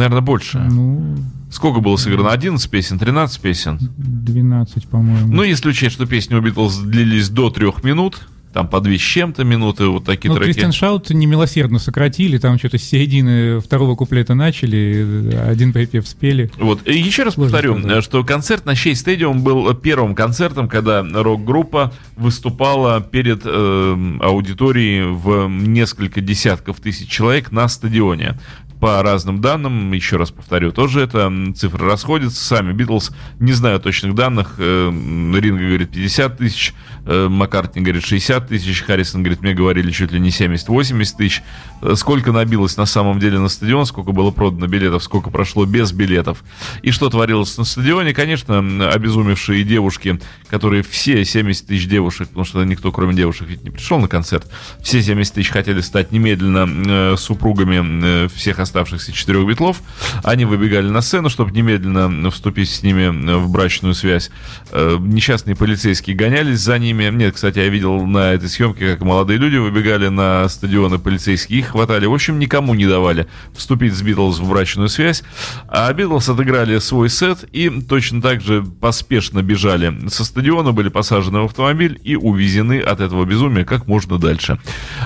Наверное, 0.00 0.22
больше. 0.22 0.58
Ну, 0.58 1.18
Сколько 1.50 1.80
было 1.80 1.96
сыграно? 1.96 2.30
11 2.30 2.70
песен, 2.70 2.98
13 2.98 3.38
песен? 3.40 3.78
12, 3.98 4.88
по-моему. 4.88 5.30
Ну, 5.30 5.42
если 5.42 5.68
учесть, 5.68 5.94
что 5.94 6.06
песни 6.06 6.34
у 6.34 6.40
Битлз 6.40 6.78
длились 6.78 7.28
до 7.28 7.50
трех 7.50 7.84
минут, 7.84 8.26
там 8.54 8.66
по 8.66 8.80
две 8.80 8.96
с 8.96 9.02
чем-то 9.02 9.44
минуты, 9.44 9.86
вот 9.88 10.04
такие 10.04 10.30
Ну, 10.30 10.36
треки. 10.36 10.52
Кристиан 10.52 10.72
Шаут 10.72 11.10
немилосердно 11.10 11.78
сократили, 11.78 12.38
там 12.38 12.58
что-то 12.58 12.78
с 12.78 12.82
середины 12.82 13.60
второго 13.60 13.94
куплета 13.94 14.34
начали, 14.34 15.34
один 15.46 15.74
припев 15.74 16.08
спели. 16.08 16.50
Вот. 16.58 16.80
И 16.88 16.98
еще 16.98 17.24
раз 17.24 17.34
Сложно 17.34 17.52
повторю, 17.52 17.78
сказать. 17.78 18.04
что 18.04 18.24
концерт 18.24 18.64
на 18.64 18.74
Шей 18.74 18.96
Стадиум 18.96 19.42
был 19.44 19.72
первым 19.74 20.14
концертом, 20.14 20.66
когда 20.66 21.02
рок-группа 21.04 21.92
выступала 22.16 23.00
перед 23.02 23.42
э, 23.44 24.16
аудиторией 24.20 25.12
в 25.12 25.46
несколько 25.48 26.20
десятков 26.22 26.80
тысяч 26.80 27.08
человек 27.08 27.52
на 27.52 27.68
стадионе. 27.68 28.38
По 28.80 29.02
разным 29.02 29.42
данным, 29.42 29.92
еще 29.92 30.16
раз 30.16 30.30
повторю, 30.30 30.72
тоже 30.72 31.02
это 31.02 31.30
цифры 31.54 31.86
расходятся. 31.86 32.42
Сами 32.42 32.72
Битлз, 32.72 33.10
не 33.38 33.52
знаю 33.52 33.78
точных 33.78 34.14
данных, 34.14 34.54
э, 34.56 34.90
Ринга 34.90 35.66
говорит 35.66 35.90
50 35.90 36.38
тысяч, 36.38 36.72
э, 37.04 37.28
Маккартни 37.28 37.82
говорит 37.82 38.06
60 38.06 38.48
тысяч, 38.48 38.82
Харрисон 38.82 39.22
говорит, 39.22 39.42
мне 39.42 39.52
говорили 39.52 39.90
чуть 39.90 40.12
ли 40.12 40.18
не 40.18 40.30
70-80 40.30 41.16
тысяч. 41.18 41.42
Э, 41.82 41.94
Сколько 41.94 42.32
набилось 42.32 42.78
на 42.78 42.86
самом 42.86 43.20
деле 43.20 43.38
на 43.38 43.48
стадион, 43.50 43.84
сколько 43.84 44.12
было 44.12 44.30
продано 44.30 44.66
билетов, 44.66 45.04
сколько 45.04 45.28
прошло 45.28 45.66
без 45.66 45.92
билетов. 45.92 46.42
И 46.80 46.90
что 46.90 47.10
творилось 47.10 47.58
на 47.58 47.64
стадионе, 47.64 48.14
конечно, 48.14 48.60
обезумевшие 48.90 49.62
девушки, 49.62 50.18
которые 50.48 50.82
все 50.82 51.22
70 51.22 51.66
тысяч 51.66 51.86
девушек, 51.86 52.28
потому 52.28 52.46
что 52.46 52.64
никто 52.64 52.90
кроме 52.92 53.12
девушек 53.12 53.46
ведь 53.48 53.62
не 53.62 53.68
пришел 53.68 53.98
на 53.98 54.08
концерт, 54.08 54.50
все 54.82 55.02
70 55.02 55.34
тысяч 55.34 55.50
хотели 55.50 55.82
стать 55.82 56.12
немедленно 56.12 57.16
супругами 57.18 58.26
всех 58.28 58.58
оставшихся 58.70 59.12
четырех 59.12 59.46
битлов. 59.46 59.82
Они 60.22 60.44
выбегали 60.44 60.88
на 60.88 61.00
сцену, 61.00 61.28
чтобы 61.28 61.50
немедленно 61.50 62.30
вступить 62.30 62.70
с 62.70 62.82
ними 62.84 63.08
в 63.36 63.50
брачную 63.50 63.94
связь. 63.94 64.30
Э, 64.70 64.96
Несчастные 65.00 65.56
полицейские 65.56 66.14
гонялись 66.14 66.60
за 66.60 66.78
ними. 66.78 67.10
Нет, 67.12 67.34
кстати, 67.34 67.58
я 67.58 67.68
видел 67.68 68.06
на 68.06 68.32
этой 68.32 68.48
съемке, 68.48 68.92
как 68.92 69.00
молодые 69.02 69.38
люди 69.38 69.56
выбегали 69.56 70.08
на 70.08 70.48
стадионы 70.48 70.98
полицейские, 70.98 71.58
их 71.60 71.68
хватали. 71.68 72.06
В 72.06 72.14
общем, 72.14 72.38
никому 72.38 72.74
не 72.74 72.86
давали 72.86 73.26
вступить 73.54 73.92
с 73.94 74.02
Битлз 74.02 74.38
в 74.38 74.48
брачную 74.48 74.88
связь. 74.88 75.24
А 75.68 75.92
Битлз 75.92 76.28
отыграли 76.28 76.78
свой 76.78 77.10
сет 77.10 77.44
и 77.52 77.68
точно 77.68 78.22
так 78.22 78.40
же 78.40 78.62
поспешно 78.62 79.42
бежали 79.42 80.08
со 80.08 80.24
стадиона, 80.24 80.70
были 80.72 80.88
посажены 80.90 81.40
в 81.40 81.44
автомобиль 81.46 82.00
и 82.04 82.14
увезены 82.14 82.80
от 82.80 83.00
этого 83.00 83.24
безумия 83.24 83.64
как 83.64 83.88
можно 83.88 84.18
дальше. 84.18 84.60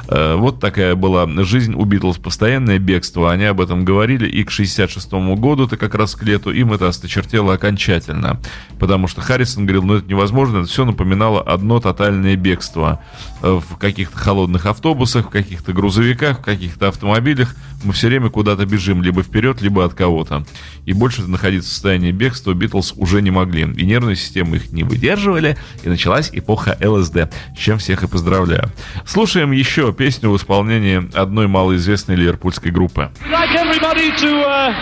Э, 0.08 0.34
Вот 0.36 0.60
такая 0.60 0.94
была 0.94 1.26
жизнь 1.44 1.74
у 1.74 1.84
Битлз, 1.84 2.18
постоянное 2.18 2.78
бегство. 2.78 3.32
Они 3.32 3.44
об 3.54 3.60
этом 3.60 3.84
говорили, 3.84 4.28
и 4.28 4.42
к 4.42 4.50
66 4.50 5.12
году, 5.36 5.66
это 5.66 5.76
как 5.76 5.94
раз 5.94 6.14
к 6.16 6.24
лету, 6.24 6.50
им 6.50 6.72
это 6.72 6.88
осточертело 6.88 7.54
окончательно. 7.54 8.40
Потому 8.80 9.06
что 9.06 9.20
Харрисон 9.20 9.64
говорил, 9.64 9.84
ну 9.84 9.94
это 9.94 10.08
невозможно, 10.08 10.58
это 10.58 10.68
все 10.68 10.84
напоминало 10.84 11.40
одно 11.40 11.78
тотальное 11.80 12.34
бегство. 12.36 13.00
Э, 13.42 13.60
В 13.66 13.76
каких-то 13.76 14.18
холодных 14.18 14.66
автобусах, 14.66 15.26
в 15.26 15.30
каких-то 15.30 15.72
грузовиках, 15.72 16.40
в 16.40 16.42
каких-то 16.42 16.88
автомобилях 16.88 17.54
мы 17.84 17.92
все 17.92 18.08
время 18.08 18.28
куда-то 18.30 18.66
бежим, 18.66 19.02
либо 19.02 19.22
вперед, 19.22 19.62
либо 19.62 19.84
от 19.84 19.94
кого-то. 19.94 20.44
И 20.84 20.92
больше 20.92 21.22
находиться 21.22 21.70
в 21.70 21.72
состоянии 21.72 22.12
бегства 22.12 22.52
Битлз 22.54 22.94
уже 22.96 23.22
не 23.22 23.30
могли. 23.30 23.62
И 23.62 23.84
нервные 23.86 24.16
системы 24.16 24.56
их 24.56 24.72
не 24.72 24.82
выдерживали, 24.82 25.56
и 25.84 25.88
началась 25.88 26.30
эпоха 26.32 26.76
ЛСД, 26.82 27.30
с 27.54 27.58
чем 27.58 27.78
всех 27.78 28.02
и 28.02 28.08
поздравляю. 28.08 28.70
Слушаем 29.06 29.52
еще 29.52 29.92
песню 29.92 30.30
в 30.30 30.36
исполнении 30.36 31.08
одной 31.16 31.46
малоизвестной 31.46 32.16
ливерпульской 32.16 32.72
группы. 32.72 33.10
Like 33.46 33.56
everybody 33.60 34.10
to, 34.16 34.40
uh, 34.40 34.72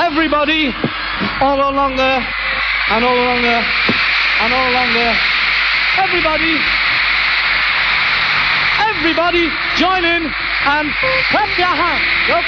everybody, 0.00 0.72
all 1.40 1.60
along 1.60 1.96
there, 1.96 2.24
and 2.90 3.04
all 3.04 3.12
along 3.12 3.42
there, 3.42 3.60
and 4.40 4.52
all 4.54 4.70
along 4.72 4.88
there, 4.94 5.14
everybody, 5.98 6.56
everybody 8.88 9.52
join 9.76 10.02
in 10.02 10.32
and 10.64 10.88
clap 11.28 11.58
your 11.58 11.74
hands. 11.76 12.00
Clap. 12.24 12.44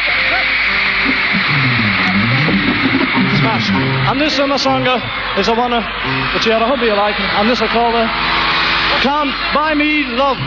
Smash. 3.36 3.70
And 4.08 4.20
this 4.20 4.36
summer 4.36 4.56
song 4.56 4.86
uh, 4.86 5.36
is 5.36 5.48
a 5.48 5.54
one 5.54 5.74
uh, 5.74 5.82
which 6.32 6.46
you 6.46 6.52
had 6.52 6.62
a 6.62 6.66
hubby 6.66 6.86
you 6.86 6.94
like, 6.94 7.20
and 7.20 7.50
this 7.50 7.60
I 7.60 7.66
call 7.68 7.94
uh, 7.94 8.08
Can't 9.04 9.34
Buy 9.52 9.74
Me 9.74 10.04
Love. 10.16 10.38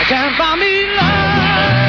I 0.00 0.04
can't 0.08 0.38
buy 0.38 0.56
me. 0.56 0.86
Love, 0.96 1.87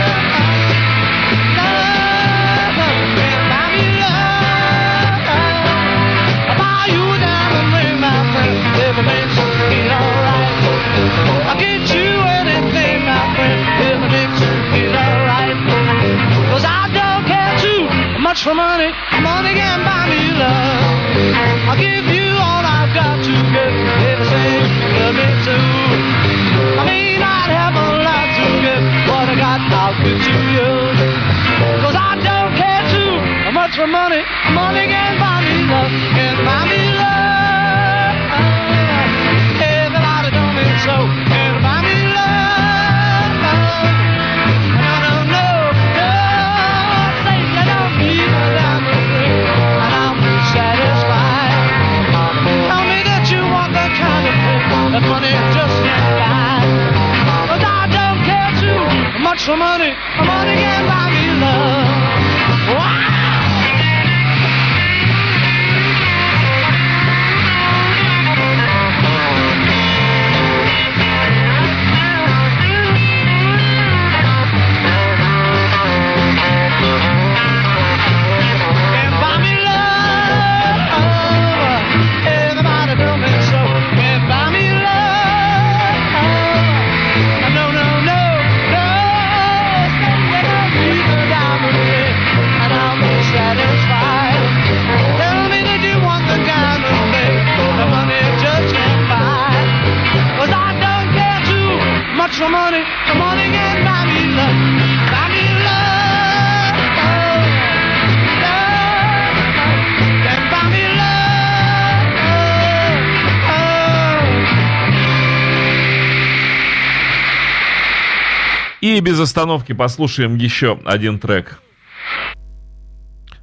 без 119.20 119.28
остановки 119.28 119.74
послушаем 119.74 120.38
еще 120.38 120.80
один 120.86 121.20
трек. 121.20 121.60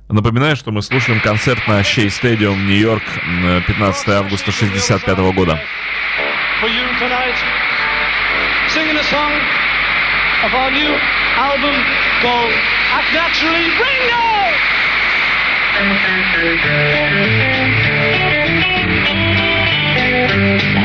Напоминаю, 0.08 0.56
что 0.56 0.70
мы 0.70 0.80
слушаем 0.80 1.20
концерт 1.20 1.68
на 1.68 1.80
Shea 1.80 2.06
Stadium, 2.06 2.56
Нью-Йорк, 2.56 3.02
э, 3.02 3.60
15 3.66 4.08
августа 4.08 4.52
1965 4.52 5.32
года. 5.34 5.60
Thank 20.38 20.62
you. 20.62 20.72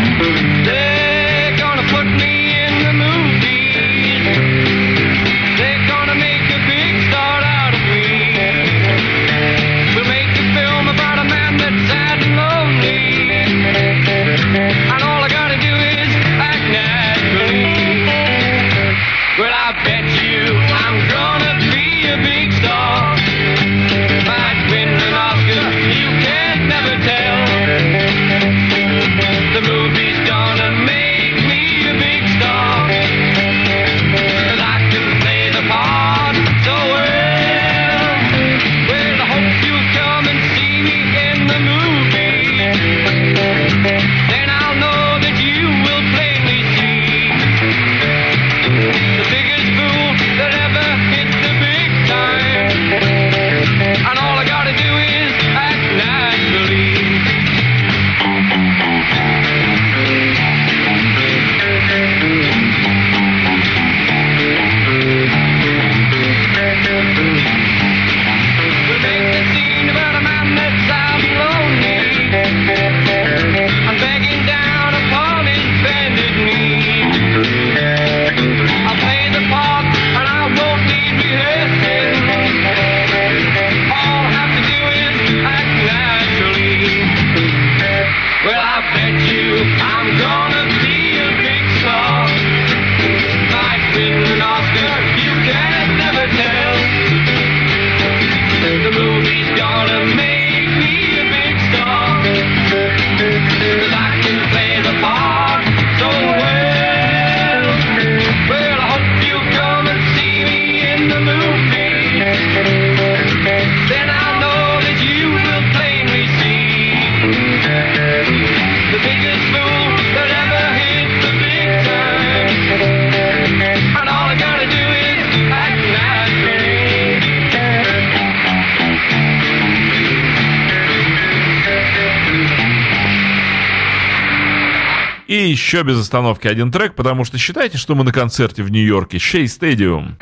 Еще 135.71 135.83
без 135.83 136.01
остановки 136.01 136.49
один 136.49 136.69
трек, 136.69 136.95
потому 136.95 137.23
что 137.23 137.37
считайте, 137.37 137.77
что 137.77 137.95
мы 137.95 138.03
на 138.03 138.11
концерте 138.11 138.61
в 138.61 138.69
Нью-Йорке. 138.69 139.19
Шей 139.19 139.47
стадиум. 139.47 140.17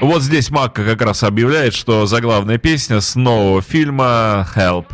Вот 0.00 0.22
здесь 0.22 0.50
Макка 0.52 0.84
как 0.84 1.02
раз 1.02 1.24
объявляет, 1.24 1.74
что 1.74 2.06
заглавная 2.06 2.58
песня 2.58 3.00
с 3.00 3.16
нового 3.16 3.60
фильма 3.60 4.46
«Help». 4.54 4.86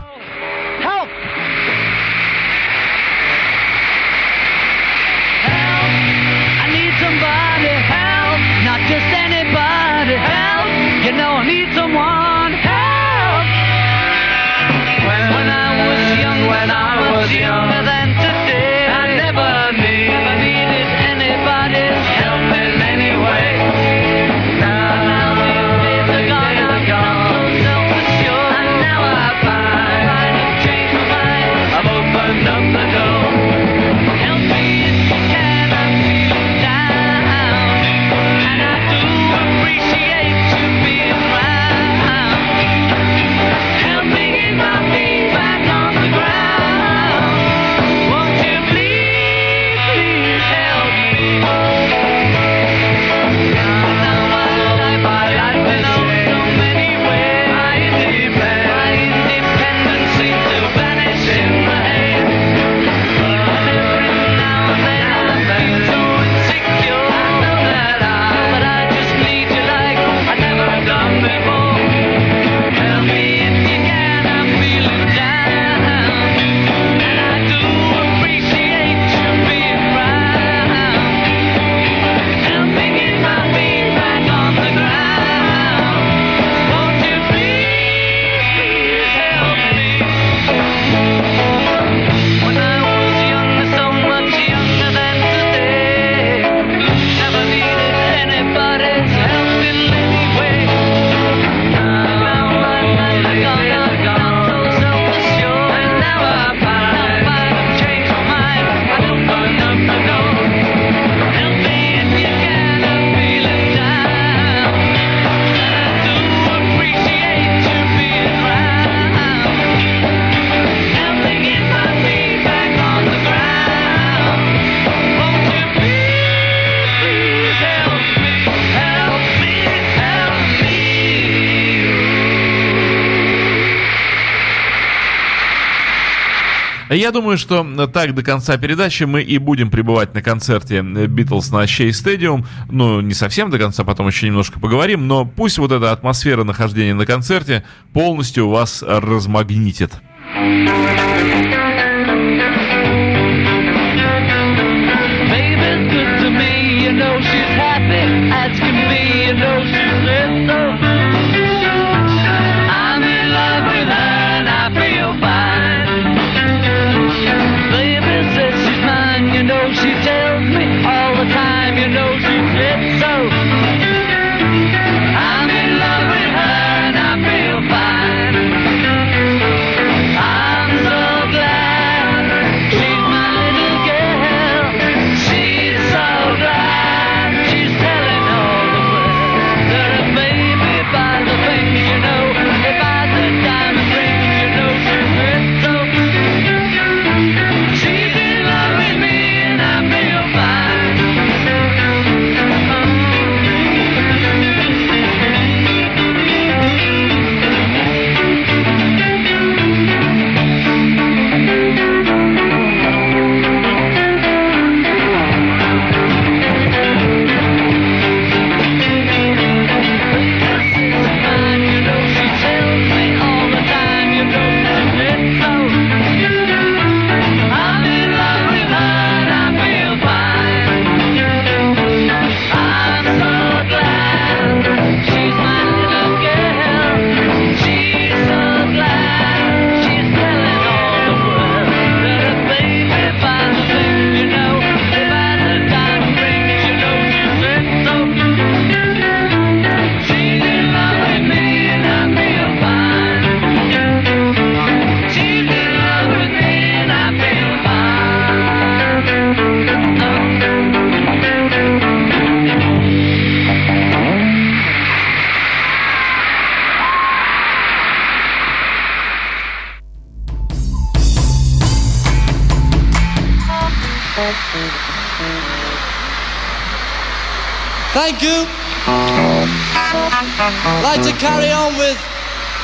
Я 137.09 137.13
думаю, 137.13 137.39
что 137.39 137.67
так 137.87 138.15
до 138.15 138.23
конца 138.23 138.59
передачи 138.59 139.05
мы 139.05 139.23
и 139.23 139.39
будем 139.39 139.71
пребывать 139.71 140.13
на 140.13 140.21
концерте 140.21 140.83
Битлз 140.83 141.51
на 141.51 141.67
Щей 141.67 141.91
Стадиум. 141.91 142.47
Ну, 142.71 143.01
не 143.01 143.15
совсем 143.15 143.49
до 143.49 143.59
конца, 143.59 143.83
потом 143.83 144.09
еще 144.09 144.27
немножко 144.27 144.61
поговорим, 144.61 145.09
но 145.09 145.25
пусть 145.25 145.57
вот 145.57 145.73
эта 145.73 145.91
атмосфера 145.91 146.45
нахождения 146.45 146.93
на 146.93 147.07
концерте 147.07 147.65
полностью 147.95 148.51
вас 148.51 148.85
размагнитит. 148.87 149.93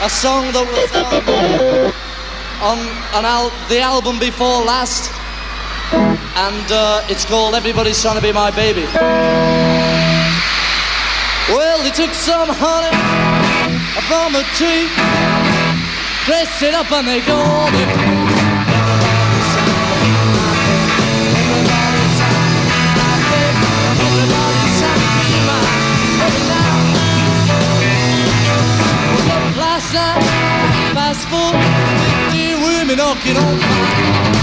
a 0.04 0.10
song 0.10 0.52
that 0.52 0.68
was 0.68 0.92
on, 2.60 2.78
on 3.16 3.24
al- 3.24 3.52
the 3.70 3.80
album 3.80 4.18
before 4.18 4.60
last, 4.62 5.10
and 6.36 6.66
uh, 6.70 7.00
it's 7.08 7.24
called 7.24 7.54
Everybody's 7.54 8.02
Trying 8.02 8.16
to 8.16 8.20
Be 8.20 8.30
My 8.30 8.50
Baby. 8.50 8.84
Well, 11.48 11.82
they 11.82 11.90
took 11.90 12.12
some 12.12 12.50
honey 12.52 12.92
from 14.04 14.36
a 14.36 14.44
tree, 14.60 14.92
dressed 16.28 16.60
it 16.62 16.74
up, 16.74 16.92
and 16.92 17.08
they 17.08 17.22
called 17.22 17.72
it. 17.72 18.13
Get 33.24 33.38
on 33.38 33.58
by. 33.58 34.33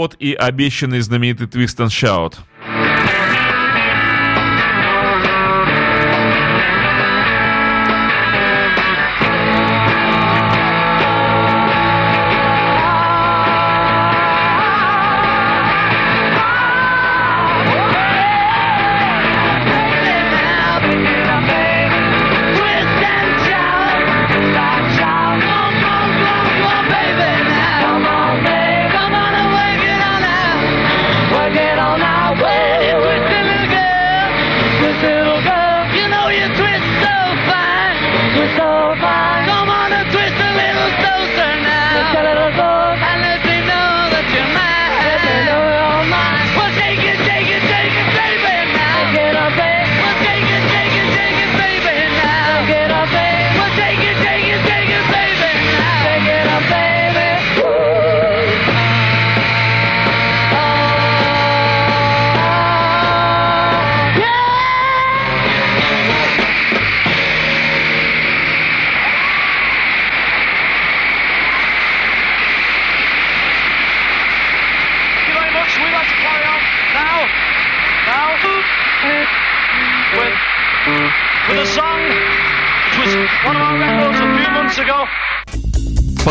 Вот 0.00 0.16
и 0.18 0.32
обещанный 0.32 1.00
знаменитый 1.00 1.46
Twist 1.46 1.76
and 1.76 1.88
Shout. 1.88 2.36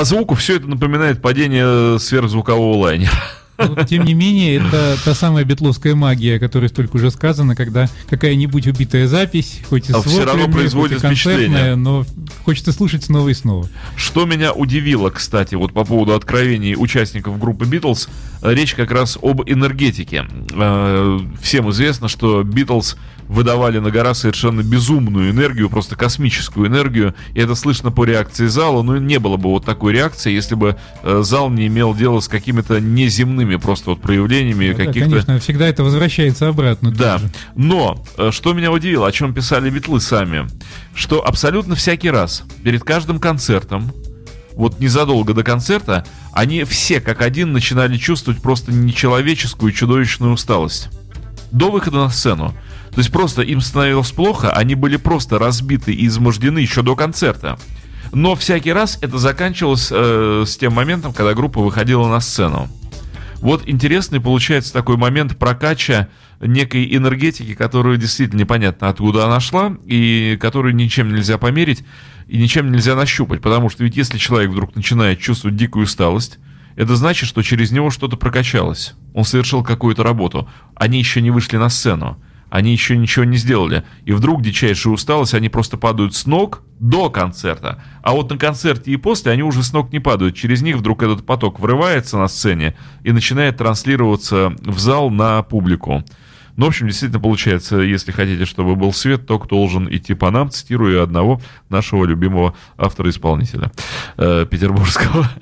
Звуку 0.10 0.36
все 0.36 0.58
это 0.58 0.68
напоминает 0.68 1.22
падение 1.22 2.00
сверхзвукового 2.00 2.78
лайнера. 2.78 3.12
Но, 3.58 3.84
тем 3.84 4.06
не 4.06 4.14
менее, 4.14 4.56
это 4.66 4.98
та 5.04 5.14
самая 5.14 5.44
битловская 5.44 5.94
магия, 5.94 6.38
о 6.38 6.40
которой 6.40 6.70
столько 6.70 6.96
уже 6.96 7.12
сказано, 7.12 7.56
когда 7.58 7.90
какая-нибудь 8.10 8.68
убитая 8.68 9.06
запись, 9.08 9.60
хоть 9.70 9.90
и 9.90 9.94
А 9.94 10.00
с 10.00 10.06
всё 10.06 10.24
равно 10.24 10.48
производит 10.48 11.02
хоть 11.02 11.04
и 11.04 11.08
концертная, 11.08 11.46
впечатление. 11.48 11.76
но 11.76 12.06
хочется 12.46 12.72
слушать 12.72 13.04
снова 13.04 13.28
и 13.28 13.34
снова. 13.34 13.68
Что 13.98 14.26
меня 14.26 14.54
удивило, 14.54 15.10
кстати, 15.10 15.56
вот 15.56 15.74
по 15.74 15.84
поводу 15.84 16.14
откровений 16.14 16.76
участников 16.78 17.38
группы 17.38 17.66
Битлз, 17.66 18.08
э, 18.42 18.54
речь 18.54 18.76
как 18.76 18.92
раз 18.92 19.18
об 19.22 19.42
энергетике. 19.46 20.26
Э, 20.54 21.20
Всем 21.42 21.70
известно, 21.72 22.08
что 22.08 22.44
Битлз 22.44 22.96
выдавали 23.30 23.78
на 23.78 23.92
гора 23.92 24.16
совершенно 24.16 24.62
безумную 24.62 25.30
энергию, 25.30 25.70
просто 25.70 25.96
космическую 25.96 26.68
энергию, 26.68 27.14
и 27.34 27.40
это 27.40 27.54
слышно 27.54 27.92
по 27.92 28.04
реакции 28.04 28.48
зала, 28.48 28.82
но 28.82 28.98
не 28.98 29.20
было 29.20 29.38
бы 29.38 29.50
вот 29.50 29.64
такой 29.64 29.94
реакции, 29.94 30.34
если 30.34 30.56
бы 30.56 30.76
э, 31.04 31.22
зал 31.24 31.52
не 31.52 31.68
имел 31.68 31.94
дела 31.94 32.20
с 32.20 32.28
какими-то 32.28 32.82
неземными 32.82 33.56
просто 33.58 33.92
вот 33.92 34.02
проявлениями 34.02 34.72
Да, 34.72 34.86
каких-то... 34.86 35.10
конечно, 35.10 35.40
всегда 35.40 35.68
это 35.68 35.84
возвращается 35.84 36.48
обратно. 36.48 36.92
Да, 36.92 37.20
тоже. 37.20 37.32
но 37.56 38.04
э, 38.18 38.32
что 38.32 38.54
меня 38.54 38.72
удивило, 38.72 39.08
о 39.08 39.12
чем 39.12 39.34
писали 39.34 39.70
битлы 39.70 40.02
сами, 40.02 40.48
что 40.96 41.26
абсолютно 41.26 41.76
всякий 41.76 42.10
раз 42.10 42.44
перед 42.64 42.84
каждым 42.84 43.20
концертом, 43.20 43.94
вот 44.54 44.80
незадолго 44.80 45.36
до 45.36 45.44
концерта, 45.44 46.04
они 46.34 46.64
все 46.64 47.00
как 47.00 47.22
один 47.22 47.54
начинали 47.54 47.96
чувствовать 47.98 48.42
просто 48.42 48.72
нечеловеческую 48.72 49.72
чудовищную 49.72 50.34
усталость. 50.34 50.90
До 51.52 51.70
выхода 51.70 51.98
на 51.98 52.10
сцену. 52.10 52.56
То 52.92 52.98
есть 52.98 53.12
просто 53.12 53.42
им 53.42 53.62
становилось 53.62 54.12
плохо, 54.12 54.52
они 54.52 54.76
были 54.76 54.98
просто 54.98 55.40
разбиты 55.40 55.94
и 55.94 56.08
измождены 56.08 56.60
еще 56.60 56.82
до 56.82 56.96
концерта. 56.96 57.60
Но 58.12 58.36
всякий 58.36 58.74
раз 58.74 58.98
это 59.02 59.18
заканчивалось 59.18 59.90
э, 59.92 60.44
с 60.48 60.58
тем 60.58 60.74
моментом, 60.74 61.14
когда 61.14 61.34
группа 61.34 61.62
выходила 61.62 62.08
на 62.08 62.20
сцену. 62.20 62.68
Вот 63.42 63.64
интересный 63.68 64.20
получается 64.20 64.74
такой 64.74 64.98
момент 64.98 65.38
прокача 65.38 66.10
некой 66.42 66.94
энергетики, 66.96 67.54
которую 67.54 67.98
действительно 67.98 68.40
непонятно 68.40 68.90
откуда 68.90 69.26
она 69.26 69.40
шла, 69.40 69.78
и 69.86 70.38
которую 70.42 70.76
ничем 70.76 71.14
нельзя 71.14 71.38
померить 71.38 71.84
и 72.28 72.38
ничем 72.38 72.72
нельзя 72.72 72.96
нащупать. 72.96 73.42
Потому 73.42 73.70
что 73.70 73.84
ведь 73.84 73.96
если 73.96 74.18
человек 74.18 74.52
вдруг 74.52 74.76
начинает 74.76 75.20
чувствовать 75.20 75.56
дикую 75.56 75.86
усталость, 75.86 76.40
это 76.76 76.96
значит, 76.96 77.28
что 77.28 77.42
через 77.42 77.72
него 77.72 77.90
что-то 77.90 78.18
прокачалось. 78.18 78.94
Он 79.14 79.24
совершил 79.24 79.64
какую-то 79.64 80.04
работу. 80.04 80.50
Они 80.76 81.00
еще 81.00 81.22
не 81.22 81.32
вышли 81.32 81.58
на 81.58 81.70
сцену. 81.70 82.22
Они 82.50 82.72
еще 82.72 82.98
ничего 82.98 83.26
не 83.26 83.38
сделали. 83.38 83.84
И 84.06 84.12
вдруг 84.12 84.42
дичайшая 84.42 84.94
усталость, 84.94 85.34
они 85.34 85.50
просто 85.50 85.78
падают 85.78 86.16
с 86.16 86.26
ног 86.26 86.64
до 86.80 87.10
концерта. 87.10 87.82
А 88.02 88.14
вот 88.14 88.30
на 88.30 88.38
концерте 88.38 88.92
и 88.92 88.98
после 88.98 89.32
они 89.32 89.44
уже 89.44 89.64
с 89.64 89.74
ног 89.74 89.92
не 89.92 90.00
падают. 90.00 90.36
Через 90.36 90.62
них 90.62 90.78
вдруг 90.78 91.04
этот 91.04 91.26
поток 91.26 91.60
врывается 91.60 92.18
на 92.18 92.28
сцене 92.28 92.76
и 93.04 93.12
начинает 93.12 93.58
транслироваться 93.58 94.54
в 94.64 94.80
зал 94.80 95.10
на 95.10 95.44
публику. 95.44 96.04
Ну, 96.60 96.66
в 96.66 96.68
общем, 96.70 96.88
действительно 96.88 97.22
получается, 97.22 97.78
если 97.78 98.12
хотите, 98.12 98.44
чтобы 98.44 98.76
был 98.76 98.92
свет, 98.92 99.26
ток 99.26 99.48
должен 99.48 99.88
идти 99.90 100.14
по 100.14 100.30
нам, 100.30 100.50
цитирую 100.50 101.02
одного 101.02 101.40
нашего 101.70 102.04
любимого 102.04 102.54
автора-исполнителя 102.78 103.72
э, 104.18 104.46
петербургского. 104.50 105.30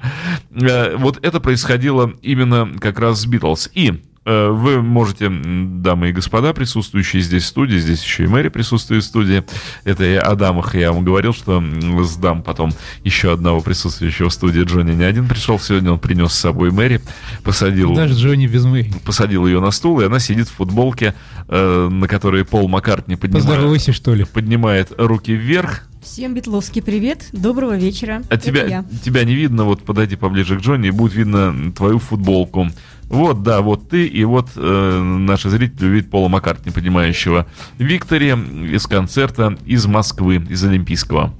Э, 0.60 0.95
вот 0.95 1.24
это 1.24 1.39
происходило 1.39 2.14
именно 2.22 2.72
как 2.80 2.99
раз 2.99 3.22
с 3.22 3.26
Битлз. 3.26 3.70
И 3.74 4.01
вы 4.28 4.82
можете, 4.82 5.30
дамы 5.30 6.09
и 6.09 6.11
господа, 6.11 6.53
присутствующие 6.53 7.21
здесь 7.21 7.43
в 7.43 7.47
студии, 7.47 7.78
здесь 7.78 8.03
еще 8.03 8.25
и 8.25 8.28
Мэри 8.28 8.49
присутствует 8.49 9.03
в 9.03 9.07
студии. 9.07 9.43
Это 9.86 10.03
я 10.03 10.21
о 10.21 10.36
дамах, 10.36 10.75
я 10.75 10.91
вам 10.91 11.05
говорил, 11.05 11.34
что 11.34 11.63
сдам 12.03 12.43
потом 12.43 12.71
еще 13.03 13.32
одного 13.32 13.61
присутствующего 13.61 14.30
в 14.30 14.34
студии. 14.34 14.63
Джонни 14.63 14.93
не 14.93 15.03
один 15.03 15.28
пришел 15.28 15.59
сегодня, 15.59 15.91
он 15.93 15.99
принес 15.99 16.34
с 16.34 16.38
собой 16.39 16.71
Мэри, 16.71 17.01
посадил 17.43 17.93
Даже 17.93 18.15
Джонни 18.15 18.47
без 18.47 18.65
Мэри. 18.65 18.91
посадил 19.05 19.47
ее 19.47 19.61
на 19.61 19.71
стул, 19.71 20.01
и 20.01 20.05
она 20.05 20.19
сидит 20.19 20.47
в 20.49 20.53
футболке, 20.53 21.13
э, 21.47 21.88
на 21.89 22.07
которой 22.07 22.43
Пол 22.43 22.67
Маккартни 22.67 23.15
поднимает, 23.15 23.45
Поздоровайся, 23.45 23.93
что 23.93 24.13
ли. 24.13 24.25
поднимает 24.25 24.91
руки 24.97 25.32
вверх. 25.34 25.84
Всем 26.01 26.34
битловский 26.34 26.82
привет, 26.82 27.28
доброго 27.34 27.78
вечера. 27.78 28.21
А 28.30 28.36
Это 28.36 28.45
тебя, 28.45 28.65
я. 28.65 28.86
тебя 29.03 29.23
не 29.25 29.36
видно, 29.36 29.65
вот 29.65 29.84
подойди 29.84 30.15
поближе 30.15 30.57
к 30.57 30.61
Джонни, 30.61 30.88
и 30.88 30.91
будет 30.91 31.13
видно 31.13 31.73
твою 31.75 31.99
футболку. 31.99 32.69
Вот, 33.10 33.43
да, 33.43 33.62
вот 33.62 33.89
ты, 33.89 34.05
и 34.05 34.24
вот 34.26 34.49
э, 34.55 35.01
наши 35.01 35.49
зрители 35.49 35.86
увидят 35.86 36.10
Пола 36.10 36.28
Маккартни, 36.28 36.72
поднимающего 36.72 37.47
Виктори 37.78 38.32
из 38.32 38.86
концерта 38.86 39.58
из 39.66 39.86
Москвы, 39.86 40.36
из 40.49 40.64
Олимпийского. 40.64 41.34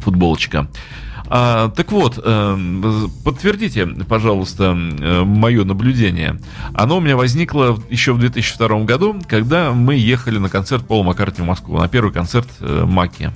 Футболочка. 0.00 0.68
А, 1.28 1.70
так 1.70 1.90
вот, 1.90 2.20
э, 2.22 2.58
подтвердите, 3.24 3.86
пожалуйста, 3.86 4.74
мое 4.74 5.64
наблюдение. 5.64 6.40
Оно 6.72 6.98
у 6.98 7.00
меня 7.00 7.16
возникло 7.16 7.82
еще 7.90 8.12
в 8.12 8.18
2002 8.18 8.84
году, 8.84 9.16
когда 9.28 9.72
мы 9.72 9.96
ехали 9.96 10.38
на 10.38 10.48
концерт 10.48 10.86
Пола 10.86 11.02
Маккартни 11.02 11.42
в 11.42 11.48
Москву, 11.48 11.78
на 11.78 11.88
первый 11.88 12.12
концерт 12.12 12.48
э, 12.60 12.84
Маки. 12.86 13.32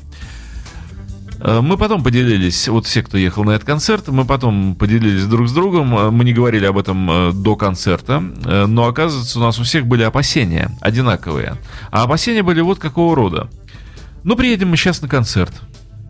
Э, 1.41 1.61
Мы 1.61 1.76
потом 1.76 2.03
поделились, 2.03 2.68
вот 2.68 2.86
все, 2.86 3.03
кто 3.03 3.16
ехал 3.16 3.45
на 3.45 3.53
этот 3.53 3.64
концерт, 3.64 4.09
мы 4.09 4.24
потом 4.24 4.74
поделились 4.74 5.24
друг 5.24 5.49
с 5.49 5.53
другом, 5.53 5.97
э, 5.97 6.11
мы 6.11 6.24
не 6.24 6.32
говорили 6.32 6.66
об 6.66 6.76
этом 6.76 7.11
э, 7.11 7.32
до 7.32 7.57
концерта, 7.57 8.20
но 8.20 8.86
оказывается 8.86 9.38
у 9.38 9.43
нас 9.43 9.59
у 9.59 9.64
всех 9.64 9.86
были 9.86 10.03
опасения 10.03 10.70
одинаковые. 10.80 11.57
А 11.91 12.05
опасения 12.05 12.43
были 12.43 12.61
вот 12.61 12.78
какого 12.78 13.16
рода. 13.16 13.49
Ну, 14.22 14.36
приедем 14.36 14.68
мы 14.68 14.76
сейчас 14.76 15.01
на 15.01 15.09
концерт. 15.09 15.53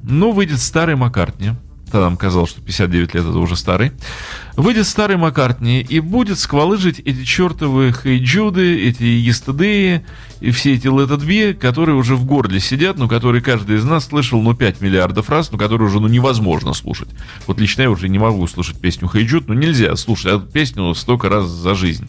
Ну, 0.03 0.33
выйдет 0.33 0.59
старый 0.59 0.97
Маккартни. 0.97 1.53
Тогда 1.87 2.07
нам 2.07 2.17
казалось, 2.17 2.51
что 2.51 2.61
59 2.61 3.15
лет 3.15 3.25
это 3.25 3.39
уже 3.39 3.57
старый. 3.57 3.93
Выйдет 4.57 4.87
старый 4.87 5.17
Маккартни 5.17 5.81
и 5.81 6.01
будет 6.01 6.39
сквалыжить 6.39 7.01
эти 7.01 7.25
чертовы 7.25 7.93
Hey 7.93 8.25
Jude 8.25 8.68
ы, 8.68 8.89
эти 8.89 9.05
Yesterday 9.05 9.95
и 9.95 10.05
и 10.41 10.51
все 10.51 10.75
эти 10.75 10.87
let 10.87 11.09
it 11.09 11.55
которые 11.55 11.97
уже 11.97 12.17
в 12.17 12.25
горле 12.25 12.61
сидят, 12.61 12.99
но 12.99 13.09
которые 13.09 13.43
каждый 13.43 13.77
из 13.77 13.85
нас 13.85 14.07
слышал, 14.07 14.41
ну, 14.41 14.55
5 14.55 14.81
миллиардов 14.81 15.29
раз, 15.29 15.53
но 15.53 15.59
которые 15.59 15.89
уже, 15.89 16.01
ну, 16.01 16.09
невозможно 16.09 16.73
слушать. 16.73 17.09
Вот 17.47 17.61
лично 17.61 17.83
я 17.83 17.91
уже 17.91 18.09
не 18.09 18.19
могу 18.19 18.47
слушать 18.47 18.81
песню 18.81 19.09
Hey 19.09 19.24
Jude, 19.24 19.49
ну, 19.49 19.55
нельзя 19.55 19.95
слушать 19.97 20.27
эту 20.27 20.47
песню 20.47 20.95
столько 20.95 21.29
раз 21.29 21.47
за 21.47 21.75
жизнь. 21.75 22.09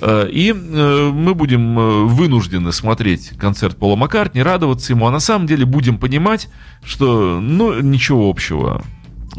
Э, 0.00 0.28
И 0.30 0.50
э, 0.50 1.10
мы 1.12 1.34
будем 1.34 1.78
э, 1.78 2.04
вынуждены 2.04 2.72
смотреть 2.72 3.30
концерт 3.38 3.76
Пола 3.76 3.96
Маккартни, 3.96 4.42
радоваться 4.42 4.92
ему, 4.92 5.06
а 5.06 5.10
на 5.10 5.20
самом 5.20 5.46
деле 5.46 5.64
будем 5.64 5.98
понимать, 5.98 6.48
что, 6.82 7.40
ну, 7.40 7.80
ничего 7.80 8.28
общего 8.28 8.82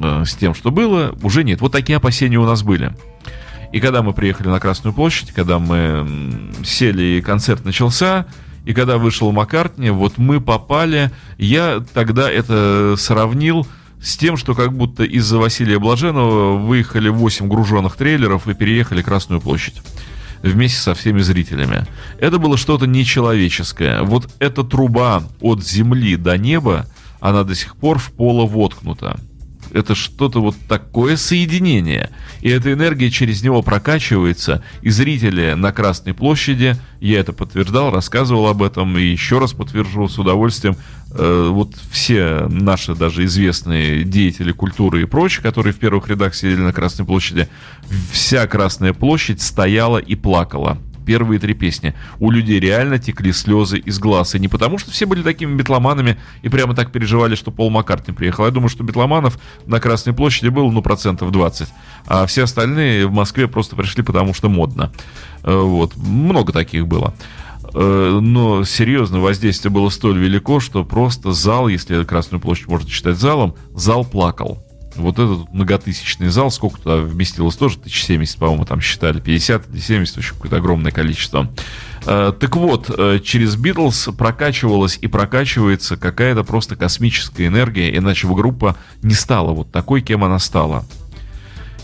э, 0.04 0.26
с 0.26 0.36
тем, 0.36 0.54
что 0.54 0.72
было, 0.72 1.16
уже 1.24 1.43
нет. 1.43 1.62
Вот 1.62 1.72
такие 1.72 1.97
опасения 1.97 2.38
у 2.38 2.45
нас 2.45 2.64
были. 2.64 2.93
И 3.72 3.80
когда 3.80 4.02
мы 4.02 4.14
приехали 4.14 4.49
на 4.49 4.60
Красную 4.60 4.93
площадь, 4.93 5.32
когда 5.32 5.60
мы 5.60 6.52
сели 6.64 7.18
и 7.18 7.22
концерт 7.22 7.64
начался, 7.64 8.26
и 8.66 8.74
когда 8.74 8.97
вышел 8.97 9.32
Маккартни, 9.32 9.89
вот 9.89 10.18
мы 10.18 10.41
попали, 10.41 11.12
я 11.38 11.84
тогда 11.93 12.30
это 12.30 12.95
сравнил 12.97 13.66
с 14.02 14.18
тем, 14.18 14.36
что 14.36 14.56
как 14.56 14.74
будто 14.74 15.04
из-за 15.04 15.38
Василия 15.38 15.80
Блаженова 15.80 16.58
выехали 16.58 17.10
8 17.10 17.47
груженных 17.47 17.95
трейлеров 17.95 18.47
и 18.47 18.54
переехали 18.54 19.02
Красную 19.02 19.41
площадь 19.41 19.82
вместе 20.41 20.80
со 20.80 20.93
всеми 20.93 21.20
зрителями. 21.20 21.86
Это 22.20 22.39
было 22.39 22.58
что-то 22.58 22.88
нечеловеческое. 22.88 24.02
Вот 24.02 24.30
эта 24.39 24.64
труба 24.64 25.24
от 25.39 25.64
земли 25.64 26.16
до 26.16 26.38
неба, 26.38 26.88
она 27.20 27.43
до 27.43 27.56
сих 27.56 27.76
пор 27.76 27.99
в 27.99 28.12
поло 28.12 28.45
воткнута. 28.45 29.20
Это 29.74 29.96
что-то 29.96 30.42
вот 30.42 30.56
такое 30.68 31.18
соединение. 31.18 32.10
И 32.42 32.50
эта 32.50 32.74
энергия 32.74 33.10
через 33.10 33.44
него 33.44 33.62
прокачивается. 33.62 34.64
И 34.82 34.90
зрители 34.90 35.54
на 35.54 35.72
Красной 35.72 36.14
площади, 36.14 36.76
я 37.00 37.20
это 37.20 37.34
подтверждал, 37.34 37.92
рассказывал 37.92 38.48
об 38.48 38.64
этом 38.64 38.98
и 38.98 39.04
еще 39.04 39.40
раз 39.40 39.54
подтвержу 39.54 40.08
с 40.08 40.20
удовольствием. 40.20 40.76
Э, 41.14 41.50
вот 41.50 41.74
все 41.92 42.48
наши 42.50 42.96
даже 42.96 43.26
известные 43.26 44.04
деятели 44.04 44.52
культуры 44.52 45.02
и 45.02 45.06
прочие, 45.06 45.44
которые 45.44 45.74
в 45.74 45.78
первых 45.78 46.08
рядах 46.10 46.36
сидели 46.36 46.62
на 46.62 46.74
Красной 46.74 47.06
площади, 47.06 47.48
вся 48.12 48.48
Красная 48.48 48.94
площадь 48.94 49.42
стояла 49.42 49.98
и 49.98 50.16
плакала 50.16 50.78
первые 51.12 51.39
три 51.39 51.53
песни. 51.53 51.93
У 52.20 52.32
людей 52.32 52.57
реально 52.62 52.97
текли 52.97 53.34
слезы 53.34 53.78
из 53.80 53.99
глаз. 53.99 54.34
И 54.34 54.39
не 54.39 54.47
потому, 54.47 54.78
что 54.78 54.91
все 54.91 55.05
были 55.05 55.24
такими 55.24 55.53
битломанами 55.57 56.16
и 56.41 56.47
прямо 56.47 56.74
так 56.74 56.93
переживали, 56.93 57.36
что 57.36 57.51
Пол 57.51 57.70
Маккартни 57.70 58.14
приехал. 58.14 58.45
Я 58.45 58.51
думаю, 58.51 58.70
что 58.70 58.86
битломанов 58.86 59.38
на 59.66 59.82
Красной 59.82 60.14
площади 60.14 60.47
было, 60.47 60.72
ну, 60.72 60.82
процентов 60.82 61.34
20. 61.34 61.68
А 62.07 62.26
все 62.28 62.43
остальные 62.43 63.07
в 63.07 63.12
Москве 63.12 63.49
просто 63.49 63.76
пришли, 63.76 64.03
потому 64.03 64.34
что 64.34 64.47
модно. 64.47 64.93
Э, 65.43 65.53
Вот. 65.53 65.97
Много 65.97 66.53
таких 66.53 66.88
было. 66.88 67.14
Э, 67.74 68.20
Но 68.22 68.64
серьезное 68.64 69.20
воздействие 69.20 69.70
было 69.70 69.89
столь 69.89 70.18
велико, 70.18 70.62
что 70.62 70.86
просто 70.86 71.34
зал, 71.34 71.68
если 71.68 72.05
Красную 72.05 72.39
площадь 72.39 72.68
можно 72.68 72.89
считать 72.89 73.18
залом, 73.18 73.55
зал 73.76 74.05
плакал. 74.05 74.64
Вот 74.96 75.20
этот 75.20 75.52
многотысячный 75.54 76.30
зал, 76.30 76.52
сколько 76.52 76.82
туда 76.82 76.98
вместилось, 76.98 77.56
тоже 77.56 77.78
тысяч 77.78 78.04
70, 78.04 78.38
по-моему, 78.38 78.66
там 78.66 78.82
считали, 78.82 79.20
50 79.20 79.70
или 79.70 79.80
70, 79.80 80.18
очень 80.18 80.34
какое-то 80.34 80.58
огромное 80.58 80.92
количество. 80.92 81.50
Э, 82.06 82.34
Так 82.38 82.56
вот, 82.56 82.89
э, 82.89 83.20
через 83.24 83.56
Битлз 83.56 84.10
прокачивалась 84.18 84.98
и 85.02 85.08
прокачивается 85.08 85.98
какая-то 85.98 86.44
просто 86.44 86.76
космическая 86.76 87.48
энергия, 87.48 87.96
иначе 87.96 88.28
бы 88.28 88.36
группа 88.36 88.76
не 89.02 89.14
стала 89.14 89.52
вот 89.52 89.72
такой, 89.72 90.02
кем 90.02 90.24
она 90.24 90.39
стала. 90.39 90.86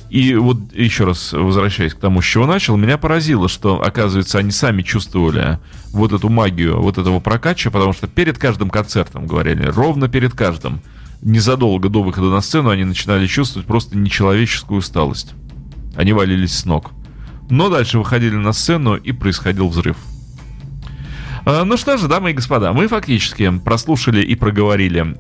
И 0.10 0.36
вот 0.36 0.58
еще 0.74 1.04
раз 1.04 1.34
возвращаясь 1.34 1.94
к 1.94 2.00
тому, 2.00 2.22
с 2.22 2.26
чего 2.26 2.46
начал, 2.46 2.78
меня 2.78 2.98
поразило, 2.98 3.50
что, 3.50 3.82
оказывается, 3.82 4.40
они 4.40 4.52
сами 4.52 4.82
чувствовали 4.82 5.60
вот 5.92 6.14
эту 6.14 6.30
магию 6.30 6.82
вот 6.82 6.98
этого 6.98 7.20
прокача, 7.20 7.72
потому 7.72 7.92
что 7.92 8.08
перед 8.08 8.38
каждым 8.38 8.70
концертом, 8.70 9.28
говорили, 9.28 9.66
ровно 9.66 10.08
перед 10.08 10.34
каждым, 10.34 10.82
незадолго 11.22 11.90
до 11.90 12.04
выхода 12.04 12.28
на 12.28 12.42
сцену 12.42 12.70
они 12.70 12.86
начинали 12.86 13.28
чувствовать 13.28 13.68
просто 13.68 13.98
нечеловеческую 13.98 14.80
усталость. 14.80 15.34
Они 15.96 16.14
валились 16.14 16.54
с 16.54 16.66
ног. 16.66 16.92
Но 17.50 17.70
дальше 17.70 17.98
выходили 17.98 18.36
на 18.36 18.54
сцену 18.54 18.96
и 18.96 19.12
происходил 19.12 19.70
взрыв. 19.70 19.98
А, 21.46 21.64
Ну 21.64 21.78
что 21.78 21.96
же, 21.98 22.10
дамы 22.10 22.32
и 22.32 22.34
господа, 22.34 22.74
мы 22.74 22.90
фактически 22.90 23.50
прослушали 23.60 24.22
и 24.22 24.36
проговорили 24.36 25.16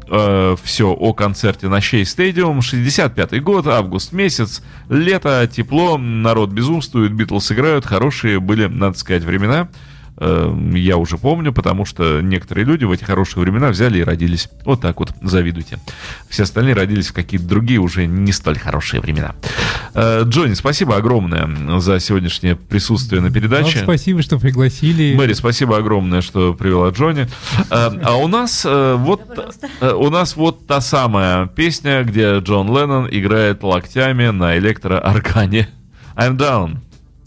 все 0.63 0.91
о 0.91 1.13
концерте 1.13 1.69
на 1.69 1.79
Шей 1.79 2.05
Стадиум. 2.05 2.59
65-й 2.59 3.39
год, 3.39 3.65
август 3.67 4.11
месяц, 4.11 4.61
лето, 4.89 5.49
тепло, 5.51 5.97
народ 5.97 6.51
безумствует, 6.51 7.13
Битлз 7.13 7.53
играют, 7.53 7.85
хорошие 7.85 8.41
были, 8.41 8.65
надо 8.67 8.97
сказать, 8.97 9.23
времена. 9.23 9.69
Э, 10.19 10.53
Я 10.73 10.97
уже 10.97 11.17
помню, 11.17 11.53
потому 11.53 11.85
что 11.85 12.21
некоторые 12.21 12.65
люди 12.65 12.85
в 12.85 12.91
эти 12.91 13.03
хорошие 13.03 13.41
времена 13.43 13.69
взяли 13.69 13.99
и 13.99 14.03
родились. 14.03 14.49
Вот 14.65 14.81
так 14.81 14.99
вот, 14.99 15.13
завидуйте. 15.21 15.79
Все 16.29 16.43
остальные 16.43 16.73
родились 16.75 17.07
в 17.07 17.13
какие-то 17.13 17.47
другие, 17.47 17.79
уже 17.79 18.07
не 18.07 18.31
столь 18.31 18.57
хорошие 18.57 19.01
времена. 19.01 19.35
Э, 19.93 20.23
Джонни, 20.23 20.53
спасибо 20.55 20.97
огромное 20.97 21.79
за 21.79 21.99
сегодняшнее 21.99 22.55
присутствие 22.55 23.21
на 23.21 23.27
Вам 23.27 23.33
передаче. 23.33 23.79
спасибо, 23.83 24.21
что 24.21 24.39
пригласили. 24.39 25.15
Мэри, 25.15 25.33
спасибо 25.33 25.77
огромное, 25.77 26.21
что 26.21 26.53
привела 26.53 26.89
Джонни. 26.89 27.27
А, 27.69 27.93
а 28.03 28.15
у 28.15 28.27
нас 28.27 28.65
э, 28.65 28.95
вот 28.97 29.21
э, 29.81 29.91
у 29.91 30.09
нас 30.09 30.35
вот 30.35 30.65
та 30.67 30.81
самая 30.81 31.47
песня, 31.47 32.03
где 32.03 32.39
Джон 32.39 32.67
Леннон 32.75 33.07
играет 33.11 33.61
локтями 33.63 34.29
на 34.29 34.57
электрооргане. 34.57 35.69
I'm 36.15 36.37
down. 36.37 36.77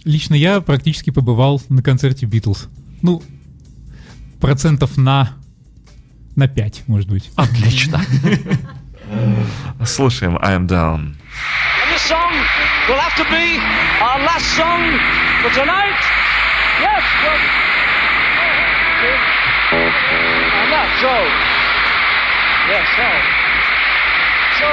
Лично 0.05 0.35
я 0.35 0.61
практически 0.61 1.11
побывал 1.11 1.61
на 1.69 1.83
концерте 1.83 2.27
Битлз. 2.27 2.69
Ну, 3.03 3.23
процентов 4.41 4.97
на... 4.99 5.37
на 6.37 6.49
5, 6.49 6.85
может 6.87 7.09
быть. 7.09 7.31
Отлично. 7.37 8.01
Слушаем 9.85 10.37
I'm 10.39 10.67
down. 10.67 11.17
And 11.83 11.91
this 11.93 12.03
song 12.03 12.33
will 12.89 13.01
have 13.01 13.15
to 13.17 13.25
be 13.25 13.59
our 14.01 14.19
last 14.21 14.47
song 14.57 14.99
for 15.43 15.51
tonight. 15.55 16.01
Yes, 16.81 17.03
so. 17.23 17.31
So, 24.59 24.67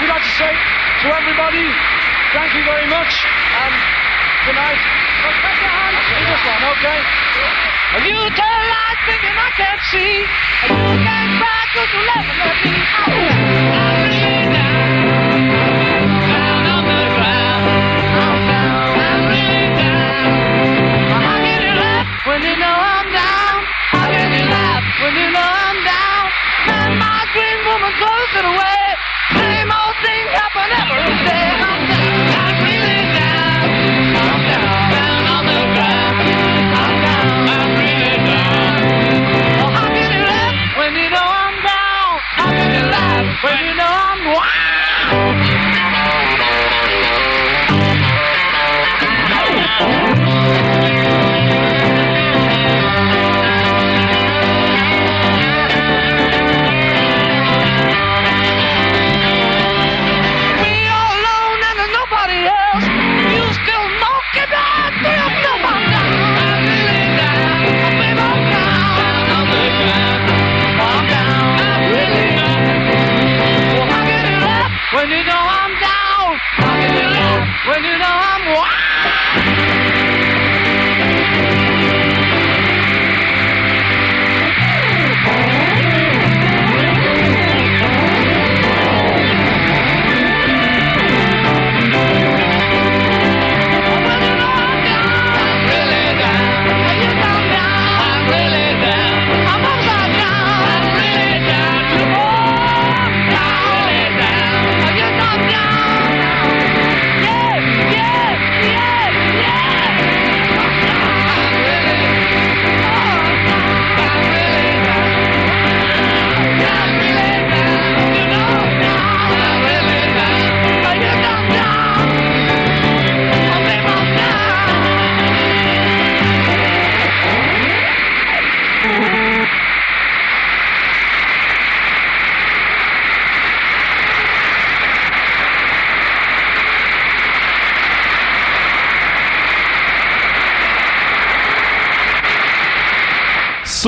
we'd 0.00 0.08
like 0.08 0.22
to 0.22 0.34
say 0.38 0.52
to 1.02 1.06
everybody, 1.10 1.66
thank 2.32 2.54
you 2.54 2.62
very 2.64 2.86
much. 2.88 3.26
And 3.26 4.01
tonight, 4.46 4.80
well, 5.22 5.34
take 5.38 5.60
your 5.62 5.70
hands 5.70 6.02
in 6.02 6.22
this 6.26 6.42
one, 6.50 6.62
okay? 6.74 7.00
And 7.94 8.02
you 8.06 8.18
tell 8.34 8.58
lies 8.72 9.00
thinking 9.06 9.36
I 9.38 9.50
can't 9.54 9.82
see. 9.90 10.26
And 10.66 10.70
you 10.72 10.94
can't 11.04 11.32
cry 11.38 11.62
'cause 11.72 11.90
you 11.94 12.02
me. 12.64 12.74
Down. 13.70 14.41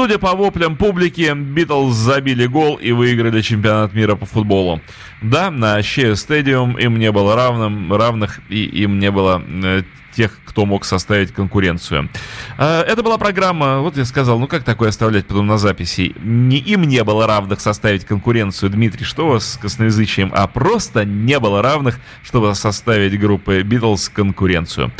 Судя 0.05 0.19
по 0.19 0.37
воплям 0.37 0.77
публики, 0.77 1.33
Битлз 1.35 1.95
забили 1.95 2.45
гол 2.45 2.75
и 2.75 2.93
выиграли 2.93 3.41
чемпионат 3.41 3.95
мира 3.95 4.17
по 4.17 4.27
футболу. 4.27 4.83
Да, 5.23 5.51
на 5.51 5.81
Shea 5.81 6.13
Stadium 6.13 6.79
им 6.79 6.99
не 6.99 7.11
было 7.11 7.35
равным, 7.35 7.91
равных, 7.91 8.41
и 8.51 8.65
им 8.65 8.99
не 8.99 9.11
было 9.11 9.43
э, 9.43 9.83
тех, 10.15 10.39
кто 10.45 10.67
мог 10.67 10.85
составить 10.85 11.33
конкуренцию. 11.33 12.11
Э, 12.59 12.81
Это 12.87 13.03
была 13.03 13.19
программа, 13.19 13.81
вот 13.81 13.97
я 13.97 14.05
сказал, 14.05 14.39
ну 14.39 14.47
как 14.47 14.65
такое 14.65 14.91
оставлять 14.91 15.27
потом 15.27 15.47
на 15.47 15.59
записи? 15.59 16.15
Не 16.23 16.59
им 16.59 16.85
не 16.85 17.03
было 17.05 17.27
равных 17.27 17.61
составить 17.61 18.05
конкуренцию, 18.05 18.71
Дмитрий, 18.71 19.05
вас 19.17 19.53
с 19.53 19.57
косноязычием, 19.57 20.33
а 20.35 20.47
просто 20.47 21.05
не 21.05 21.39
было 21.39 21.63
равных, 21.63 21.99
чтобы 22.23 22.55
составить 22.55 23.19
группы 23.19 23.63
Битлз 23.63 24.09
конкуренцию. 24.09 24.93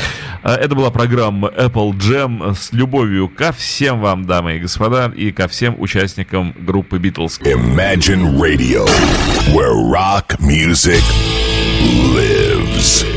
Э, 0.43 0.53
Это 0.55 0.75
была 0.75 0.89
программа 0.89 1.49
Apple 1.49 1.91
Jam 1.93 2.55
с 2.55 2.71
любовью 2.73 3.29
ко 3.29 3.51
всем 3.51 3.99
вам, 4.01 4.25
дамы 4.25 4.57
и 4.57 4.59
господа, 4.59 5.11
и 5.15 5.31
ко 5.31 5.47
всем 5.47 5.75
участникам 5.79 6.53
группы 6.57 6.97
Битлз. 6.97 7.39
Imagine 7.41 8.37
Radio, 8.37 8.85
where 9.53 9.73
rock 9.75 10.37
music 10.39 11.01
lives. 12.15 13.14